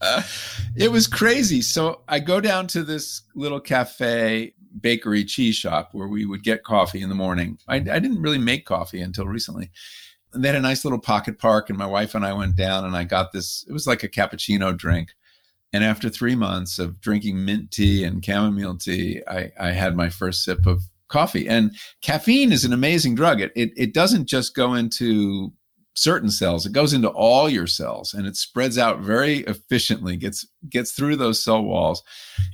uh, 0.00 0.22
it 0.76 0.90
was 0.90 1.06
crazy. 1.06 1.62
So 1.62 2.02
I 2.08 2.18
go 2.18 2.40
down 2.40 2.66
to 2.68 2.82
this 2.82 3.22
little 3.34 3.60
cafe, 3.60 4.54
bakery, 4.80 5.24
cheese 5.24 5.56
shop 5.56 5.90
where 5.92 6.08
we 6.08 6.26
would 6.26 6.42
get 6.42 6.64
coffee 6.64 7.02
in 7.02 7.08
the 7.08 7.14
morning. 7.14 7.58
I, 7.68 7.76
I 7.76 7.98
didn't 7.98 8.20
really 8.20 8.38
make 8.38 8.66
coffee 8.66 9.00
until 9.00 9.26
recently. 9.26 9.70
And 10.32 10.42
they 10.42 10.48
had 10.48 10.56
a 10.56 10.60
nice 10.60 10.84
little 10.84 10.98
pocket 10.98 11.38
park, 11.38 11.70
and 11.70 11.78
my 11.78 11.86
wife 11.86 12.14
and 12.14 12.26
I 12.26 12.32
went 12.32 12.56
down, 12.56 12.84
and 12.84 12.96
I 12.96 13.04
got 13.04 13.32
this. 13.32 13.64
It 13.68 13.72
was 13.72 13.86
like 13.86 14.02
a 14.02 14.08
cappuccino 14.08 14.76
drink 14.76 15.14
and 15.74 15.82
after 15.82 16.08
three 16.08 16.36
months 16.36 16.78
of 16.78 17.00
drinking 17.00 17.44
mint 17.44 17.72
tea 17.72 18.04
and 18.04 18.24
chamomile 18.24 18.78
tea, 18.78 19.20
I, 19.26 19.50
I 19.58 19.72
had 19.72 19.96
my 19.96 20.08
first 20.08 20.44
sip 20.44 20.66
of 20.66 20.82
coffee. 21.08 21.48
And 21.48 21.74
caffeine 22.00 22.52
is 22.52 22.64
an 22.64 22.72
amazing 22.72 23.16
drug. 23.16 23.40
It, 23.40 23.50
it, 23.56 23.72
it 23.76 23.92
doesn't 23.92 24.26
just 24.26 24.54
go 24.54 24.74
into 24.74 25.52
certain 25.96 26.30
cells, 26.30 26.64
it 26.64 26.72
goes 26.72 26.92
into 26.92 27.08
all 27.08 27.48
your 27.48 27.66
cells 27.66 28.14
and 28.14 28.24
it 28.24 28.36
spreads 28.36 28.78
out 28.78 29.00
very 29.00 29.38
efficiently, 29.40 30.16
gets, 30.16 30.46
gets 30.68 30.92
through 30.92 31.16
those 31.16 31.42
cell 31.42 31.64
walls. 31.64 32.04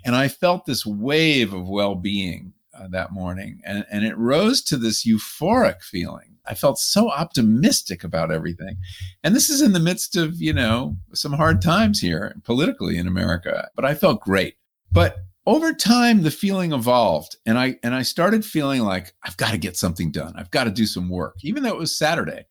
And 0.03 0.17
I 0.17 0.29
felt 0.29 0.65
this 0.65 0.87
wave 0.87 1.53
of 1.53 1.69
well 1.69 1.97
being 1.97 2.55
uh, 2.73 2.89
that 2.89 3.13
morning. 3.13 3.61
And, 3.67 3.85
and 3.93 4.03
it 4.03 4.17
rose 4.17 4.63
to 4.65 4.79
this 4.79 5.07
euphoric 5.07 5.83
feeling 5.83 6.30
I 6.51 6.55
felt 6.55 6.79
so 6.79 7.09
optimistic 7.09 8.03
about 8.03 8.33
everything. 8.33 8.77
And 9.23 9.37
this 9.37 9.49
is 9.49 9.63
in 9.63 9.73
the 9.73 9.81
midst 9.81 10.17
of, 10.17 10.35
you 10.41 10.53
know, 10.53 10.97
some 11.15 11.33
hard 11.33 11.63
times 11.63 12.01
here 12.01 12.35
politically 12.43 12.99
in 12.99 13.07
America, 13.07 13.69
but 13.77 13.85
I 13.85 13.95
felt 13.95 14.21
great. 14.21 14.57
But 14.91 15.19
over 15.47 15.73
time 15.73 16.23
the 16.23 16.31
feeling 16.31 16.73
evolved 16.73 17.37
and 17.47 17.59
I 17.59 17.77
and 17.83 17.95
I 17.95 18.03
started 18.03 18.45
feeling 18.45 18.83
like 18.83 19.15
I've 19.25 19.37
got 19.37 19.53
to 19.53 19.59
get 19.59 19.77
something 19.77 20.11
done. 20.11 20.35
I've 20.37 20.51
got 20.51 20.65
to 20.65 20.71
do 20.71 20.87
some 20.87 21.09
work 21.09 21.37
even 21.43 21.63
though 21.63 21.71
it 21.71 21.79
was 21.79 21.97
Saturday. 21.97 22.45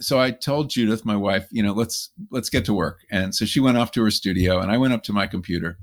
So 0.00 0.18
I 0.18 0.30
told 0.30 0.70
Judith, 0.70 1.04
my 1.04 1.16
wife, 1.16 1.46
you 1.50 1.62
know, 1.62 1.72
let's 1.72 2.10
let's 2.30 2.50
get 2.50 2.64
to 2.66 2.74
work. 2.74 3.00
And 3.10 3.34
so 3.34 3.44
she 3.44 3.60
went 3.60 3.78
off 3.78 3.90
to 3.92 4.02
her 4.02 4.10
studio 4.10 4.60
and 4.60 4.70
I 4.70 4.78
went 4.78 4.94
up 4.94 5.02
to 5.04 5.12
my 5.12 5.26
computer 5.26 5.78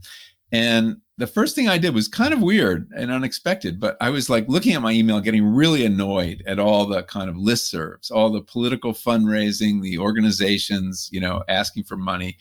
and 0.51 0.97
the 1.17 1.27
first 1.27 1.55
thing 1.55 1.69
I 1.69 1.77
did 1.77 1.93
was 1.93 2.07
kind 2.07 2.33
of 2.33 2.41
weird 2.41 2.89
and 2.95 3.11
unexpected, 3.11 3.79
but 3.79 3.95
I 4.01 4.09
was 4.09 4.29
like 4.29 4.47
looking 4.47 4.73
at 4.73 4.81
my 4.81 4.91
email, 4.91 5.21
getting 5.21 5.45
really 5.45 5.85
annoyed 5.85 6.43
at 6.47 6.57
all 6.57 6.85
the 6.87 7.03
kind 7.03 7.29
of 7.29 7.35
listservs, 7.35 8.11
all 8.11 8.31
the 8.31 8.41
political 8.41 8.91
fundraising, 8.91 9.81
the 9.81 9.99
organizations, 9.99 11.09
you 11.11 11.21
know, 11.21 11.43
asking 11.47 11.83
for 11.83 11.95
money. 11.95 12.37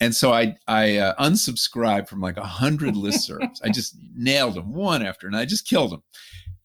And 0.00 0.14
so 0.14 0.32
I 0.32 0.56
I 0.66 0.96
uh, 0.96 1.14
unsubscribed 1.22 2.08
from 2.08 2.20
like 2.20 2.36
a 2.36 2.44
hundred 2.44 2.94
listservs. 3.06 3.60
I 3.62 3.68
just 3.68 3.96
nailed 4.16 4.54
them 4.54 4.72
one 4.72 5.04
after, 5.04 5.26
and 5.26 5.36
I 5.36 5.44
just 5.44 5.68
killed 5.68 5.92
them. 5.92 6.02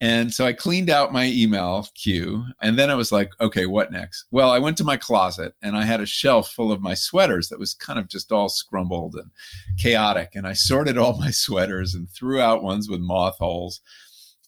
And 0.01 0.33
so 0.33 0.45
I 0.45 0.53
cleaned 0.53 0.89
out 0.89 1.11
my 1.11 1.25
email 1.25 1.87
queue. 1.93 2.45
And 2.61 2.79
then 2.79 2.89
I 2.89 2.95
was 2.95 3.11
like, 3.11 3.31
okay, 3.41 3.65
what 3.65 3.91
next? 3.91 4.25
Well, 4.31 4.49
I 4.49 4.59
went 4.59 4.77
to 4.77 4.85
my 4.85 4.95
closet 4.95 5.55
and 5.61 5.75
I 5.75 5.83
had 5.83 5.99
a 5.99 6.05
shelf 6.05 6.51
full 6.51 6.71
of 6.71 6.81
my 6.81 6.93
sweaters 6.93 7.49
that 7.49 7.59
was 7.59 7.73
kind 7.73 7.99
of 7.99 8.07
just 8.07 8.31
all 8.31 8.49
scrumbled 8.49 9.15
and 9.15 9.31
chaotic. 9.77 10.31
And 10.35 10.47
I 10.47 10.53
sorted 10.53 10.97
all 10.97 11.17
my 11.17 11.31
sweaters 11.31 11.93
and 11.93 12.09
threw 12.09 12.39
out 12.39 12.63
ones 12.63 12.89
with 12.89 13.01
moth 13.01 13.37
holes 13.39 13.81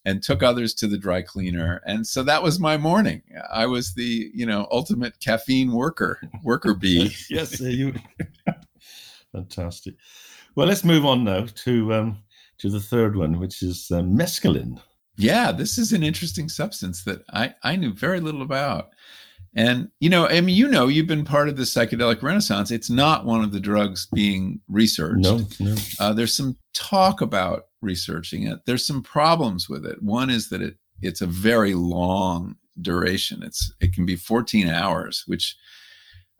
and 0.05 0.23
took 0.23 0.41
others 0.41 0.73
to 0.75 0.87
the 0.87 0.97
dry 0.97 1.21
cleaner. 1.21 1.81
And 1.85 2.07
so 2.07 2.23
that 2.23 2.43
was 2.43 2.59
my 2.59 2.77
morning. 2.77 3.21
I 3.51 3.65
was 3.65 3.93
the, 3.93 4.31
you 4.33 4.45
know, 4.45 4.67
ultimate 4.71 5.19
caffeine 5.19 5.73
worker, 5.73 6.19
worker 6.43 6.73
bee. 6.73 7.13
yes, 7.29 7.59
you. 7.59 7.93
Fantastic. 9.33 9.95
Well, 10.55 10.67
let's 10.67 10.83
move 10.83 11.05
on 11.05 11.23
now 11.23 11.45
to 11.45 11.93
um, 11.93 12.23
to 12.57 12.69
the 12.69 12.79
third 12.79 13.15
one, 13.15 13.39
which 13.39 13.61
is 13.63 13.89
um, 13.91 14.17
mescaline 14.17 14.81
yeah, 15.17 15.51
this 15.51 15.77
is 15.77 15.93
an 15.93 16.03
interesting 16.03 16.49
substance 16.49 17.03
that 17.03 17.23
I, 17.31 17.53
I 17.63 17.75
knew 17.75 17.93
very 17.93 18.19
little 18.19 18.41
about. 18.41 18.89
And, 19.53 19.89
you 19.99 20.09
know, 20.09 20.27
I 20.27 20.39
mean, 20.39 20.55
you 20.55 20.67
know, 20.67 20.87
you've 20.87 21.07
been 21.07 21.25
part 21.25 21.49
of 21.49 21.57
the 21.57 21.63
psychedelic 21.63 22.21
renaissance. 22.21 22.71
It's 22.71 22.89
not 22.89 23.25
one 23.25 23.43
of 23.43 23.51
the 23.51 23.59
drugs 23.59 24.07
being 24.13 24.61
researched. 24.69 25.23
No, 25.23 25.41
no. 25.59 25.75
Uh, 25.99 26.13
there's 26.13 26.35
some 26.35 26.55
talk 26.73 27.19
about 27.19 27.65
researching 27.81 28.47
it. 28.47 28.59
There's 28.65 28.85
some 28.85 29.03
problems 29.03 29.67
with 29.67 29.85
it. 29.85 30.01
One 30.01 30.29
is 30.29 30.49
that 30.49 30.61
it 30.61 30.75
it's 31.01 31.21
a 31.21 31.27
very 31.27 31.73
long 31.73 32.55
duration. 32.79 33.43
It's 33.43 33.73
it 33.81 33.93
can 33.93 34.05
be 34.05 34.15
14 34.15 34.69
hours, 34.69 35.23
which 35.27 35.57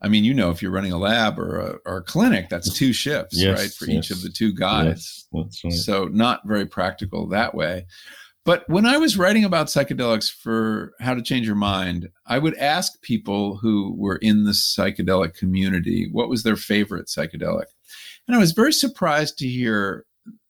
I 0.02 0.08
mean, 0.08 0.24
you 0.24 0.34
know, 0.34 0.50
if 0.50 0.62
you're 0.62 0.72
running 0.72 0.94
a 0.94 0.98
lab 0.98 1.38
or 1.38 1.60
a, 1.60 1.76
or 1.86 1.98
a 1.98 2.04
clinic, 2.04 2.50
that's 2.50 2.74
two 2.74 2.92
shifts, 2.92 3.38
yes, 3.38 3.60
right, 3.60 3.72
for 3.72 3.86
yes. 3.86 4.06
each 4.06 4.12
of 4.12 4.24
the 4.24 4.30
two 4.30 4.52
guys. 4.52 5.26
Yes, 5.32 5.62
right. 5.64 5.74
So 5.74 6.06
not 6.06 6.42
very 6.46 6.66
practical 6.66 7.28
that 7.28 7.54
way. 7.54 7.86
But 8.44 8.68
when 8.68 8.86
I 8.86 8.98
was 8.98 9.18
writing 9.18 9.44
about 9.44 9.68
psychedelics 9.68 10.32
for 10.32 10.94
How 11.00 11.14
to 11.14 11.22
Change 11.22 11.46
Your 11.46 11.56
Mind, 11.56 12.10
I 12.26 12.40
would 12.40 12.58
ask 12.58 13.00
people 13.02 13.58
who 13.58 13.94
were 13.96 14.16
in 14.16 14.46
the 14.46 14.52
psychedelic 14.52 15.36
community 15.36 16.10
what 16.12 16.30
was 16.30 16.42
their 16.42 16.56
favorite 16.56 17.06
psychedelic. 17.06 17.66
And 18.28 18.36
I 18.36 18.40
was 18.40 18.52
very 18.54 18.74
surprised 18.74 19.38
to 19.40 19.48
hear 19.48 20.06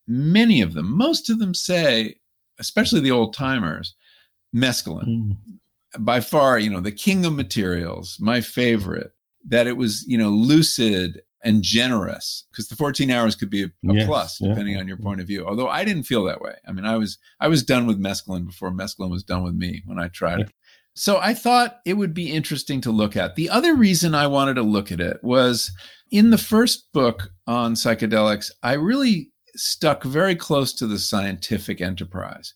many 0.07 0.61
of 0.61 0.73
them, 0.73 0.95
most 0.95 1.29
of 1.29 1.39
them 1.39 1.53
say, 1.53 2.15
especially 2.59 3.01
the 3.01 3.11
old 3.11 3.33
timers, 3.33 3.95
mescaline. 4.55 5.07
Mm. 5.07 5.37
By 5.99 6.21
far, 6.21 6.57
you 6.57 6.69
know, 6.69 6.79
the 6.79 6.91
king 6.91 7.25
of 7.25 7.33
materials, 7.33 8.17
my 8.21 8.39
favorite, 8.39 9.11
that 9.47 9.67
it 9.67 9.75
was, 9.75 10.05
you 10.07 10.17
know, 10.17 10.29
lucid 10.29 11.21
and 11.43 11.63
generous 11.63 12.45
because 12.51 12.67
the 12.67 12.75
14 12.75 13.09
hours 13.09 13.35
could 13.35 13.49
be 13.49 13.63
a, 13.63 13.67
a 13.67 13.93
yes, 13.93 14.05
plus 14.05 14.37
depending 14.37 14.75
yeah. 14.75 14.79
on 14.79 14.87
your 14.87 14.97
point 14.97 15.21
of 15.21 15.27
view. 15.27 15.45
Although 15.45 15.67
i 15.67 15.83
didn't 15.83 16.03
feel 16.03 16.23
that 16.25 16.41
way. 16.41 16.55
I 16.67 16.71
mean 16.71 16.85
i 16.85 16.97
was 16.97 17.17
i 17.39 17.47
was 17.47 17.63
done 17.63 17.85
with 17.85 18.01
mescaline 18.01 18.45
before 18.45 18.71
mescaline 18.71 19.11
was 19.11 19.23
done 19.23 19.43
with 19.43 19.55
me 19.55 19.83
when 19.85 19.99
i 19.99 20.07
tried 20.07 20.39
yeah. 20.39 20.45
it. 20.45 20.51
So 20.93 21.17
i 21.19 21.33
thought 21.33 21.79
it 21.85 21.95
would 21.95 22.13
be 22.13 22.31
interesting 22.31 22.81
to 22.81 22.91
look 22.91 23.15
at. 23.15 23.35
The 23.35 23.49
other 23.49 23.75
reason 23.75 24.15
i 24.15 24.27
wanted 24.27 24.55
to 24.55 24.63
look 24.63 24.91
at 24.91 25.01
it 25.01 25.17
was 25.23 25.71
in 26.11 26.29
the 26.29 26.37
first 26.37 26.91
book 26.93 27.29
on 27.47 27.73
psychedelics 27.73 28.51
i 28.63 28.73
really 28.73 29.31
stuck 29.55 30.03
very 30.03 30.35
close 30.35 30.73
to 30.73 30.87
the 30.87 30.99
scientific 30.99 31.81
enterprise. 31.81 32.53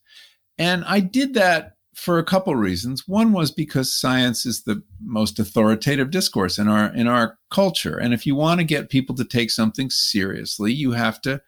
And 0.57 0.83
i 0.85 0.99
did 0.99 1.33
that 1.33 1.74
for 1.95 2.19
a 2.19 2.23
couple 2.23 2.55
reasons. 2.55 3.07
One 3.07 3.31
was 3.31 3.51
because 3.51 3.91
science 3.91 4.45
is 4.45 4.63
the 4.63 4.83
most 5.01 5.39
authoritative 5.39 6.11
discourse 6.11 6.59
in 6.59 6.67
our 6.67 6.93
in 6.93 7.07
our 7.07 7.39
culture, 7.49 7.97
and 7.97 8.13
if 8.13 8.27
you 8.27 8.35
want 8.35 8.59
to 8.59 8.65
get 8.65 8.89
people 8.89 9.15
to 9.15 9.25
take 9.25 9.49
something 9.49 9.89
seriously, 9.89 10.71
you 10.73 10.91
have 10.91 11.21
to 11.21 11.41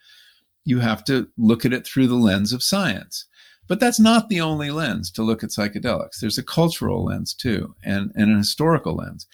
you 0.65 0.79
have 0.79 1.03
to 1.05 1.27
look 1.37 1.65
at 1.65 1.73
it 1.73 1.85
through 1.85 2.07
the 2.07 2.15
lens 2.15 2.51
of 2.53 2.63
science. 2.63 3.25
But 3.67 3.81
that's 3.81 3.99
not 3.99 4.29
the 4.29 4.39
only 4.39 4.71
lens 4.71 5.11
to 5.11 5.23
look 5.23 5.43
at 5.43 5.49
psychedelics. 5.49 6.19
There's 6.21 6.37
a 6.37 6.43
cultural 6.43 7.03
lens 7.03 7.33
too, 7.33 7.75
and, 7.83 8.11
and 8.15 8.31
an 8.31 8.37
historical 8.37 8.95
lens. 8.95 9.27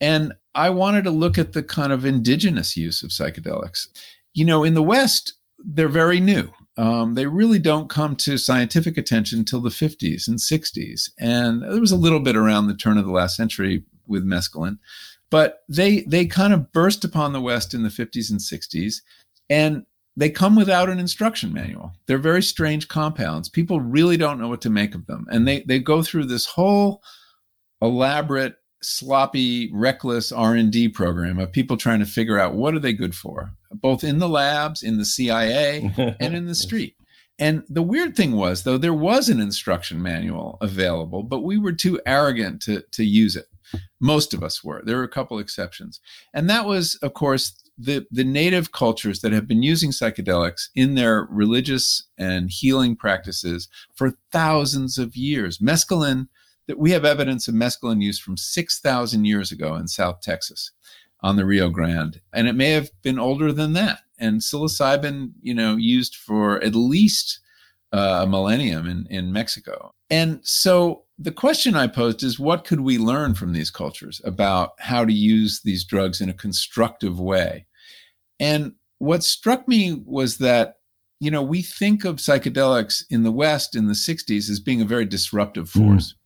And 0.00 0.32
I 0.54 0.70
wanted 0.70 1.02
to 1.04 1.10
look 1.10 1.38
at 1.38 1.52
the 1.52 1.62
kind 1.62 1.92
of 1.92 2.04
indigenous 2.04 2.76
use 2.76 3.02
of 3.02 3.10
psychedelics. 3.10 3.88
You 4.34 4.44
know, 4.44 4.62
in 4.62 4.74
the 4.74 4.82
West, 4.82 5.34
they're 5.58 5.88
very 5.88 6.20
new 6.20 6.52
um, 6.76 7.14
they 7.14 7.26
really 7.26 7.58
don't 7.58 7.90
come 7.90 8.16
to 8.16 8.38
scientific 8.38 8.96
attention 8.96 9.40
until 9.40 9.60
the 9.60 9.68
50s 9.68 10.26
and 10.26 10.38
60s. 10.38 11.10
And 11.18 11.62
there 11.62 11.80
was 11.80 11.92
a 11.92 11.96
little 11.96 12.20
bit 12.20 12.36
around 12.36 12.66
the 12.66 12.74
turn 12.74 12.98
of 12.98 13.04
the 13.04 13.12
last 13.12 13.36
century 13.36 13.84
with 14.06 14.26
mescaline, 14.26 14.78
but 15.30 15.60
they 15.68 16.02
they 16.02 16.26
kind 16.26 16.52
of 16.52 16.72
burst 16.72 17.04
upon 17.04 17.32
the 17.32 17.40
West 17.40 17.74
in 17.74 17.82
the 17.82 17.88
50s 17.88 18.30
and 18.30 18.40
60s, 18.40 18.96
and 19.48 19.84
they 20.16 20.28
come 20.28 20.56
without 20.56 20.90
an 20.90 20.98
instruction 20.98 21.52
manual. 21.52 21.92
They're 22.06 22.18
very 22.18 22.42
strange 22.42 22.88
compounds. 22.88 23.48
People 23.48 23.80
really 23.80 24.16
don't 24.16 24.38
know 24.38 24.48
what 24.48 24.60
to 24.62 24.70
make 24.70 24.94
of 24.94 25.06
them, 25.06 25.26
and 25.30 25.46
they 25.46 25.62
they 25.62 25.78
go 25.78 26.02
through 26.02 26.26
this 26.26 26.46
whole 26.46 27.02
elaborate 27.80 28.56
sloppy 28.82 29.70
reckless 29.72 30.32
r&d 30.32 30.88
program 30.88 31.38
of 31.38 31.52
people 31.52 31.76
trying 31.76 32.00
to 32.00 32.06
figure 32.06 32.38
out 32.38 32.54
what 32.54 32.74
are 32.74 32.80
they 32.80 32.92
good 32.92 33.14
for 33.14 33.52
both 33.72 34.04
in 34.04 34.18
the 34.18 34.28
labs 34.28 34.82
in 34.82 34.98
the 34.98 35.04
cia 35.04 35.90
and 36.20 36.34
in 36.34 36.46
the 36.46 36.54
street. 36.54 36.96
And 37.38 37.64
the 37.68 37.82
weird 37.82 38.14
thing 38.14 38.32
was 38.32 38.62
though 38.62 38.78
there 38.78 38.94
was 38.94 39.28
an 39.28 39.40
instruction 39.40 40.02
manual 40.02 40.58
available 40.60 41.22
but 41.22 41.40
we 41.40 41.58
were 41.58 41.72
too 41.72 42.00
arrogant 42.06 42.62
to, 42.62 42.82
to 42.92 43.04
use 43.04 43.36
it. 43.36 43.46
Most 44.00 44.34
of 44.34 44.42
us 44.42 44.62
were. 44.62 44.82
There 44.84 44.98
were 44.98 45.04
a 45.04 45.08
couple 45.08 45.38
exceptions. 45.38 46.00
And 46.34 46.50
that 46.50 46.66
was 46.66 46.96
of 46.96 47.14
course 47.14 47.58
the, 47.78 48.06
the 48.10 48.24
native 48.24 48.72
cultures 48.72 49.20
that 49.20 49.32
have 49.32 49.48
been 49.48 49.62
using 49.62 49.90
psychedelics 49.90 50.68
in 50.74 50.94
their 50.94 51.26
religious 51.30 52.04
and 52.18 52.50
healing 52.50 52.96
practices 52.96 53.68
for 53.94 54.12
thousands 54.30 54.98
of 54.98 55.16
years. 55.16 55.58
Mescaline 55.58 56.28
that 56.68 56.78
we 56.78 56.90
have 56.92 57.04
evidence 57.04 57.48
of 57.48 57.54
mescaline 57.54 58.02
use 58.02 58.18
from 58.18 58.36
6,000 58.36 59.24
years 59.24 59.52
ago 59.52 59.74
in 59.74 59.88
South 59.88 60.20
Texas 60.20 60.70
on 61.20 61.36
the 61.36 61.44
Rio 61.44 61.68
Grande. 61.68 62.20
And 62.32 62.48
it 62.48 62.54
may 62.54 62.70
have 62.70 62.90
been 63.02 63.18
older 63.18 63.52
than 63.52 63.72
that. 63.74 64.00
And 64.18 64.40
psilocybin, 64.40 65.32
you 65.40 65.54
know, 65.54 65.76
used 65.76 66.16
for 66.16 66.62
at 66.62 66.74
least 66.74 67.40
uh, 67.92 68.20
a 68.22 68.26
millennium 68.26 68.86
in, 68.86 69.06
in 69.10 69.32
Mexico. 69.32 69.92
And 70.10 70.40
so 70.42 71.04
the 71.18 71.32
question 71.32 71.74
I 71.74 71.86
posed 71.86 72.22
is 72.22 72.38
what 72.38 72.64
could 72.64 72.80
we 72.80 72.98
learn 72.98 73.34
from 73.34 73.52
these 73.52 73.70
cultures 73.70 74.20
about 74.24 74.72
how 74.78 75.04
to 75.04 75.12
use 75.12 75.60
these 75.62 75.84
drugs 75.84 76.20
in 76.20 76.28
a 76.28 76.34
constructive 76.34 77.20
way? 77.20 77.66
And 78.40 78.72
what 78.98 79.24
struck 79.24 79.68
me 79.68 80.02
was 80.04 80.38
that 80.38 80.76
you 81.20 81.30
know, 81.30 81.42
we 81.42 81.62
think 81.62 82.04
of 82.04 82.16
psychedelics 82.16 83.04
in 83.08 83.22
the 83.22 83.30
West 83.30 83.76
in 83.76 83.86
the 83.86 83.94
60s 83.94 84.50
as 84.50 84.58
being 84.58 84.82
a 84.82 84.84
very 84.84 85.04
disruptive 85.04 85.70
force. 85.70 86.14
Mm 86.14 86.16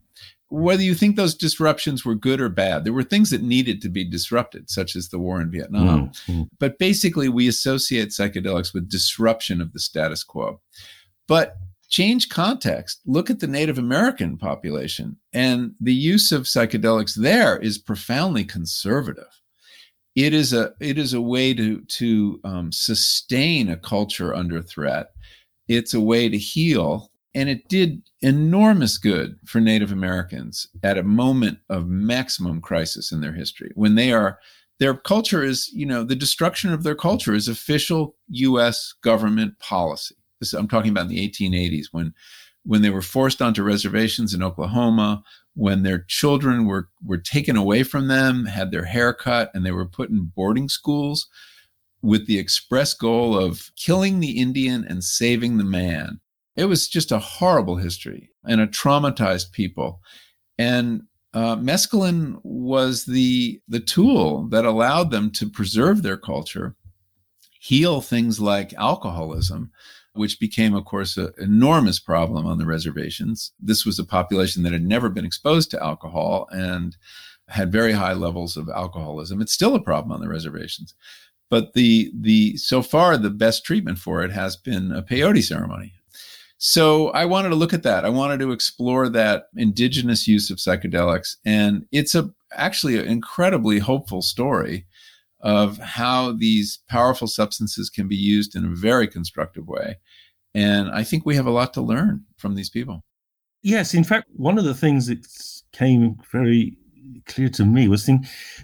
whether 0.49 0.83
you 0.83 0.95
think 0.95 1.17
those 1.17 1.35
disruptions 1.35 2.05
were 2.05 2.15
good 2.15 2.41
or 2.41 2.49
bad, 2.49 2.85
there 2.85 2.93
were 2.93 3.03
things 3.03 3.31
that 3.31 3.43
needed 3.43 3.83
to 3.83 3.89
be 3.89 4.05
disrupted, 4.05 4.71
such 4.71 4.95
as 4.95 5.09
the 5.09 5.19
war 5.19 5.41
in 5.41 5.51
Vietnam. 5.51 6.11
Mm-hmm. 6.29 6.43
But 6.59 6.79
basically, 6.79 7.29
we 7.29 7.49
associate 7.49 8.11
psychedelics 8.11 8.73
with 8.73 8.89
disruption 8.89 9.61
of 9.61 9.73
the 9.73 9.81
status 9.81 10.23
quo. 10.23 10.61
But 11.27 11.57
change 11.89 12.29
context, 12.29 13.01
look 13.07 13.29
at 13.29 13.41
the 13.41 13.49
Native 13.49 13.79
American 13.79 14.37
population, 14.37 15.17
and 15.33 15.75
the 15.81 15.95
use 15.95 16.31
of 16.31 16.43
psychedelics 16.43 17.15
there 17.15 17.59
is 17.59 17.79
profoundly 17.79 18.45
conservative. 18.45 19.25
It 20.15 20.33
is 20.33 20.53
a 20.53 20.73
it 20.81 20.97
is 20.97 21.13
a 21.13 21.21
way 21.21 21.55
to 21.55 21.81
to 21.81 22.41
um, 22.45 22.73
sustain 22.73 23.69
a 23.69 23.77
culture 23.77 24.35
under 24.35 24.63
threat. 24.63 25.11
It's 25.69 25.93
a 25.93 26.01
way 26.01 26.29
to 26.29 26.39
heal 26.39 27.11
and 27.37 27.51
it 27.51 27.68
did 27.68 28.03
enormous 28.22 28.97
good 28.97 29.39
for 29.45 29.61
Native 29.61 29.93
Americans 29.93 30.66
at 30.82 30.97
a 30.97 31.03
moment 31.03 31.59
of 31.68 31.87
maximum 31.87 32.62
crisis 32.62 33.12
in 33.12 33.20
their 33.20 33.34
history 33.34 33.70
when 33.74 33.95
they 33.95 34.11
are 34.11 34.39
their 34.78 34.95
culture 34.95 35.43
is 35.43 35.70
you 35.72 35.87
know 35.87 36.03
the 36.03 36.16
destruction 36.16 36.72
of 36.72 36.82
their 36.82 36.95
culture 36.95 37.34
is 37.34 37.47
official 37.47 38.16
U.S. 38.28 38.95
government 39.03 39.59
policy. 39.59 40.16
This, 40.41 40.53
I'm 40.53 40.68
talking 40.68 40.91
about 40.91 41.03
in 41.03 41.09
the 41.09 41.28
1880s 41.28 41.87
when 41.93 42.12
when 42.64 42.82
they 42.82 42.91
were 42.91 43.03
forced 43.03 43.41
onto 43.41 43.62
reservations 43.62 44.34
in 44.34 44.43
Oklahoma, 44.43 45.22
when 45.55 45.82
their 45.82 46.01
children 46.09 46.66
were 46.66 46.89
were 47.05 47.18
taken 47.18 47.57
away 47.57 47.82
from 47.82 48.09
them, 48.09 48.47
had 48.47 48.70
their 48.70 48.84
hair 48.84 49.12
cut, 49.12 49.51
and 49.55 49.64
they 49.64 49.72
were 49.72 49.87
put 49.87 50.11
in 50.11 50.32
boarding 50.34 50.68
schools 50.68 51.28
with 52.03 52.26
the 52.26 52.39
express 52.39 52.95
goal 52.95 53.37
of 53.37 53.70
killing 53.76 54.20
the 54.20 54.39
Indian 54.39 54.84
and 54.89 55.05
saving 55.05 55.59
the 55.59 55.64
man. 55.64 56.20
It 56.57 56.65
was 56.67 56.89
just 56.89 57.13
a 57.13 57.19
horrible 57.19 57.77
history 57.77 58.31
and 58.45 58.61
a 58.61 58.67
traumatized 58.67 59.53
people. 59.53 60.01
And 60.59 61.03
uh, 61.35 61.57
mescaline 61.57 62.41
was 62.43 63.05
the 63.05 63.61
the 63.69 63.81
tool 63.81 64.49
that 64.49 64.65
allowed 64.65 65.11
them 65.11 65.31
to 65.33 65.51
preserve 65.51 66.03
their 66.03 66.17
culture, 66.17 66.75
heal 67.61 68.01
things 68.01 68.41
like 68.41 68.73
alcoholism, 68.75 69.71
which 70.15 70.41
became, 70.41 70.75
of 70.75 70.87
course, 70.87 71.19
an 71.19 71.33
enormous 71.39 72.01
problem 72.01 72.47
on 72.47 72.57
the 72.57 72.65
reservations. 72.65 73.53
This 73.61 73.85
was 73.85 73.99
a 73.99 74.05
population 74.05 74.63
that 74.63 74.73
had 74.73 74.87
never 74.87 75.11
been 75.11 75.27
exposed 75.27 75.71
to 75.73 75.83
alcohol 75.83 76.49
and 76.53 76.97
had 77.49 77.71
very 77.71 77.93
high 77.93 78.15
levels 78.15 78.57
of 78.57 78.71
alcoholism. 78.71 79.43
It's 79.43 79.53
still 79.53 79.75
a 79.75 79.81
problem 79.81 80.13
on 80.13 80.21
the 80.21 80.29
reservations. 80.29 80.95
But 81.51 81.75
the 81.75 82.11
the 82.19 82.57
so 82.57 82.83
far 82.83 83.17
the 83.17 83.31
best 83.31 83.65
treatment 83.65 83.99
for 83.99 84.23
it 84.25 84.33
has 84.33 84.57
been 84.57 84.91
a 84.91 85.03
peyote 85.03 85.45
ceremony, 85.45 85.93
so 86.59 87.09
I 87.11 87.25
wanted 87.25 87.51
to 87.51 87.55
look 87.55 87.75
at 87.75 87.83
that. 87.83 88.05
I 88.05 88.09
wanted 88.09 88.41
to 88.41 88.53
explore 88.53 89.09
that 89.11 89.45
indigenous 89.57 90.27
use 90.27 90.51
of 90.51 90.59
psychedelics, 90.59 91.37
and 91.45 91.85
it's 91.93 92.15
a 92.15 92.31
actually 92.53 92.99
an 92.99 93.07
incredibly 93.07 93.79
hopeful 93.79 94.23
story 94.23 94.87
of 95.41 95.79
how 95.79 96.33
these 96.33 96.81
powerful 96.89 97.29
substances 97.29 97.91
can 97.91 98.09
be 98.09 98.17
used 98.17 98.57
in 98.57 98.65
a 98.65 98.75
very 98.75 99.07
constructive 99.07 99.69
way. 99.69 99.97
And 100.55 100.91
I 100.91 101.05
think 101.05 101.27
we 101.27 101.37
have 101.37 101.47
a 101.47 101.51
lot 101.51 101.75
to 101.75 101.83
learn 101.83 102.25
from 102.39 102.55
these 102.55 102.71
people. 102.71 103.05
Yes, 103.63 103.93
in 103.93 104.05
fact, 104.05 104.29
one 104.35 104.59
of 104.59 104.65
the 104.65 104.75
things 104.75 105.07
that 105.07 105.27
came 105.73 106.17
very 106.33 106.79
clear 107.27 107.49
to 107.51 107.65
me 107.65 107.89
was 107.89 108.07
the 108.07 108.19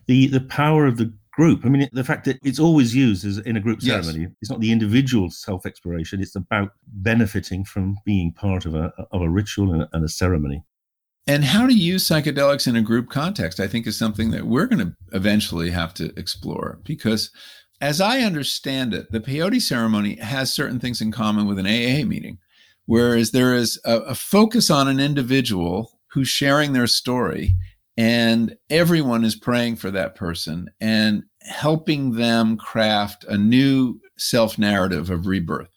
the, 0.07 0.29
the 0.29 0.41
power 0.41 0.87
of 0.87 0.97
the 0.97 1.13
group. 1.33 1.65
I 1.65 1.69
mean, 1.69 1.89
the 1.93 2.05
fact 2.05 2.25
that 2.27 2.39
it's 2.43 2.59
always 2.59 2.95
used 2.95 3.25
as 3.25 3.39
in 3.39 3.57
a 3.57 3.61
group 3.61 3.83
ceremony. 3.83 4.21
Yes. 4.21 4.31
It's 4.41 4.51
not 4.51 4.61
the 4.61 4.73
individual 4.73 5.31
self 5.31 5.67
exploration. 5.67 6.21
It's 6.21 6.37
about 6.37 6.73
benefiting 6.87 7.65
from 7.65 7.97
being 8.05 8.33
part 8.33 8.67
of 8.67 8.75
a 8.75 8.93
of 9.11 9.23
a 9.23 9.29
ritual 9.29 9.73
and 9.73 9.83
a, 9.83 9.89
and 9.93 10.05
a 10.05 10.09
ceremony. 10.09 10.63
And 11.27 11.45
how 11.45 11.67
to 11.67 11.75
use 11.75 12.07
psychedelics 12.07 12.67
in 12.67 12.77
a 12.77 12.83
group 12.83 13.09
context, 13.09 13.61
I 13.61 13.69
think, 13.69 13.87
is 13.87 13.97
something 13.97 14.31
that 14.33 14.47
we're 14.47 14.67
going 14.67 14.85
to 14.85 14.97
eventually 15.13 15.71
have 15.71 15.95
to 15.95 16.13
explore 16.19 16.79
because. 16.85 17.31
As 17.81 18.01
I 18.01 18.21
understand 18.21 18.95
it, 18.95 19.11
the 19.11 19.19
peyote 19.19 19.61
ceremony 19.61 20.15
has 20.21 20.53
certain 20.53 20.79
things 20.79 21.01
in 21.01 21.11
common 21.11 21.49
with 21.49 21.59
an 21.59 21.67
AA 21.67 22.07
meeting, 22.07 22.39
whereas 22.87 23.33
there 23.33 23.55
is 23.55 23.81
a, 23.85 23.97
a 24.03 24.15
focus 24.15 24.71
on 24.71 24.87
an 24.87 25.01
individual 25.01 25.99
who's 26.13 26.29
sharing 26.29 26.75
their 26.75 26.87
story 26.87 27.57
and 27.97 28.57
everyone 28.71 29.25
is 29.25 29.37
praying 29.37 29.77
for 29.77 29.91
that 29.91 30.15
person 30.15 30.71
and 30.81 31.25
helping 31.43 32.13
them 32.13 32.57
craft 32.57 33.25
a 33.25 33.37
new 33.37 34.01
self 34.17 34.59
narrative 34.59 35.11
of 35.11 35.27
rebirth. 35.27 35.69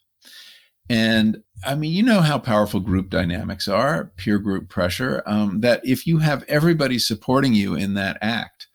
And 0.89 1.37
I 1.65 1.75
mean, 1.75 1.91
you 1.91 2.03
know 2.03 2.21
how 2.21 2.37
powerful 2.37 2.79
group 2.79 3.09
dynamics 3.09 3.67
are, 3.67 4.11
peer 4.17 4.37
group 4.37 4.69
pressure, 4.69 5.23
um, 5.25 5.61
that 5.61 5.81
if 5.83 6.05
you 6.05 6.19
have 6.19 6.43
everybody 6.47 6.99
supporting 6.99 7.53
you 7.53 7.75
in 7.75 7.95
that 7.95 8.17
act 8.21 8.67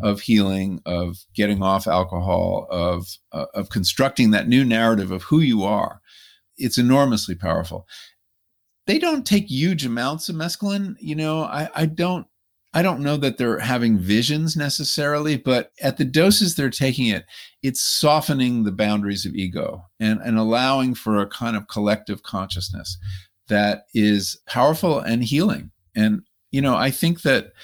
of 0.00 0.20
healing, 0.20 0.80
of 0.86 1.18
getting 1.34 1.62
off 1.62 1.86
alcohol, 1.86 2.66
of, 2.70 3.08
uh, 3.32 3.46
of 3.54 3.68
constructing 3.68 4.30
that 4.30 4.48
new 4.48 4.64
narrative 4.64 5.10
of 5.10 5.24
who 5.24 5.40
you 5.40 5.64
are, 5.64 6.00
it's 6.56 6.78
enormously 6.78 7.34
powerful. 7.34 7.86
They 8.86 8.98
don't 8.98 9.26
take 9.26 9.50
huge 9.50 9.84
amounts 9.84 10.28
of 10.28 10.36
mescaline. 10.36 10.94
You 11.00 11.16
know, 11.16 11.42
I, 11.42 11.68
I 11.74 11.86
don't 11.86 12.26
I 12.76 12.82
don't 12.82 13.00
know 13.00 13.16
that 13.16 13.38
they're 13.38 13.60
having 13.60 13.98
visions 13.98 14.54
necessarily, 14.54 15.38
but 15.38 15.72
at 15.80 15.96
the 15.96 16.04
doses 16.04 16.56
they're 16.56 16.68
taking 16.68 17.06
it, 17.06 17.24
it's 17.62 17.80
softening 17.80 18.64
the 18.64 18.70
boundaries 18.70 19.24
of 19.24 19.34
ego 19.34 19.86
and, 19.98 20.20
and 20.20 20.38
allowing 20.38 20.94
for 20.94 21.16
a 21.16 21.26
kind 21.26 21.56
of 21.56 21.68
collective 21.68 22.22
consciousness 22.22 22.98
that 23.48 23.86
is 23.94 24.38
powerful 24.46 25.00
and 25.00 25.24
healing. 25.24 25.70
And, 25.94 26.20
you 26.50 26.60
know, 26.60 26.76
I 26.76 26.90
think 26.90 27.22
that 27.22 27.54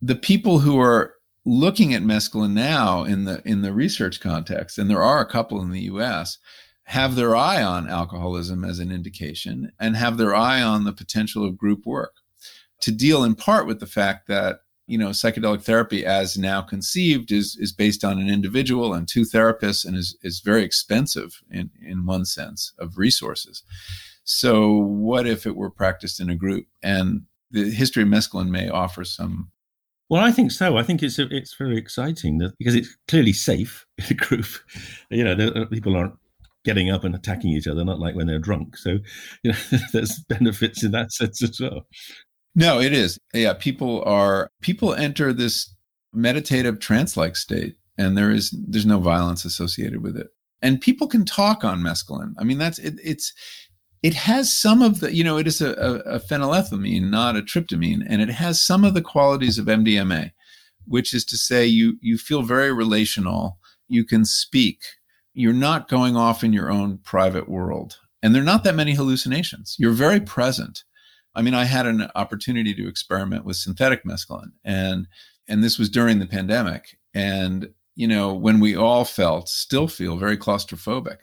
the 0.00 0.16
people 0.16 0.60
who 0.60 0.80
are 0.80 1.12
looking 1.44 1.92
at 1.92 2.00
mescaline 2.00 2.54
now 2.54 3.04
in 3.04 3.26
the 3.26 3.42
in 3.44 3.60
the 3.60 3.74
research 3.74 4.18
context, 4.18 4.78
and 4.78 4.88
there 4.88 5.02
are 5.02 5.20
a 5.20 5.28
couple 5.30 5.60
in 5.60 5.72
the 5.72 5.82
US, 5.92 6.38
have 6.84 7.16
their 7.16 7.36
eye 7.36 7.62
on 7.62 7.90
alcoholism 7.90 8.64
as 8.64 8.78
an 8.78 8.90
indication 8.90 9.72
and 9.78 9.94
have 9.94 10.16
their 10.16 10.34
eye 10.34 10.62
on 10.62 10.84
the 10.84 10.92
potential 10.94 11.44
of 11.44 11.58
group 11.58 11.84
work 11.84 12.14
to 12.84 12.92
deal 12.92 13.24
in 13.24 13.34
part 13.34 13.66
with 13.66 13.80
the 13.80 13.86
fact 13.86 14.28
that 14.28 14.60
you 14.86 14.98
know 14.98 15.08
psychedelic 15.08 15.62
therapy 15.62 16.04
as 16.04 16.36
now 16.36 16.60
conceived 16.60 17.32
is 17.32 17.56
is 17.58 17.72
based 17.72 18.04
on 18.04 18.20
an 18.20 18.28
individual 18.28 18.92
and 18.92 19.08
two 19.08 19.22
therapists 19.22 19.86
and 19.86 19.96
is 19.96 20.18
is 20.22 20.40
very 20.40 20.62
expensive 20.62 21.42
in 21.50 21.70
in 21.82 22.04
one 22.04 22.26
sense 22.26 22.74
of 22.78 22.98
resources 22.98 23.62
so 24.24 24.70
what 24.76 25.26
if 25.26 25.46
it 25.46 25.56
were 25.56 25.70
practiced 25.70 26.20
in 26.20 26.28
a 26.28 26.36
group 26.36 26.66
and 26.82 27.22
the 27.50 27.70
history 27.70 28.02
of 28.02 28.08
mescaline 28.08 28.50
may 28.50 28.68
offer 28.68 29.02
some 29.02 29.50
well, 30.10 30.22
I 30.22 30.32
think 30.32 30.52
so. 30.52 30.76
I 30.76 30.82
think 30.82 31.02
it's 31.02 31.18
it's 31.18 31.54
very 31.54 31.78
exciting 31.78 32.36
that 32.38 32.52
because 32.58 32.74
it's 32.74 32.94
clearly 33.08 33.32
safe 33.32 33.86
in 33.98 34.04
a 34.10 34.14
group. 34.14 34.46
You 35.08 35.24
know, 35.24 35.32
uh, 35.32 35.64
people 35.64 35.96
aren't 35.96 36.14
getting 36.64 36.90
up 36.90 37.04
and 37.04 37.14
attacking 37.14 37.50
each 37.50 37.66
other, 37.66 37.84
not 37.84 38.00
like 38.00 38.14
when 38.14 38.26
they're 38.26 38.38
drunk. 38.38 38.76
So, 38.76 38.98
you 39.42 39.52
know, 39.52 39.58
there's 39.92 40.18
benefits 40.28 40.82
in 40.82 40.90
that 40.92 41.12
sense 41.12 41.42
as 41.42 41.60
well. 41.60 41.86
No, 42.54 42.80
it 42.80 42.92
is. 42.92 43.18
Yeah, 43.32 43.54
people 43.54 44.02
are 44.04 44.50
people 44.62 44.94
enter 44.94 45.32
this 45.32 45.74
meditative 46.12 46.78
trance-like 46.78 47.36
state, 47.36 47.76
and 47.98 48.16
there 48.16 48.30
is 48.30 48.56
there's 48.68 48.86
no 48.86 49.00
violence 49.00 49.44
associated 49.44 50.02
with 50.02 50.16
it. 50.16 50.28
And 50.62 50.80
people 50.80 51.08
can 51.08 51.24
talk 51.24 51.64
on 51.64 51.82
mescaline. 51.82 52.34
I 52.38 52.44
mean, 52.44 52.58
that's 52.58 52.78
it, 52.78 52.94
it's 53.02 53.32
it 54.02 54.14
has 54.14 54.52
some 54.52 54.82
of 54.82 55.00
the 55.00 55.14
you 55.14 55.24
know 55.24 55.36
it 55.36 55.46
is 55.46 55.60
a, 55.60 55.72
a, 55.72 56.16
a 56.16 56.20
phenylethylamine, 56.20 57.10
not 57.10 57.36
a 57.36 57.42
tryptamine, 57.42 58.04
and 58.08 58.22
it 58.22 58.30
has 58.30 58.62
some 58.62 58.84
of 58.84 58.94
the 58.94 59.02
qualities 59.02 59.58
of 59.58 59.66
MDMA, 59.66 60.30
which 60.86 61.12
is 61.12 61.24
to 61.26 61.36
say 61.36 61.66
you 61.66 61.98
you 62.00 62.18
feel 62.18 62.42
very 62.42 62.72
relational. 62.72 63.58
You 63.88 64.04
can 64.04 64.24
speak. 64.24 64.80
You're 65.32 65.52
not 65.52 65.88
going 65.88 66.16
off 66.16 66.44
in 66.44 66.52
your 66.52 66.70
own 66.70 66.98
private 66.98 67.48
world, 67.48 67.98
and 68.22 68.32
there 68.32 68.42
are 68.42 68.44
not 68.44 68.62
that 68.62 68.76
many 68.76 68.94
hallucinations. 68.94 69.74
You're 69.76 69.90
very 69.90 70.20
present 70.20 70.84
I 71.34 71.42
mean, 71.42 71.54
I 71.54 71.64
had 71.64 71.86
an 71.86 72.08
opportunity 72.14 72.74
to 72.74 72.88
experiment 72.88 73.44
with 73.44 73.56
synthetic 73.56 74.04
mescaline, 74.04 74.52
and 74.64 75.08
and 75.48 75.62
this 75.62 75.78
was 75.78 75.90
during 75.90 76.18
the 76.18 76.26
pandemic, 76.26 76.98
and 77.12 77.70
you 77.94 78.06
know 78.06 78.34
when 78.34 78.60
we 78.60 78.76
all 78.76 79.04
felt, 79.04 79.48
still 79.48 79.88
feel 79.88 80.16
very 80.16 80.36
claustrophobic, 80.36 81.18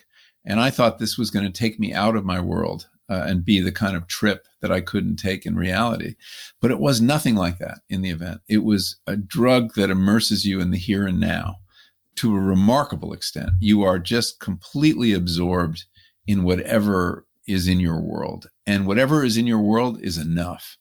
and 0.46 0.60
I 0.60 0.70
thought 0.70 1.00
this 1.00 1.18
was 1.18 1.32
going 1.32 1.46
to 1.46 1.52
take 1.52 1.80
me 1.80 1.94
out 1.94 2.16
of 2.16 2.26
my 2.26 2.40
world 2.40 2.88
uh, 3.10 3.26
and 3.28 3.46
be 3.46 3.60
the 3.60 3.72
kind 3.72 3.96
of 3.96 4.08
trip 4.08 4.48
that 4.62 4.72
I 4.72 4.82
couldn't 4.82 5.18
take 5.18 5.46
in 5.46 5.56
reality, 5.56 6.16
but 6.62 6.72
it 6.72 6.80
was 6.80 7.02
nothing 7.02 7.36
like 7.36 7.58
that 7.60 7.80
in 7.90 8.02
the 8.02 8.10
event. 8.10 8.42
It 8.48 8.64
was 8.64 8.98
a 9.06 9.18
drug 9.18 9.74
that 9.76 9.90
immerses 9.90 10.46
you 10.46 10.62
in 10.62 10.72
the 10.72 10.78
here 10.78 11.06
and 11.06 11.20
now 11.20 11.58
to 12.16 12.36
a 12.36 12.40
remarkable 12.40 13.14
extent. 13.14 13.52
You 13.60 13.84
are 13.84 14.00
just 14.00 14.40
completely 14.40 15.14
absorbed 15.14 15.86
in 16.28 16.44
whatever 16.44 17.26
is 17.48 17.68
in 17.68 17.80
your 17.80 18.00
world 18.00 18.48
and 18.66 18.86
whatever 18.86 19.24
is 19.24 19.38
in 19.38 19.48
your 19.48 19.60
world 19.60 20.00
is 20.02 20.18
enough 20.18 20.78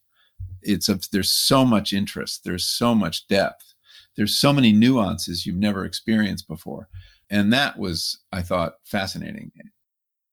it's 0.63 0.89
a, 0.89 0.99
there's 1.13 1.31
so 1.31 1.65
much 1.65 1.93
interest 1.93 2.43
there's 2.45 2.67
so 2.67 2.95
much 2.95 3.27
depth 3.29 3.75
there's 4.17 4.39
so 4.39 4.53
many 4.53 4.73
nuances 4.73 5.47
you've 5.47 5.57
never 5.57 5.85
experienced 5.85 6.47
before 6.47 6.89
and 7.31 7.53
that 7.53 7.79
was 7.79 8.21
i 8.33 8.43
thought 8.43 8.75
fascinating 8.85 9.51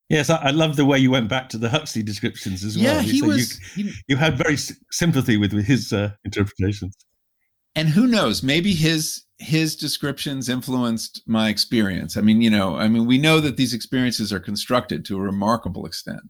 Yes, 0.09 0.29
I, 0.29 0.51
love 0.51 0.77
the 0.77 0.85
way 0.85 0.97
you 0.99 1.11
went 1.11 1.27
back 1.27 1.49
to 1.49 1.57
the 1.57 1.69
Huxley 1.69 2.01
descriptions 2.01 2.63
as 2.63 2.77
well. 2.77 2.85
Yeah, 2.85 3.01
he 3.01 3.19
so 3.19 3.27
was. 3.27 3.59
You, 3.75 3.85
he, 3.85 3.93
you, 4.07 4.15
had 4.15 4.37
very 4.37 4.55
sympathy 4.89 5.35
with, 5.35 5.51
with 5.51 5.65
his 5.65 5.91
uh, 5.91 6.11
interpretations. 6.23 6.95
And 7.75 7.89
who 7.89 8.07
knows? 8.07 8.41
Maybe 8.41 8.73
his 8.73 9.23
his 9.39 9.75
descriptions 9.75 10.49
influenced 10.49 11.21
my 11.27 11.49
experience. 11.49 12.17
I 12.17 12.21
mean, 12.21 12.41
you 12.41 12.49
know, 12.49 12.77
I 12.77 12.87
mean, 12.87 13.05
we 13.05 13.17
know 13.17 13.39
that 13.39 13.57
these 13.57 13.73
experiences 13.73 14.33
are 14.33 14.39
constructed 14.39 15.05
to 15.05 15.17
a 15.17 15.21
remarkable 15.21 15.85
extent. 15.85 16.21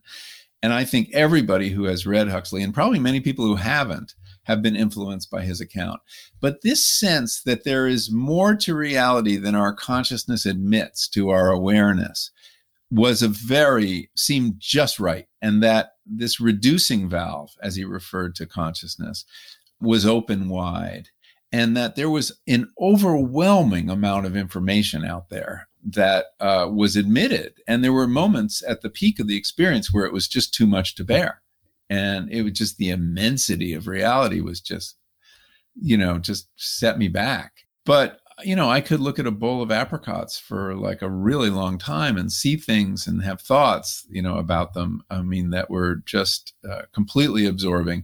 And 0.61 0.73
I 0.73 0.83
think 0.83 1.09
everybody 1.13 1.69
who 1.69 1.85
has 1.85 2.07
read 2.07 2.29
Huxley, 2.29 2.63
and 2.63 2.73
probably 2.73 2.99
many 2.99 3.21
people 3.21 3.45
who 3.45 3.55
haven't, 3.55 4.15
have 4.43 4.61
been 4.61 4.75
influenced 4.75 5.29
by 5.29 5.43
his 5.43 5.61
account. 5.61 5.99
But 6.41 6.61
this 6.63 6.85
sense 6.85 7.41
that 7.43 7.63
there 7.63 7.85
is 7.85 8.11
more 8.11 8.55
to 8.55 8.75
reality 8.75 9.35
than 9.35 9.55
our 9.55 9.73
consciousness 9.73 10.45
admits 10.45 11.07
to 11.09 11.29
our 11.29 11.51
awareness 11.51 12.31
was 12.89 13.21
a 13.21 13.27
very, 13.27 14.09
seemed 14.15 14.55
just 14.57 14.99
right. 14.99 15.27
And 15.41 15.61
that 15.63 15.91
this 16.05 16.39
reducing 16.39 17.09
valve, 17.09 17.51
as 17.61 17.75
he 17.75 17.83
referred 17.83 18.35
to 18.35 18.45
consciousness, 18.45 19.25
was 19.81 20.05
open 20.05 20.49
wide 20.49 21.09
and 21.51 21.77
that 21.77 21.95
there 21.95 22.09
was 22.09 22.31
an 22.47 22.69
overwhelming 22.79 23.89
amount 23.89 24.25
of 24.25 24.35
information 24.35 25.05
out 25.05 25.29
there 25.29 25.67
that 25.83 26.25
uh, 26.39 26.67
was 26.71 26.95
admitted. 26.95 27.53
And 27.67 27.83
there 27.83 27.93
were 27.93 28.07
moments 28.07 28.61
at 28.67 28.81
the 28.81 28.89
peak 28.89 29.19
of 29.19 29.27
the 29.27 29.37
experience 29.37 29.93
where 29.93 30.05
it 30.05 30.13
was 30.13 30.27
just 30.27 30.53
too 30.53 30.67
much 30.67 30.95
to 30.95 31.03
bear. 31.03 31.41
And 31.89 32.29
it 32.29 32.43
was 32.43 32.53
just 32.53 32.77
the 32.77 32.89
immensity 32.89 33.73
of 33.73 33.87
reality 33.87 34.41
was 34.41 34.59
just, 34.59 34.97
you 35.75 35.95
know, 35.95 36.17
just 36.17 36.49
set 36.57 36.97
me 36.97 37.07
back. 37.07 37.53
But, 37.85 38.19
you 38.43 38.55
know, 38.55 38.69
I 38.69 38.81
could 38.81 38.99
look 38.99 39.17
at 39.17 39.27
a 39.27 39.31
bowl 39.31 39.61
of 39.61 39.71
apricots 39.71 40.37
for 40.37 40.75
like 40.75 41.01
a 41.01 41.09
really 41.09 41.49
long 41.49 41.77
time 41.77 42.17
and 42.17 42.29
see 42.29 42.57
things 42.57 43.07
and 43.07 43.23
have 43.23 43.39
thoughts, 43.39 44.05
you 44.09 44.21
know, 44.21 44.37
about 44.37 44.73
them. 44.73 45.03
I 45.09 45.21
mean, 45.21 45.51
that 45.51 45.69
were 45.69 45.95
just 46.05 46.53
uh, 46.69 46.81
completely 46.93 47.45
absorbing 47.45 48.03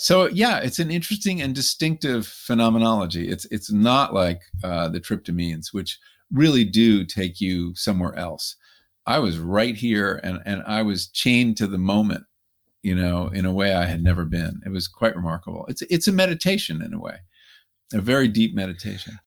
so 0.00 0.28
yeah, 0.28 0.60
it's 0.60 0.78
an 0.78 0.90
interesting 0.90 1.42
and 1.42 1.54
distinctive 1.54 2.26
phenomenology. 2.26 3.28
It's 3.28 3.44
it's 3.50 3.70
not 3.70 4.14
like 4.14 4.40
uh, 4.64 4.88
the 4.88 4.98
tryptamines, 4.98 5.74
which 5.74 5.98
really 6.32 6.64
do 6.64 7.04
take 7.04 7.38
you 7.38 7.74
somewhere 7.74 8.14
else. 8.14 8.56
I 9.04 9.18
was 9.18 9.38
right 9.38 9.76
here, 9.76 10.18
and 10.24 10.40
and 10.46 10.62
I 10.66 10.80
was 10.80 11.08
chained 11.08 11.58
to 11.58 11.66
the 11.66 11.76
moment, 11.76 12.24
you 12.82 12.94
know, 12.94 13.28
in 13.28 13.44
a 13.44 13.52
way 13.52 13.74
I 13.74 13.84
had 13.84 14.02
never 14.02 14.24
been. 14.24 14.62
It 14.64 14.70
was 14.70 14.88
quite 14.88 15.14
remarkable. 15.14 15.66
It's 15.68 15.82
it's 15.82 16.08
a 16.08 16.12
meditation 16.12 16.80
in 16.80 16.94
a 16.94 16.98
way, 16.98 17.18
a 17.92 18.00
very 18.00 18.26
deep 18.26 18.54
meditation. 18.54 19.18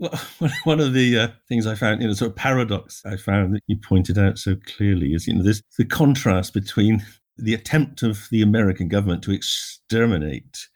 Well, 0.00 0.20
one 0.64 0.80
of 0.80 0.94
the 0.94 1.16
uh, 1.16 1.28
things 1.48 1.64
I 1.64 1.76
found, 1.76 2.02
you 2.02 2.08
know, 2.08 2.14
sort 2.14 2.32
of 2.32 2.36
paradox 2.36 3.02
I 3.06 3.16
found 3.16 3.54
that 3.54 3.62
you 3.68 3.76
pointed 3.76 4.18
out 4.18 4.38
so 4.38 4.56
clearly 4.66 5.12
is, 5.12 5.28
you 5.28 5.34
know, 5.34 5.44
this 5.44 5.62
the 5.76 5.84
contrast 5.84 6.54
between 6.54 7.04
the 7.38 7.54
attempt 7.54 8.02
of 8.02 8.26
the 8.30 8.42
American 8.42 8.88
government 8.88 9.22
to 9.24 9.32
exterminate 9.32 10.68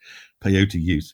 peyote 0.43 0.81
use, 0.81 1.13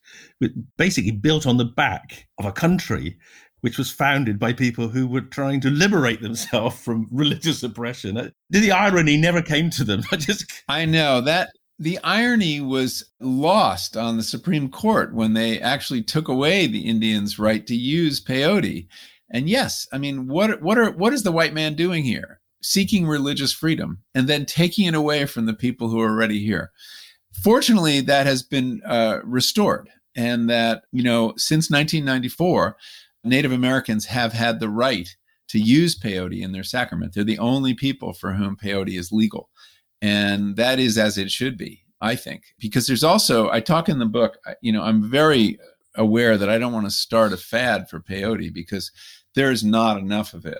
basically 0.77 1.11
built 1.11 1.45
on 1.45 1.57
the 1.57 1.65
back 1.65 2.27
of 2.39 2.45
a 2.45 2.51
country 2.51 3.17
which 3.61 3.77
was 3.77 3.91
founded 3.91 4.39
by 4.39 4.53
people 4.53 4.87
who 4.87 5.07
were 5.07 5.21
trying 5.21 5.59
to 5.61 5.69
liberate 5.69 6.21
themselves 6.21 6.79
from 6.83 7.07
religious 7.11 7.61
oppression. 7.63 8.17
Uh, 8.17 8.29
the 8.49 8.71
irony 8.71 9.17
never 9.17 9.41
came 9.41 9.69
to 9.71 9.83
them. 9.83 10.01
I 10.11 10.15
just 10.15 10.45
I 10.67 10.85
know 10.85 11.21
that 11.21 11.49
the 11.77 11.99
irony 12.03 12.59
was 12.59 13.05
lost 13.21 13.95
on 13.95 14.17
the 14.17 14.23
Supreme 14.23 14.69
Court 14.69 15.13
when 15.13 15.33
they 15.33 15.59
actually 15.61 16.03
took 16.03 16.27
away 16.27 16.67
the 16.67 16.81
Indians' 16.81 17.39
right 17.39 17.65
to 17.67 17.75
use 17.75 18.23
peyote. 18.23 18.87
And 19.31 19.49
yes, 19.49 19.87
I 19.93 19.97
mean, 19.97 20.27
what 20.27 20.61
what 20.61 20.77
are 20.77 20.91
what 20.91 21.13
is 21.13 21.23
the 21.23 21.31
white 21.31 21.53
man 21.53 21.75
doing 21.75 22.03
here? 22.03 22.38
Seeking 22.61 23.07
religious 23.07 23.53
freedom 23.53 24.03
and 24.13 24.27
then 24.27 24.45
taking 24.45 24.85
it 24.85 24.93
away 24.93 25.25
from 25.25 25.45
the 25.45 25.53
people 25.53 25.89
who 25.89 25.99
are 25.99 26.09
already 26.09 26.43
here. 26.43 26.71
Fortunately, 27.43 28.01
that 28.01 28.25
has 28.25 28.43
been 28.43 28.81
uh, 28.85 29.19
restored, 29.23 29.89
and 30.15 30.49
that, 30.49 30.83
you 30.91 31.03
know, 31.03 31.33
since 31.37 31.69
1994, 31.69 32.75
Native 33.23 33.51
Americans 33.51 34.05
have 34.05 34.33
had 34.33 34.59
the 34.59 34.69
right 34.69 35.15
to 35.49 35.59
use 35.59 35.97
peyote 35.97 36.41
in 36.41 36.51
their 36.51 36.63
sacrament. 36.63 37.13
They're 37.13 37.23
the 37.23 37.39
only 37.39 37.73
people 37.73 38.13
for 38.13 38.33
whom 38.33 38.55
peyote 38.55 38.97
is 38.97 39.11
legal. 39.11 39.49
And 40.01 40.55
that 40.55 40.79
is 40.79 40.97
as 40.97 41.17
it 41.17 41.31
should 41.31 41.57
be, 41.57 41.83
I 42.01 42.15
think, 42.15 42.43
because 42.59 42.87
there's 42.87 43.03
also, 43.03 43.49
I 43.49 43.59
talk 43.59 43.89
in 43.89 43.99
the 43.99 44.05
book, 44.05 44.37
you 44.61 44.71
know, 44.71 44.83
I'm 44.83 45.09
very 45.09 45.57
aware 45.95 46.37
that 46.37 46.49
I 46.49 46.57
don't 46.57 46.73
want 46.73 46.85
to 46.85 46.91
start 46.91 47.33
a 47.33 47.37
fad 47.37 47.89
for 47.89 47.99
peyote 47.99 48.53
because 48.53 48.91
there's 49.35 49.63
not 49.63 49.97
enough 49.97 50.33
of 50.33 50.45
it 50.45 50.59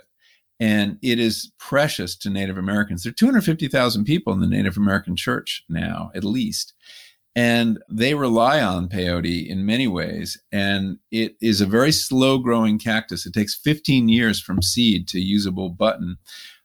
and 0.60 0.98
it 1.02 1.18
is 1.18 1.50
precious 1.58 2.14
to 2.18 2.30
Native 2.30 2.58
Americans. 2.58 3.02
There 3.02 3.10
are 3.10 3.14
250,000 3.14 4.04
people 4.04 4.32
in 4.34 4.40
the 4.40 4.46
Native 4.46 4.76
American 4.76 5.16
church 5.16 5.64
now, 5.68 6.10
at 6.14 6.22
least. 6.22 6.74
And 7.34 7.78
they 7.88 8.14
rely 8.14 8.60
on 8.60 8.88
peyote 8.88 9.48
in 9.48 9.64
many 9.64 9.86
ways. 9.88 10.38
And 10.52 10.98
it 11.10 11.36
is 11.40 11.60
a 11.60 11.66
very 11.66 11.92
slow 11.92 12.38
growing 12.38 12.78
cactus. 12.78 13.24
It 13.24 13.32
takes 13.32 13.54
15 13.54 14.08
years 14.08 14.40
from 14.40 14.62
seed 14.62 15.08
to 15.08 15.20
usable 15.20 15.70
button. 15.70 16.18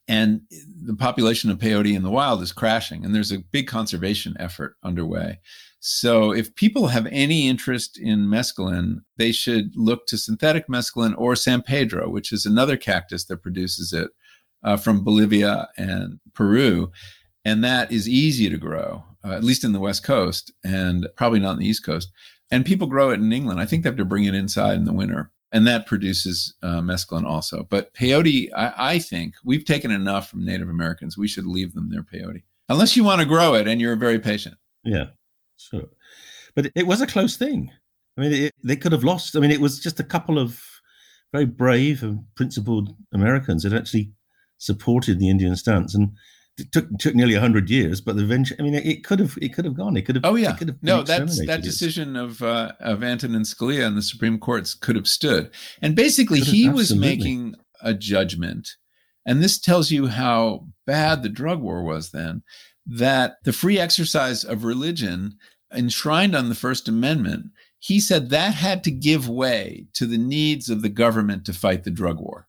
And 0.07 0.41
the 0.49 0.95
population 0.95 1.49
of 1.49 1.59
peyote 1.59 1.95
in 1.95 2.03
the 2.03 2.11
wild 2.11 2.41
is 2.41 2.51
crashing. 2.51 3.05
And 3.05 3.15
there's 3.15 3.31
a 3.31 3.39
big 3.39 3.67
conservation 3.67 4.35
effort 4.39 4.75
underway. 4.83 5.39
So 5.87 6.31
if 6.31 6.55
people 6.55 6.87
have 6.87 7.05
any 7.11 7.47
interest 7.47 7.99
in 7.99 8.25
mescaline, 8.25 9.03
they 9.17 9.31
should 9.31 9.75
look 9.75 10.07
to 10.07 10.17
synthetic 10.17 10.67
mescaline 10.67 11.13
or 11.15 11.35
San 11.35 11.61
Pedro, 11.61 12.09
which 12.09 12.33
is 12.33 12.43
another 12.43 12.75
cactus 12.75 13.25
that 13.25 13.43
produces 13.43 13.93
it 13.93 14.09
uh, 14.63 14.77
from 14.77 15.03
Bolivia 15.03 15.67
and 15.77 16.19
Peru. 16.33 16.91
And 17.45 17.63
that 17.63 17.91
is 17.91 18.09
easy 18.09 18.49
to 18.49 18.57
grow, 18.57 19.03
uh, 19.23 19.33
at 19.33 19.43
least 19.43 19.63
in 19.63 19.73
the 19.73 19.79
West 19.79 20.03
Coast 20.03 20.51
and 20.63 21.07
probably 21.15 21.39
not 21.39 21.51
in 21.51 21.59
the 21.59 21.67
East 21.67 21.85
Coast. 21.85 22.11
And 22.49 22.65
people 22.65 22.87
grow 22.87 23.11
it 23.11 23.19
in 23.19 23.31
England. 23.31 23.59
I 23.59 23.67
think 23.67 23.83
they 23.83 23.89
have 23.89 23.97
to 23.97 24.05
bring 24.05 24.23
it 24.25 24.33
inside 24.33 24.77
in 24.77 24.85
the 24.85 24.91
winter. 24.91 25.29
And 25.51 25.67
that 25.67 25.85
produces 25.85 26.55
uh, 26.63 26.81
mescaline 26.81 27.25
also. 27.27 27.67
But 27.69 27.93
peyote, 27.93 28.49
I, 28.55 28.73
I 28.75 28.97
think 28.97 29.35
we've 29.43 29.65
taken 29.65 29.91
enough 29.91 30.31
from 30.31 30.43
Native 30.43 30.67
Americans. 30.67 31.15
We 31.15 31.27
should 31.27 31.45
leave 31.45 31.75
them 31.75 31.91
their 31.91 32.01
peyote, 32.01 32.41
unless 32.69 32.97
you 32.97 33.03
want 33.03 33.21
to 33.21 33.27
grow 33.27 33.53
it 33.53 33.67
and 33.67 33.79
you're 33.79 33.95
very 33.95 34.17
patient. 34.17 34.55
Yeah. 34.83 35.09
Sure. 35.57 35.89
But 36.55 36.71
it 36.75 36.87
was 36.87 37.01
a 37.01 37.07
close 37.07 37.37
thing. 37.37 37.71
I 38.17 38.21
mean, 38.21 38.33
it, 38.33 38.53
they 38.63 38.75
could 38.75 38.91
have 38.91 39.03
lost. 39.03 39.35
I 39.35 39.39
mean, 39.39 39.51
it 39.51 39.61
was 39.61 39.79
just 39.79 39.99
a 39.99 40.03
couple 40.03 40.39
of 40.39 40.61
very 41.33 41.45
brave 41.45 42.03
and 42.03 42.23
principled 42.35 42.95
Americans 43.13 43.63
that 43.63 43.73
actually 43.73 44.11
supported 44.57 45.19
the 45.19 45.29
Indian 45.29 45.55
stance, 45.55 45.93
and 45.93 46.11
it 46.57 46.71
took 46.71 46.87
took 46.97 47.13
nearly 47.13 47.35
hundred 47.35 47.69
years. 47.69 47.99
But 47.99 48.17
eventually, 48.17 48.59
I 48.59 48.63
mean, 48.63 48.75
it 48.75 49.03
could 49.03 49.19
have 49.19 49.37
it 49.41 49.53
could 49.53 49.65
have 49.65 49.75
gone. 49.75 49.97
It 49.97 50.05
could 50.05 50.15
have. 50.15 50.25
Oh 50.25 50.35
yeah. 50.35 50.55
no, 50.81 51.03
that's 51.03 51.45
that 51.45 51.61
decision 51.61 52.15
of 52.15 52.41
uh, 52.41 52.73
of 52.79 53.03
Antonin 53.03 53.41
Scalia 53.41 53.85
and 53.85 53.97
the 53.97 54.01
Supreme 54.01 54.39
Courts 54.39 54.73
could 54.73 54.95
have 54.95 55.07
stood. 55.07 55.51
And 55.81 55.95
basically, 55.95 56.39
he 56.39 56.69
was 56.69 56.95
making 56.95 57.55
a 57.81 57.93
judgment 57.93 58.77
And 59.25 59.41
this 59.43 59.59
tells 59.59 59.91
you 59.91 60.07
how 60.07 60.67
bad 60.85 61.23
the 61.23 61.29
drug 61.29 61.59
war 61.61 61.83
was 61.83 62.11
then, 62.11 62.43
that 62.85 63.37
the 63.43 63.53
free 63.53 63.79
exercise 63.79 64.43
of 64.43 64.63
religion 64.63 65.37
enshrined 65.73 66.35
on 66.35 66.49
the 66.49 66.55
First 66.55 66.87
Amendment, 66.87 67.47
he 67.79 67.99
said 67.99 68.29
that 68.29 68.53
had 68.53 68.83
to 68.83 68.91
give 68.91 69.29
way 69.29 69.87
to 69.93 70.05
the 70.05 70.17
needs 70.17 70.69
of 70.69 70.81
the 70.81 70.89
government 70.89 71.45
to 71.45 71.53
fight 71.53 71.83
the 71.83 71.91
drug 71.91 72.19
war. 72.19 72.47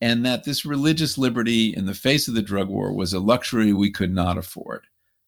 And 0.00 0.24
that 0.26 0.44
this 0.44 0.66
religious 0.66 1.16
liberty 1.16 1.74
in 1.74 1.86
the 1.86 1.94
face 1.94 2.28
of 2.28 2.34
the 2.34 2.42
drug 2.42 2.68
war 2.68 2.92
was 2.92 3.12
a 3.12 3.20
luxury 3.20 3.72
we 3.72 3.90
could 3.90 4.12
not 4.12 4.36
afford. 4.36 4.86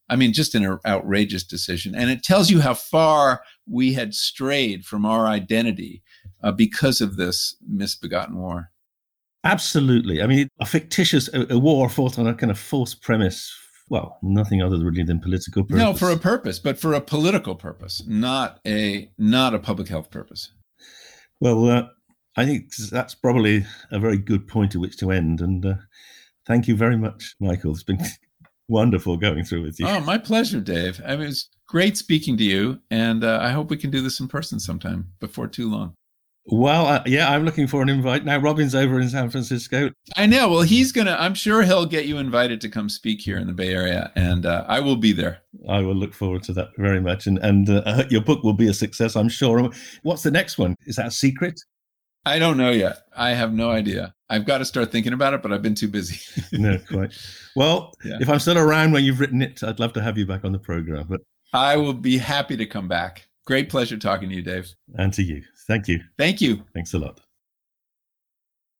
I 0.08 0.16
mean, 0.16 0.32
just 0.32 0.54
an 0.54 0.78
outrageous 0.86 1.44
decision. 1.44 1.94
And 1.94 2.10
it 2.10 2.22
tells 2.22 2.50
you 2.50 2.60
how 2.60 2.74
far 2.74 3.42
we 3.68 3.92
had 3.94 4.14
strayed 4.14 4.84
from 4.84 5.04
our 5.04 5.26
identity 5.26 6.02
uh, 6.42 6.52
because 6.52 7.00
of 7.00 7.16
this 7.16 7.56
misbegotten 7.66 8.36
war. 8.36 8.70
Absolutely. 9.42 10.22
I 10.22 10.26
mean, 10.26 10.48
a 10.60 10.66
fictitious 10.66 11.28
a, 11.32 11.54
a, 11.54 11.58
war 11.58 11.88
fought 11.88 12.18
on 12.18 12.26
a 12.26 12.34
kind 12.34 12.50
of 12.50 12.58
false 12.58 12.94
premise. 12.94 13.52
Well, 13.88 14.18
nothing 14.22 14.62
other 14.62 14.78
really 14.78 15.04
than 15.04 15.20
political 15.20 15.62
purpose. 15.62 15.78
No, 15.78 15.94
for 15.94 16.10
a 16.10 16.16
purpose, 16.16 16.58
but 16.58 16.78
for 16.78 16.92
a 16.92 17.00
political 17.00 17.54
purpose, 17.54 18.02
not 18.06 18.58
a 18.66 19.10
not 19.16 19.54
a 19.54 19.58
public 19.58 19.88
health 19.88 20.10
purpose. 20.10 20.50
Well, 21.40 21.68
uh, 21.68 21.86
I 22.36 22.44
think 22.44 22.74
that's 22.76 23.14
probably 23.14 23.64
a 23.90 23.98
very 23.98 24.18
good 24.18 24.46
point 24.46 24.74
at 24.74 24.80
which 24.80 24.96
to 24.98 25.10
end. 25.10 25.40
And 25.40 25.64
uh, 25.64 25.74
thank 26.46 26.68
you 26.68 26.76
very 26.76 26.96
much, 26.96 27.34
Michael. 27.40 27.72
It's 27.72 27.82
been 27.82 28.04
wonderful 28.68 29.16
going 29.16 29.44
through 29.44 29.62
with 29.62 29.78
you. 29.80 29.86
Oh, 29.86 30.00
my 30.00 30.18
pleasure, 30.18 30.60
Dave. 30.60 31.00
I 31.06 31.16
mean, 31.16 31.28
it's 31.28 31.48
great 31.68 31.96
speaking 31.96 32.36
to 32.38 32.44
you, 32.44 32.80
and 32.90 33.24
uh, 33.24 33.38
I 33.40 33.50
hope 33.50 33.70
we 33.70 33.76
can 33.76 33.90
do 33.90 34.02
this 34.02 34.20
in 34.20 34.28
person 34.28 34.60
sometime 34.60 35.12
before 35.20 35.48
too 35.48 35.70
long. 35.70 35.94
Well, 36.48 36.86
uh, 36.86 37.02
yeah, 37.06 37.32
I'm 37.32 37.44
looking 37.44 37.66
for 37.66 37.82
an 37.82 37.88
invite 37.88 38.24
now. 38.24 38.38
Robin's 38.38 38.74
over 38.74 39.00
in 39.00 39.08
San 39.08 39.30
Francisco. 39.30 39.90
I 40.16 40.26
know. 40.26 40.48
Well, 40.48 40.62
he's 40.62 40.92
gonna. 40.92 41.16
I'm 41.18 41.34
sure 41.34 41.62
he'll 41.62 41.86
get 41.86 42.06
you 42.06 42.18
invited 42.18 42.60
to 42.60 42.68
come 42.68 42.88
speak 42.88 43.20
here 43.20 43.36
in 43.36 43.48
the 43.48 43.52
Bay 43.52 43.74
Area, 43.74 44.12
and 44.14 44.46
uh, 44.46 44.64
I 44.68 44.78
will 44.78 44.96
be 44.96 45.12
there. 45.12 45.38
I 45.68 45.80
will 45.80 45.96
look 45.96 46.14
forward 46.14 46.44
to 46.44 46.52
that 46.52 46.68
very 46.78 47.00
much, 47.00 47.26
and 47.26 47.38
and 47.38 47.68
uh, 47.68 48.04
your 48.10 48.20
book 48.20 48.44
will 48.44 48.52
be 48.52 48.68
a 48.68 48.74
success, 48.74 49.16
I'm 49.16 49.28
sure. 49.28 49.70
What's 50.02 50.22
the 50.22 50.30
next 50.30 50.56
one? 50.56 50.76
Is 50.86 50.96
that 50.96 51.06
a 51.06 51.10
secret? 51.10 51.60
I 52.24 52.38
don't 52.38 52.56
know 52.56 52.70
yet. 52.70 52.98
I 53.16 53.30
have 53.30 53.52
no 53.52 53.70
idea. 53.70 54.14
I've 54.28 54.46
got 54.46 54.58
to 54.58 54.64
start 54.64 54.90
thinking 54.90 55.12
about 55.12 55.34
it, 55.34 55.42
but 55.42 55.52
I've 55.52 55.62
been 55.62 55.76
too 55.76 55.88
busy. 55.88 56.18
no, 56.52 56.78
quite. 56.78 57.12
Well, 57.54 57.92
yeah. 58.04 58.18
if 58.20 58.28
I'm 58.28 58.40
still 58.40 58.58
around 58.58 58.92
when 58.92 59.04
you've 59.04 59.20
written 59.20 59.42
it, 59.42 59.62
I'd 59.62 59.78
love 59.78 59.92
to 59.94 60.02
have 60.02 60.18
you 60.18 60.26
back 60.26 60.44
on 60.44 60.50
the 60.52 60.58
program. 60.58 61.06
But 61.08 61.20
I 61.52 61.76
will 61.76 61.94
be 61.94 62.18
happy 62.18 62.56
to 62.56 62.66
come 62.66 62.88
back. 62.88 63.28
Great 63.46 63.68
pleasure 63.68 63.96
talking 63.96 64.28
to 64.28 64.34
you, 64.34 64.42
Dave. 64.42 64.74
And 64.96 65.12
to 65.12 65.22
you. 65.22 65.44
Thank 65.66 65.88
you. 65.88 66.00
Thank 66.16 66.40
you. 66.40 66.62
Thanks 66.74 66.94
a 66.94 66.98
lot. 66.98 67.20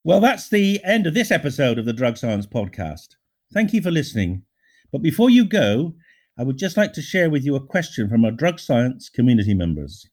Well, 0.05 0.20
that's 0.20 0.49
the 0.49 0.80
end 0.84 1.07
of 1.07 1.14
this 1.14 1.32
episode 1.32 1.78
of 1.78 1.84
the 1.84 1.93
Drug 1.93 2.16
Science 2.16 2.47
Podcast. 2.47 3.16
Thank 3.53 3.72
you 3.72 3.82
for 3.82 3.91
listening. 3.91 4.43
But 4.93 5.03
before 5.03 5.28
you 5.28 5.45
go, 5.45 5.95
I 6.39 6.45
would 6.45 6.59
just 6.59 6.76
like 6.76 6.93
to 6.93 7.03
share 7.03 7.28
with 7.28 7.45
you 7.45 7.57
a 7.57 7.66
question 7.66 8.09
from 8.09 8.24
our 8.24 8.30
drug 8.30 8.61
science 8.61 9.09
community 9.09 9.53
members. 9.53 10.09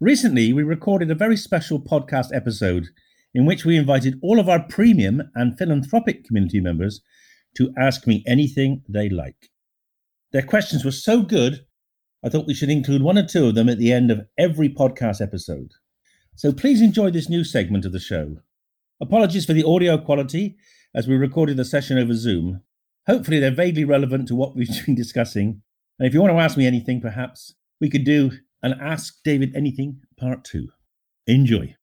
Recently, 0.00 0.52
we 0.52 0.62
recorded 0.62 1.10
a 1.10 1.14
very 1.14 1.36
special 1.36 1.78
podcast 1.78 2.34
episode 2.34 2.86
in 3.34 3.44
which 3.44 3.66
we 3.66 3.76
invited 3.76 4.18
all 4.22 4.40
of 4.40 4.48
our 4.48 4.62
premium 4.62 5.22
and 5.34 5.58
philanthropic 5.58 6.24
community 6.24 6.60
members 6.60 7.02
to 7.56 7.74
ask 7.76 8.06
me 8.06 8.24
anything 8.26 8.82
they 8.88 9.10
like. 9.10 9.50
Their 10.32 10.42
questions 10.42 10.84
were 10.84 10.90
so 10.90 11.20
good, 11.20 11.66
I 12.24 12.28
thought 12.30 12.46
we 12.46 12.54
should 12.54 12.70
include 12.70 13.02
one 13.02 13.18
or 13.18 13.26
two 13.26 13.46
of 13.46 13.54
them 13.54 13.68
at 13.68 13.78
the 13.78 13.92
end 13.92 14.10
of 14.10 14.26
every 14.38 14.68
podcast 14.68 15.20
episode. 15.20 15.72
So 16.38 16.52
please 16.52 16.80
enjoy 16.80 17.10
this 17.10 17.28
new 17.28 17.42
segment 17.42 17.84
of 17.84 17.90
the 17.90 17.98
show. 17.98 18.36
Apologies 19.00 19.44
for 19.44 19.54
the 19.54 19.64
audio 19.64 19.98
quality 19.98 20.56
as 20.94 21.08
we 21.08 21.16
recorded 21.16 21.56
the 21.56 21.64
session 21.64 21.98
over 21.98 22.14
Zoom. 22.14 22.60
Hopefully, 23.08 23.40
they're 23.40 23.50
vaguely 23.50 23.84
relevant 23.84 24.28
to 24.28 24.36
what 24.36 24.54
we've 24.54 24.68
been 24.86 24.94
discussing. 24.94 25.62
And 25.98 26.06
if 26.06 26.14
you 26.14 26.20
want 26.20 26.32
to 26.32 26.38
ask 26.38 26.56
me 26.56 26.64
anything, 26.64 27.00
perhaps 27.00 27.56
we 27.80 27.90
could 27.90 28.04
do 28.04 28.30
and 28.62 28.80
Ask 28.80 29.16
David 29.24 29.52
Anything 29.56 30.00
Part 30.16 30.44
2. 30.44 30.68
Enjoy. 31.26 31.74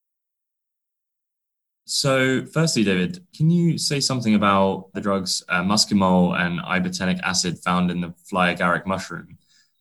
So, 1.83 2.45
firstly, 2.45 2.85
David, 2.85 3.25
can 3.35 3.49
you 3.49 3.77
say 3.77 3.99
something 3.99 4.35
about 4.35 4.93
the 4.93 5.01
drugs 5.01 5.43
uh, 5.49 5.63
muscimol 5.63 6.33
and 6.39 6.61
ibotenic 6.61 7.19
acid 7.23 7.59
found 7.59 7.91
in 7.91 7.99
the 7.99 8.13
fly 8.23 8.55
agaric 8.55 8.85
mushroom? 8.85 9.37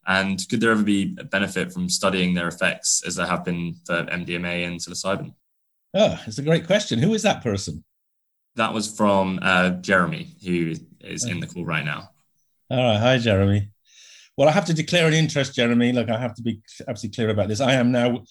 And 0.07 0.47
could 0.49 0.61
there 0.61 0.71
ever 0.71 0.83
be 0.83 1.17
a 1.19 1.25
benefit 1.25 1.73
from 1.73 1.89
studying 1.89 2.35
their 2.35 2.49
effects 2.49 3.03
as 3.07 3.17
there 3.17 3.27
have 3.27 3.45
been 3.45 3.75
for 3.87 4.05
MDMA 4.05 4.67
and 4.67 4.79
psilocybin? 4.79 5.35
Oh, 5.95 6.21
it's 6.27 6.39
a 6.39 6.43
great 6.43 6.67
question. 6.67 6.99
Who 6.99 7.15
is 7.15 7.23
that 7.23 7.43
person? 7.43 7.85
That 8.57 8.73
was 8.73 8.95
from 8.95 9.39
uh, 9.43 9.71
Jeremy, 9.71 10.37
who 10.45 10.75
is 11.01 11.25
in 11.25 11.41
the 11.41 11.47
call 11.47 11.65
right 11.65 11.85
now. 11.85 12.11
All 12.71 12.83
right. 12.83 12.99
Hi, 12.99 13.19
Jeremy. 13.19 13.69
Well, 14.37 14.49
I 14.49 14.53
have 14.53 14.65
to 14.67 14.75
declare 14.75 15.07
an 15.07 15.15
interest, 15.15 15.55
Jeremy. 15.55 15.93
Look, 15.93 16.11
I 16.11 16.19
have 16.19 16.35
to 16.35 16.43
be 16.43 16.61
absolutely 16.89 17.15
clear 17.15 17.31
about 17.31 17.49
this. 17.49 17.61
I 17.61 17.75
am 17.75 17.93
now 17.93 18.25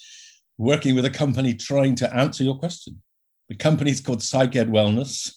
working 0.58 0.96
with 0.96 1.06
a 1.06 1.10
company 1.10 1.54
trying 1.54 1.96
to 1.96 2.16
answer 2.16 2.44
your 2.44 2.58
question. 2.58 3.02
The 3.50 3.56
company 3.56 3.92
is 3.92 4.02
called 4.02 4.20
PsychEd 4.20 4.70
Wellness, 4.70 5.32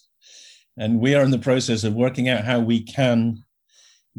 and 0.77 0.99
we 0.99 1.15
are 1.15 1.23
in 1.23 1.31
the 1.31 1.39
process 1.39 1.83
of 1.83 1.93
working 1.93 2.29
out 2.29 2.43
how 2.43 2.59
we 2.59 2.81
can 2.81 3.43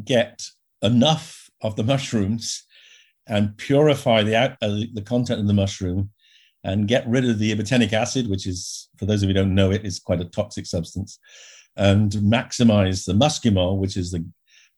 get 0.03 0.43
enough 0.81 1.38
of 1.61 1.75
the 1.75 1.83
mushrooms 1.83 2.63
and 3.27 3.55
purify 3.57 4.23
the, 4.23 4.35
uh, 4.35 4.55
the 4.93 5.03
content 5.05 5.39
of 5.39 5.47
the 5.47 5.53
mushroom 5.53 6.09
and 6.63 6.87
get 6.87 7.07
rid 7.07 7.27
of 7.27 7.39
the 7.39 7.55
ibotenic 7.55 7.93
acid, 7.93 8.29
which 8.29 8.45
is, 8.47 8.89
for 8.97 9.05
those 9.05 9.23
of 9.23 9.29
you 9.29 9.35
who 9.35 9.41
don't 9.41 9.55
know 9.55 9.71
it, 9.71 9.85
is 9.85 9.99
quite 9.99 10.19
a 10.19 10.25
toxic 10.25 10.65
substance, 10.65 11.19
and 11.77 12.11
maximize 12.13 13.05
the 13.05 13.13
muscimol, 13.13 13.77
which 13.77 13.95
is 13.95 14.11
the 14.11 14.25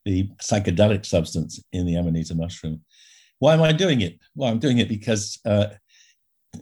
the 0.06 0.30
psychedelic 0.42 1.06
substance 1.06 1.64
in 1.72 1.86
the 1.86 1.96
Amanita 1.96 2.36
mushroom. 2.36 2.82
Why 3.40 3.54
am 3.54 3.62
I 3.62 3.72
doing 3.72 4.02
it? 4.02 4.20
Well, 4.36 4.52
I'm 4.52 4.60
doing 4.60 4.80
it 4.80 4.90
because 4.90 5.40
uh, 5.46 5.68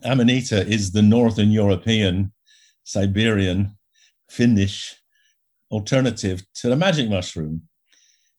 Amanita 0.04 0.68
is 0.68 0.92
the 0.92 1.02
Northern 1.02 1.52
European, 1.52 2.34
Siberian, 2.84 3.78
Finnish 4.30 4.96
alternative 5.72 6.44
to 6.56 6.70
the 6.70 6.76
magic 6.76 7.10
mushroom. 7.10 7.64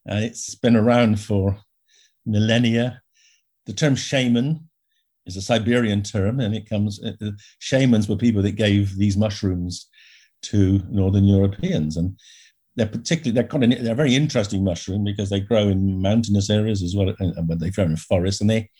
And 0.06 0.24
it's 0.24 0.54
been 0.54 0.76
around 0.76 1.20
for 1.20 1.58
millennia. 2.26 3.02
The 3.66 3.72
term 3.72 3.94
shaman 3.94 4.68
is 5.26 5.36
a 5.36 5.42
Siberian 5.42 6.02
term, 6.02 6.40
and 6.40 6.54
it 6.54 6.68
comes, 6.68 7.02
uh, 7.02 7.12
uh 7.24 7.30
shamans 7.58 8.08
were 8.08 8.16
people 8.16 8.42
that 8.42 8.52
gave 8.52 8.96
these 8.96 9.16
mushrooms 9.16 9.88
to 10.42 10.82
Northern 10.90 11.24
Europeans. 11.24 11.96
And 11.96 12.18
they're 12.76 12.86
particularly 12.86 13.32
they're 13.32 13.44
kind 13.44 13.72
of 13.72 13.84
they're 13.84 13.94
very 13.94 14.14
interesting 14.14 14.64
mushroom 14.64 15.04
because 15.04 15.28
they 15.28 15.40
grow 15.40 15.68
in 15.68 16.00
mountainous 16.00 16.48
areas 16.50 16.82
as 16.82 16.94
well, 16.94 17.14
but 17.44 17.58
they 17.58 17.70
grow 17.70 17.84
in 17.84 17.96
forests, 17.96 18.40
and 18.40 18.48
they 18.48 18.70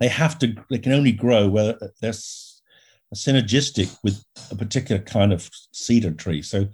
they 0.00 0.08
have 0.08 0.38
to 0.40 0.54
they 0.70 0.78
can 0.78 0.92
only 0.92 1.12
grow 1.12 1.48
where 1.48 1.78
they're 2.02 2.12
synergistic 3.14 3.96
with 4.04 4.22
a 4.50 4.56
particular 4.56 5.00
kind 5.00 5.32
of 5.32 5.48
cedar 5.72 6.12
tree. 6.12 6.42
So 6.42 6.68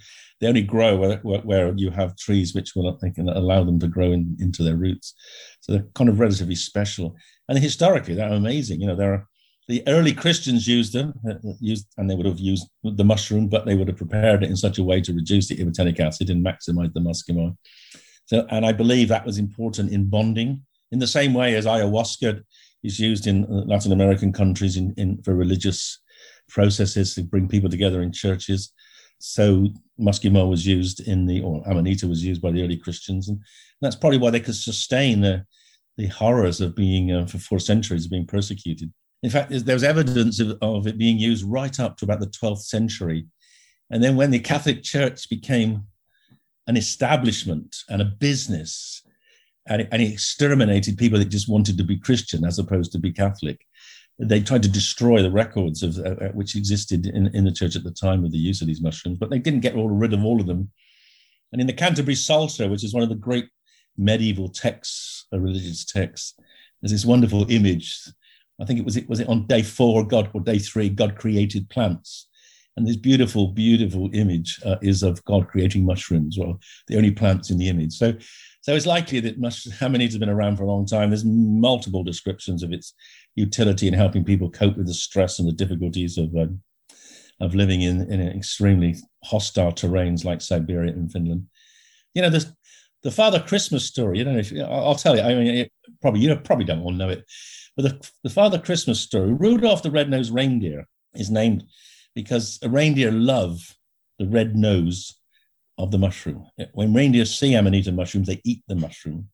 they 0.45 0.49
only 0.49 0.63
grow 0.63 0.95
where, 0.97 1.41
where 1.41 1.73
you 1.75 1.91
have 1.91 2.17
trees 2.17 2.55
which 2.55 2.77
will 2.77 2.99
they 3.01 3.11
can 3.11 3.31
allow 3.31 3.65
them 3.65 3.79
to 3.79 3.89
grow 3.89 4.13
in, 4.13 4.37
into 4.39 4.63
their 4.63 4.77
roots. 4.77 5.15
So 5.63 5.73
they're 5.73 5.87
kind 5.95 6.11
of 6.11 6.21
relatively 6.21 6.55
special, 6.55 7.17
and 7.49 7.59
historically 7.59 8.15
they're 8.15 8.31
amazing. 8.31 8.83
You 8.83 8.89
know, 8.89 8.97
there 8.97 9.15
are 9.15 9.27
the 9.69 9.83
early 9.89 10.13
Christians 10.13 10.69
used 10.69 10.93
them, 10.93 11.15
uh, 11.27 11.37
used, 11.61 11.87
and 11.97 12.11
they 12.11 12.15
would 12.15 12.27
have 12.27 12.39
used 12.39 12.67
the 12.83 13.05
mushroom, 13.05 13.49
but 13.49 13.65
they 13.65 13.75
would 13.75 13.89
have 13.89 13.97
prepared 13.97 14.43
it 14.43 14.51
in 14.51 14.57
such 14.57 14.77
a 14.77 14.85
way 14.85 15.01
to 15.01 15.15
reduce 15.15 15.49
the 15.49 15.57
ibotenic 15.57 15.99
acid 15.99 16.29
and 16.29 16.45
maximize 16.45 16.93
the 16.93 17.01
muscimol. 17.01 17.57
So, 18.27 18.47
and 18.51 18.67
I 18.67 18.73
believe 18.73 19.09
that 19.09 19.25
was 19.25 19.39
important 19.39 19.93
in 19.93 20.11
bonding, 20.11 20.61
in 20.93 20.99
the 20.99 21.07
same 21.07 21.33
way 21.33 21.55
as 21.55 21.65
ayahuasca 21.65 22.43
is 22.83 23.01
used 23.01 23.27
in 23.27 23.47
uh, 23.47 23.65
Latin 23.65 23.93
American 23.93 24.31
countries 24.31 24.77
in, 24.77 24.93
in 24.99 25.23
for 25.23 25.35
religious 25.35 25.99
processes 26.51 27.15
to 27.15 27.23
bring 27.23 27.49
people 27.49 27.71
together 27.71 28.03
in 28.03 28.13
churches. 28.13 28.71
So 29.27 29.69
muscimol 29.99 30.51
was 30.51 30.67
used 30.67 31.01
in 31.01 31.25
the, 31.25 31.41
or 31.41 31.63
amanita 31.67 32.07
was 32.07 32.23
used 32.23 32.43
by 32.43 32.51
the 32.51 32.63
early 32.63 32.77
Christians, 32.77 33.29
and 33.29 33.41
that's 33.81 33.97
probably 33.97 34.19
why 34.19 34.31
they 34.31 34.41
could 34.41 34.55
sustain 34.55 35.23
the 35.23 35.47
the 35.97 36.09
horrors 36.09 36.61
of 36.61 36.75
being 36.75 37.13
uh, 37.13 37.25
for 37.25 37.39
four 37.39 37.61
centuries 37.61 38.05
of 38.05 38.11
being 38.11 38.27
persecuted. 38.27 38.93
In 39.23 39.31
fact, 39.31 39.51
there's 39.51 39.85
evidence 39.85 40.41
of, 40.41 40.59
of 40.61 40.89
it 40.89 40.99
being 40.99 41.19
used 41.19 41.45
right 41.45 41.79
up 41.79 41.97
to 41.97 42.05
about 42.05 42.19
the 42.19 42.27
12th 42.27 42.65
century. 42.65 43.27
And 43.91 44.03
then 44.03 44.17
when 44.17 44.33
the 44.33 44.41
Catholic 44.41 44.83
Church 44.83 45.29
became 45.31 45.85
an 46.67 46.77
establishment 46.77 47.77
and 47.89 48.03
a 48.03 48.07
business, 48.07 49.03
and 49.69 49.83
it, 49.83 49.89
and 49.93 50.03
it 50.03 50.13
exterminated 50.13 50.99
people 50.99 51.21
that 51.21 51.27
just 51.27 51.49
wanted 51.49 51.79
to 51.79 51.85
be 51.85 51.97
Christian 51.97 52.45
as 52.45 52.59
opposed 52.59 52.91
to 52.93 52.99
be 52.99 53.13
Catholic, 53.13 53.65
they 54.19 54.41
tried 54.41 54.63
to 54.63 54.69
destroy 54.69 55.23
the 55.23 55.31
records 55.31 55.83
of 55.83 55.99
uh, 55.99 56.11
uh, 56.25 56.29
which 56.29 56.57
existed 56.57 57.07
in, 57.07 57.35
in 57.35 57.45
the 57.45 57.53
church 57.53 57.77
at 57.77 57.85
the 57.85 57.91
time 57.91 58.25
of 58.25 58.33
the 58.33 58.39
use 58.39 58.61
of 58.61 58.67
these 58.67 58.83
mushrooms, 58.83 59.19
but 59.19 59.31
they 59.31 59.39
didn't 59.39 59.61
get 59.61 59.75
rid 59.77 60.13
of 60.13 60.25
all 60.25 60.41
of 60.41 60.47
them. 60.47 60.71
And 61.53 61.61
in 61.61 61.67
the 61.67 61.73
Canterbury 61.73 62.15
Psalter, 62.15 62.69
which 62.69 62.85
is 62.85 62.95
one 62.95 63.03
of 63.03 63.09
the 63.09 63.15
great 63.15 63.49
medieval 63.97 64.49
texts, 64.49 65.27
religious 65.33 65.85
text, 65.85 66.41
there's 66.81 66.93
this 66.93 67.05
wonderful 67.05 67.51
image 67.51 68.01
I 68.61 68.65
think 68.65 68.79
it 68.79 68.85
was 68.85 68.97
it 68.97 69.09
was 69.09 69.21
it 69.21 69.29
on 69.29 69.47
day 69.47 69.63
four, 69.63 70.07
God 70.07 70.31
or 70.33 70.41
day 70.41 70.59
three, 70.59 70.89
God 70.89 71.17
created 71.17 71.69
plants, 71.71 72.29
And 72.77 72.87
this 72.87 72.97
beautiful, 72.97 73.49
beautiful 73.49 74.11
image 74.13 74.61
uh, 74.65 74.77
is 74.81 75.03
of 75.03 75.25
God 75.25 75.49
creating 75.49 75.85
mushrooms, 75.85 76.39
well, 76.39 76.61
the 76.87 76.97
only 76.97 77.11
plants 77.11 77.51
in 77.51 77.59
the 77.59 77.69
image. 77.69 77.95
So, 77.95 78.15
so 78.61 78.75
it's 78.75 78.87
likely 78.87 79.21
that 79.21 79.39
mush- 79.39 79.67
Amanita 79.81 80.13
has 80.13 80.19
been 80.19 80.29
around 80.29 80.57
for 80.57 80.65
a 80.65 80.71
long 80.71 80.87
time. 80.87 81.11
There's 81.11 81.25
multiple 81.25 82.05
descriptions 82.05 82.63
of 82.63 82.73
its 82.73 82.95
utility 83.35 83.89
in 83.89 83.95
helping 83.95 84.25
people 84.25 84.51
cope 84.51 84.77
with 84.77 84.87
the 84.87 84.95
stress 84.95 85.39
and 85.39 85.49
the 85.49 85.53
difficulties 85.53 86.19
of 86.19 86.35
um, 86.37 86.61
of 87.41 87.55
living 87.55 87.83
in, 87.83 88.11
in 88.13 88.21
extremely 88.21 88.95
hostile 89.25 89.73
terrains 89.73 90.25
like 90.25 90.41
Siberia 90.41 90.93
and 90.93 91.11
Finland. 91.11 91.47
You 92.15 92.23
know, 92.23 92.31
there's 92.31 92.53
the 93.03 93.11
Father 93.11 93.41
Christmas 93.41 93.85
story. 93.85 94.19
You 94.19 94.25
know, 94.25 94.39
if, 94.39 94.53
I'll 94.61 94.95
tell 94.95 95.17
you. 95.17 95.23
I 95.23 95.35
mean, 95.35 95.55
it, 95.55 95.73
probably 96.01 96.21
you 96.21 96.35
probably 96.37 96.65
don't 96.65 96.83
all 96.83 96.93
know 96.93 97.09
it, 97.09 97.25
but 97.77 97.83
the, 97.83 98.11
the 98.23 98.31
Father 98.31 98.59
Christmas 98.59 99.01
story. 99.01 99.33
Rudolph 99.33 99.83
the 99.83 99.91
Red-Nosed 99.91 100.33
Reindeer 100.33 100.87
is 101.15 101.31
named 101.31 101.65
because 102.15 102.59
a 102.63 102.69
reindeer 102.69 103.11
love 103.11 103.77
the 104.19 104.27
red 104.27 104.55
nose 104.55 105.19
of 105.77 105.91
the 105.91 105.99
mushroom. 105.99 106.47
When 106.73 106.95
reindeer 106.95 107.25
see 107.25 107.55
amanita 107.55 107.91
mushrooms, 107.91 108.29
they 108.29 108.41
eat 108.45 108.63
the 108.69 108.77
mushroom. 108.77 109.29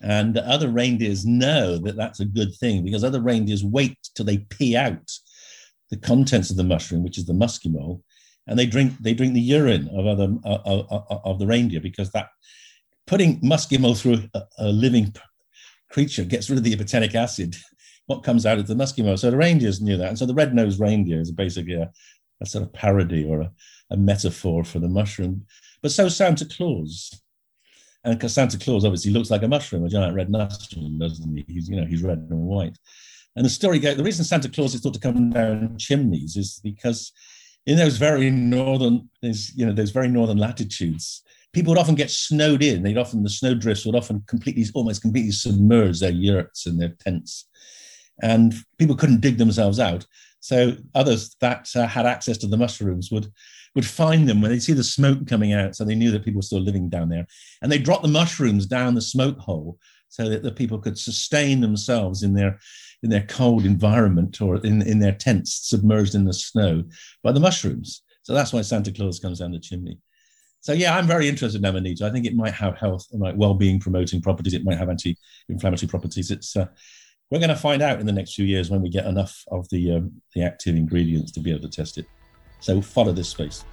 And 0.00 0.36
other 0.36 0.68
reindeers 0.68 1.24
know 1.24 1.78
that 1.78 1.96
that's 1.96 2.20
a 2.20 2.26
good 2.26 2.54
thing 2.54 2.84
because 2.84 3.02
other 3.02 3.20
reindeers 3.20 3.64
wait 3.64 3.96
till 4.14 4.26
they 4.26 4.38
pee 4.38 4.76
out 4.76 5.10
the 5.90 5.96
contents 5.96 6.50
of 6.50 6.56
the 6.56 6.64
mushroom, 6.64 7.02
which 7.02 7.18
is 7.18 7.26
the 7.26 7.32
muscimol, 7.32 8.02
and 8.46 8.58
they 8.58 8.66
drink 8.66 8.92
they 9.00 9.14
drink 9.14 9.34
the 9.34 9.40
urine 9.40 9.88
of 9.96 10.06
other 10.06 10.34
uh, 10.44 10.58
uh, 10.64 11.18
of 11.24 11.38
the 11.38 11.46
reindeer 11.46 11.80
because 11.80 12.10
that 12.10 12.28
putting 13.06 13.40
muscimol 13.40 13.98
through 13.98 14.28
a, 14.34 14.42
a 14.58 14.68
living 14.68 15.14
creature 15.90 16.24
gets 16.24 16.50
rid 16.50 16.58
of 16.58 16.64
the 16.64 16.74
ibotenic 16.74 17.14
acid. 17.14 17.56
What 18.06 18.22
comes 18.22 18.46
out 18.46 18.58
of 18.58 18.66
the 18.66 18.74
muscimol? 18.74 19.18
So 19.18 19.30
the 19.30 19.36
reindeers 19.36 19.80
knew 19.80 19.96
that, 19.96 20.08
and 20.08 20.18
so 20.18 20.26
the 20.26 20.34
red-nosed 20.34 20.78
reindeer 20.78 21.20
is 21.20 21.32
basically 21.32 21.74
a, 21.74 21.90
a 22.40 22.46
sort 22.46 22.64
of 22.64 22.72
parody 22.72 23.24
or 23.24 23.40
a, 23.40 23.50
a 23.90 23.96
metaphor 23.96 24.62
for 24.64 24.78
the 24.78 24.88
mushroom. 24.88 25.46
But 25.82 25.90
so 25.90 26.08
Santa 26.08 26.44
Claus, 26.44 27.12
and 28.06 28.16
because 28.16 28.32
Santa 28.32 28.56
Claus 28.56 28.84
obviously 28.84 29.10
looks 29.10 29.30
like 29.30 29.42
a 29.42 29.48
mushroom, 29.48 29.84
a 29.84 29.88
giant 29.88 30.14
red 30.14 30.30
mushroom, 30.30 30.98
doesn't 30.98 31.36
he? 31.36 31.44
He's 31.48 31.68
you 31.68 31.76
know 31.76 31.84
he's 31.84 32.02
red 32.02 32.18
and 32.18 32.40
white. 32.40 32.78
And 33.34 33.44
the 33.44 33.50
story 33.50 33.78
goes, 33.78 33.96
the 33.96 34.04
reason 34.04 34.24
Santa 34.24 34.48
Claus 34.48 34.74
is 34.74 34.80
thought 34.80 34.94
to 34.94 35.00
come 35.00 35.30
down 35.30 35.76
chimneys 35.76 36.36
is 36.36 36.58
because 36.64 37.12
in 37.66 37.76
those 37.76 37.98
very 37.98 38.30
northern, 38.30 39.10
you 39.20 39.66
know, 39.66 39.72
those 39.72 39.90
very 39.90 40.08
northern 40.08 40.38
latitudes, 40.38 41.22
people 41.52 41.72
would 41.72 41.78
often 41.78 41.96
get 41.96 42.10
snowed 42.10 42.62
in. 42.62 42.82
They'd 42.82 42.96
often, 42.96 43.24
the 43.24 43.28
snow 43.28 43.54
drifts 43.54 43.84
would 43.84 43.96
often 43.96 44.22
completely, 44.26 44.64
almost 44.72 45.02
completely 45.02 45.32
submerge 45.32 46.00
their 46.00 46.12
yurts 46.12 46.64
and 46.64 46.80
their 46.80 46.96
tents. 47.00 47.46
And 48.22 48.54
people 48.78 48.96
couldn't 48.96 49.20
dig 49.20 49.36
themselves 49.36 49.78
out. 49.78 50.06
So 50.40 50.76
others 50.94 51.36
that 51.40 51.68
uh, 51.76 51.86
had 51.86 52.06
access 52.06 52.38
to 52.38 52.46
the 52.46 52.56
mushrooms 52.56 53.10
would 53.10 53.30
would 53.76 53.86
find 53.86 54.28
them 54.28 54.40
when 54.40 54.50
they 54.50 54.58
see 54.58 54.72
the 54.72 54.82
smoke 54.82 55.26
coming 55.28 55.52
out. 55.52 55.76
So 55.76 55.84
they 55.84 55.94
knew 55.94 56.10
that 56.10 56.24
people 56.24 56.38
were 56.38 56.42
still 56.42 56.60
living 56.60 56.88
down 56.88 57.10
there. 57.10 57.26
And 57.62 57.70
they 57.70 57.78
dropped 57.78 58.02
the 58.02 58.08
mushrooms 58.08 58.66
down 58.66 58.94
the 58.94 59.02
smoke 59.02 59.38
hole 59.38 59.78
so 60.08 60.28
that 60.28 60.42
the 60.42 60.50
people 60.50 60.78
could 60.78 60.98
sustain 60.98 61.60
themselves 61.60 62.24
in 62.24 62.34
their 62.34 62.58
in 63.02 63.10
their 63.10 63.26
cold 63.28 63.66
environment 63.66 64.40
or 64.40 64.56
in, 64.64 64.80
in 64.82 64.98
their 64.98 65.12
tents 65.12 65.68
submerged 65.68 66.14
in 66.14 66.24
the 66.24 66.32
snow 66.32 66.82
by 67.22 67.30
the 67.30 67.38
mushrooms. 67.38 68.02
So 68.22 68.32
that's 68.32 68.52
why 68.52 68.62
Santa 68.62 68.90
Claus 68.90 69.20
comes 69.20 69.40
down 69.40 69.52
the 69.52 69.60
chimney. 69.60 69.98
So 70.60 70.72
yeah, 70.72 70.96
I'm 70.96 71.06
very 71.06 71.28
interested 71.28 71.60
in 71.60 71.66
amanita. 71.66 72.06
I 72.06 72.10
think 72.10 72.24
it 72.24 72.34
might 72.34 72.54
have 72.54 72.78
health 72.78 73.06
and 73.12 73.20
like 73.20 73.36
well-being 73.36 73.78
promoting 73.78 74.22
properties. 74.22 74.54
It 74.54 74.64
might 74.64 74.78
have 74.78 74.88
anti-inflammatory 74.88 75.88
properties. 75.88 76.30
It's 76.30 76.56
uh, 76.56 76.66
we're 77.30 77.38
going 77.38 77.50
to 77.50 77.56
find 77.56 77.82
out 77.82 78.00
in 78.00 78.06
the 78.06 78.12
next 78.12 78.34
few 78.34 78.46
years 78.46 78.70
when 78.70 78.80
we 78.80 78.88
get 78.88 79.06
enough 79.06 79.44
of 79.48 79.68
the 79.68 79.96
um, 79.96 80.22
the 80.34 80.42
active 80.42 80.74
ingredients 80.74 81.30
to 81.32 81.40
be 81.40 81.50
able 81.50 81.60
to 81.60 81.68
test 81.68 81.98
it. 81.98 82.06
So 82.66 82.82
follow 82.82 83.12
this 83.12 83.28
space. 83.28 83.64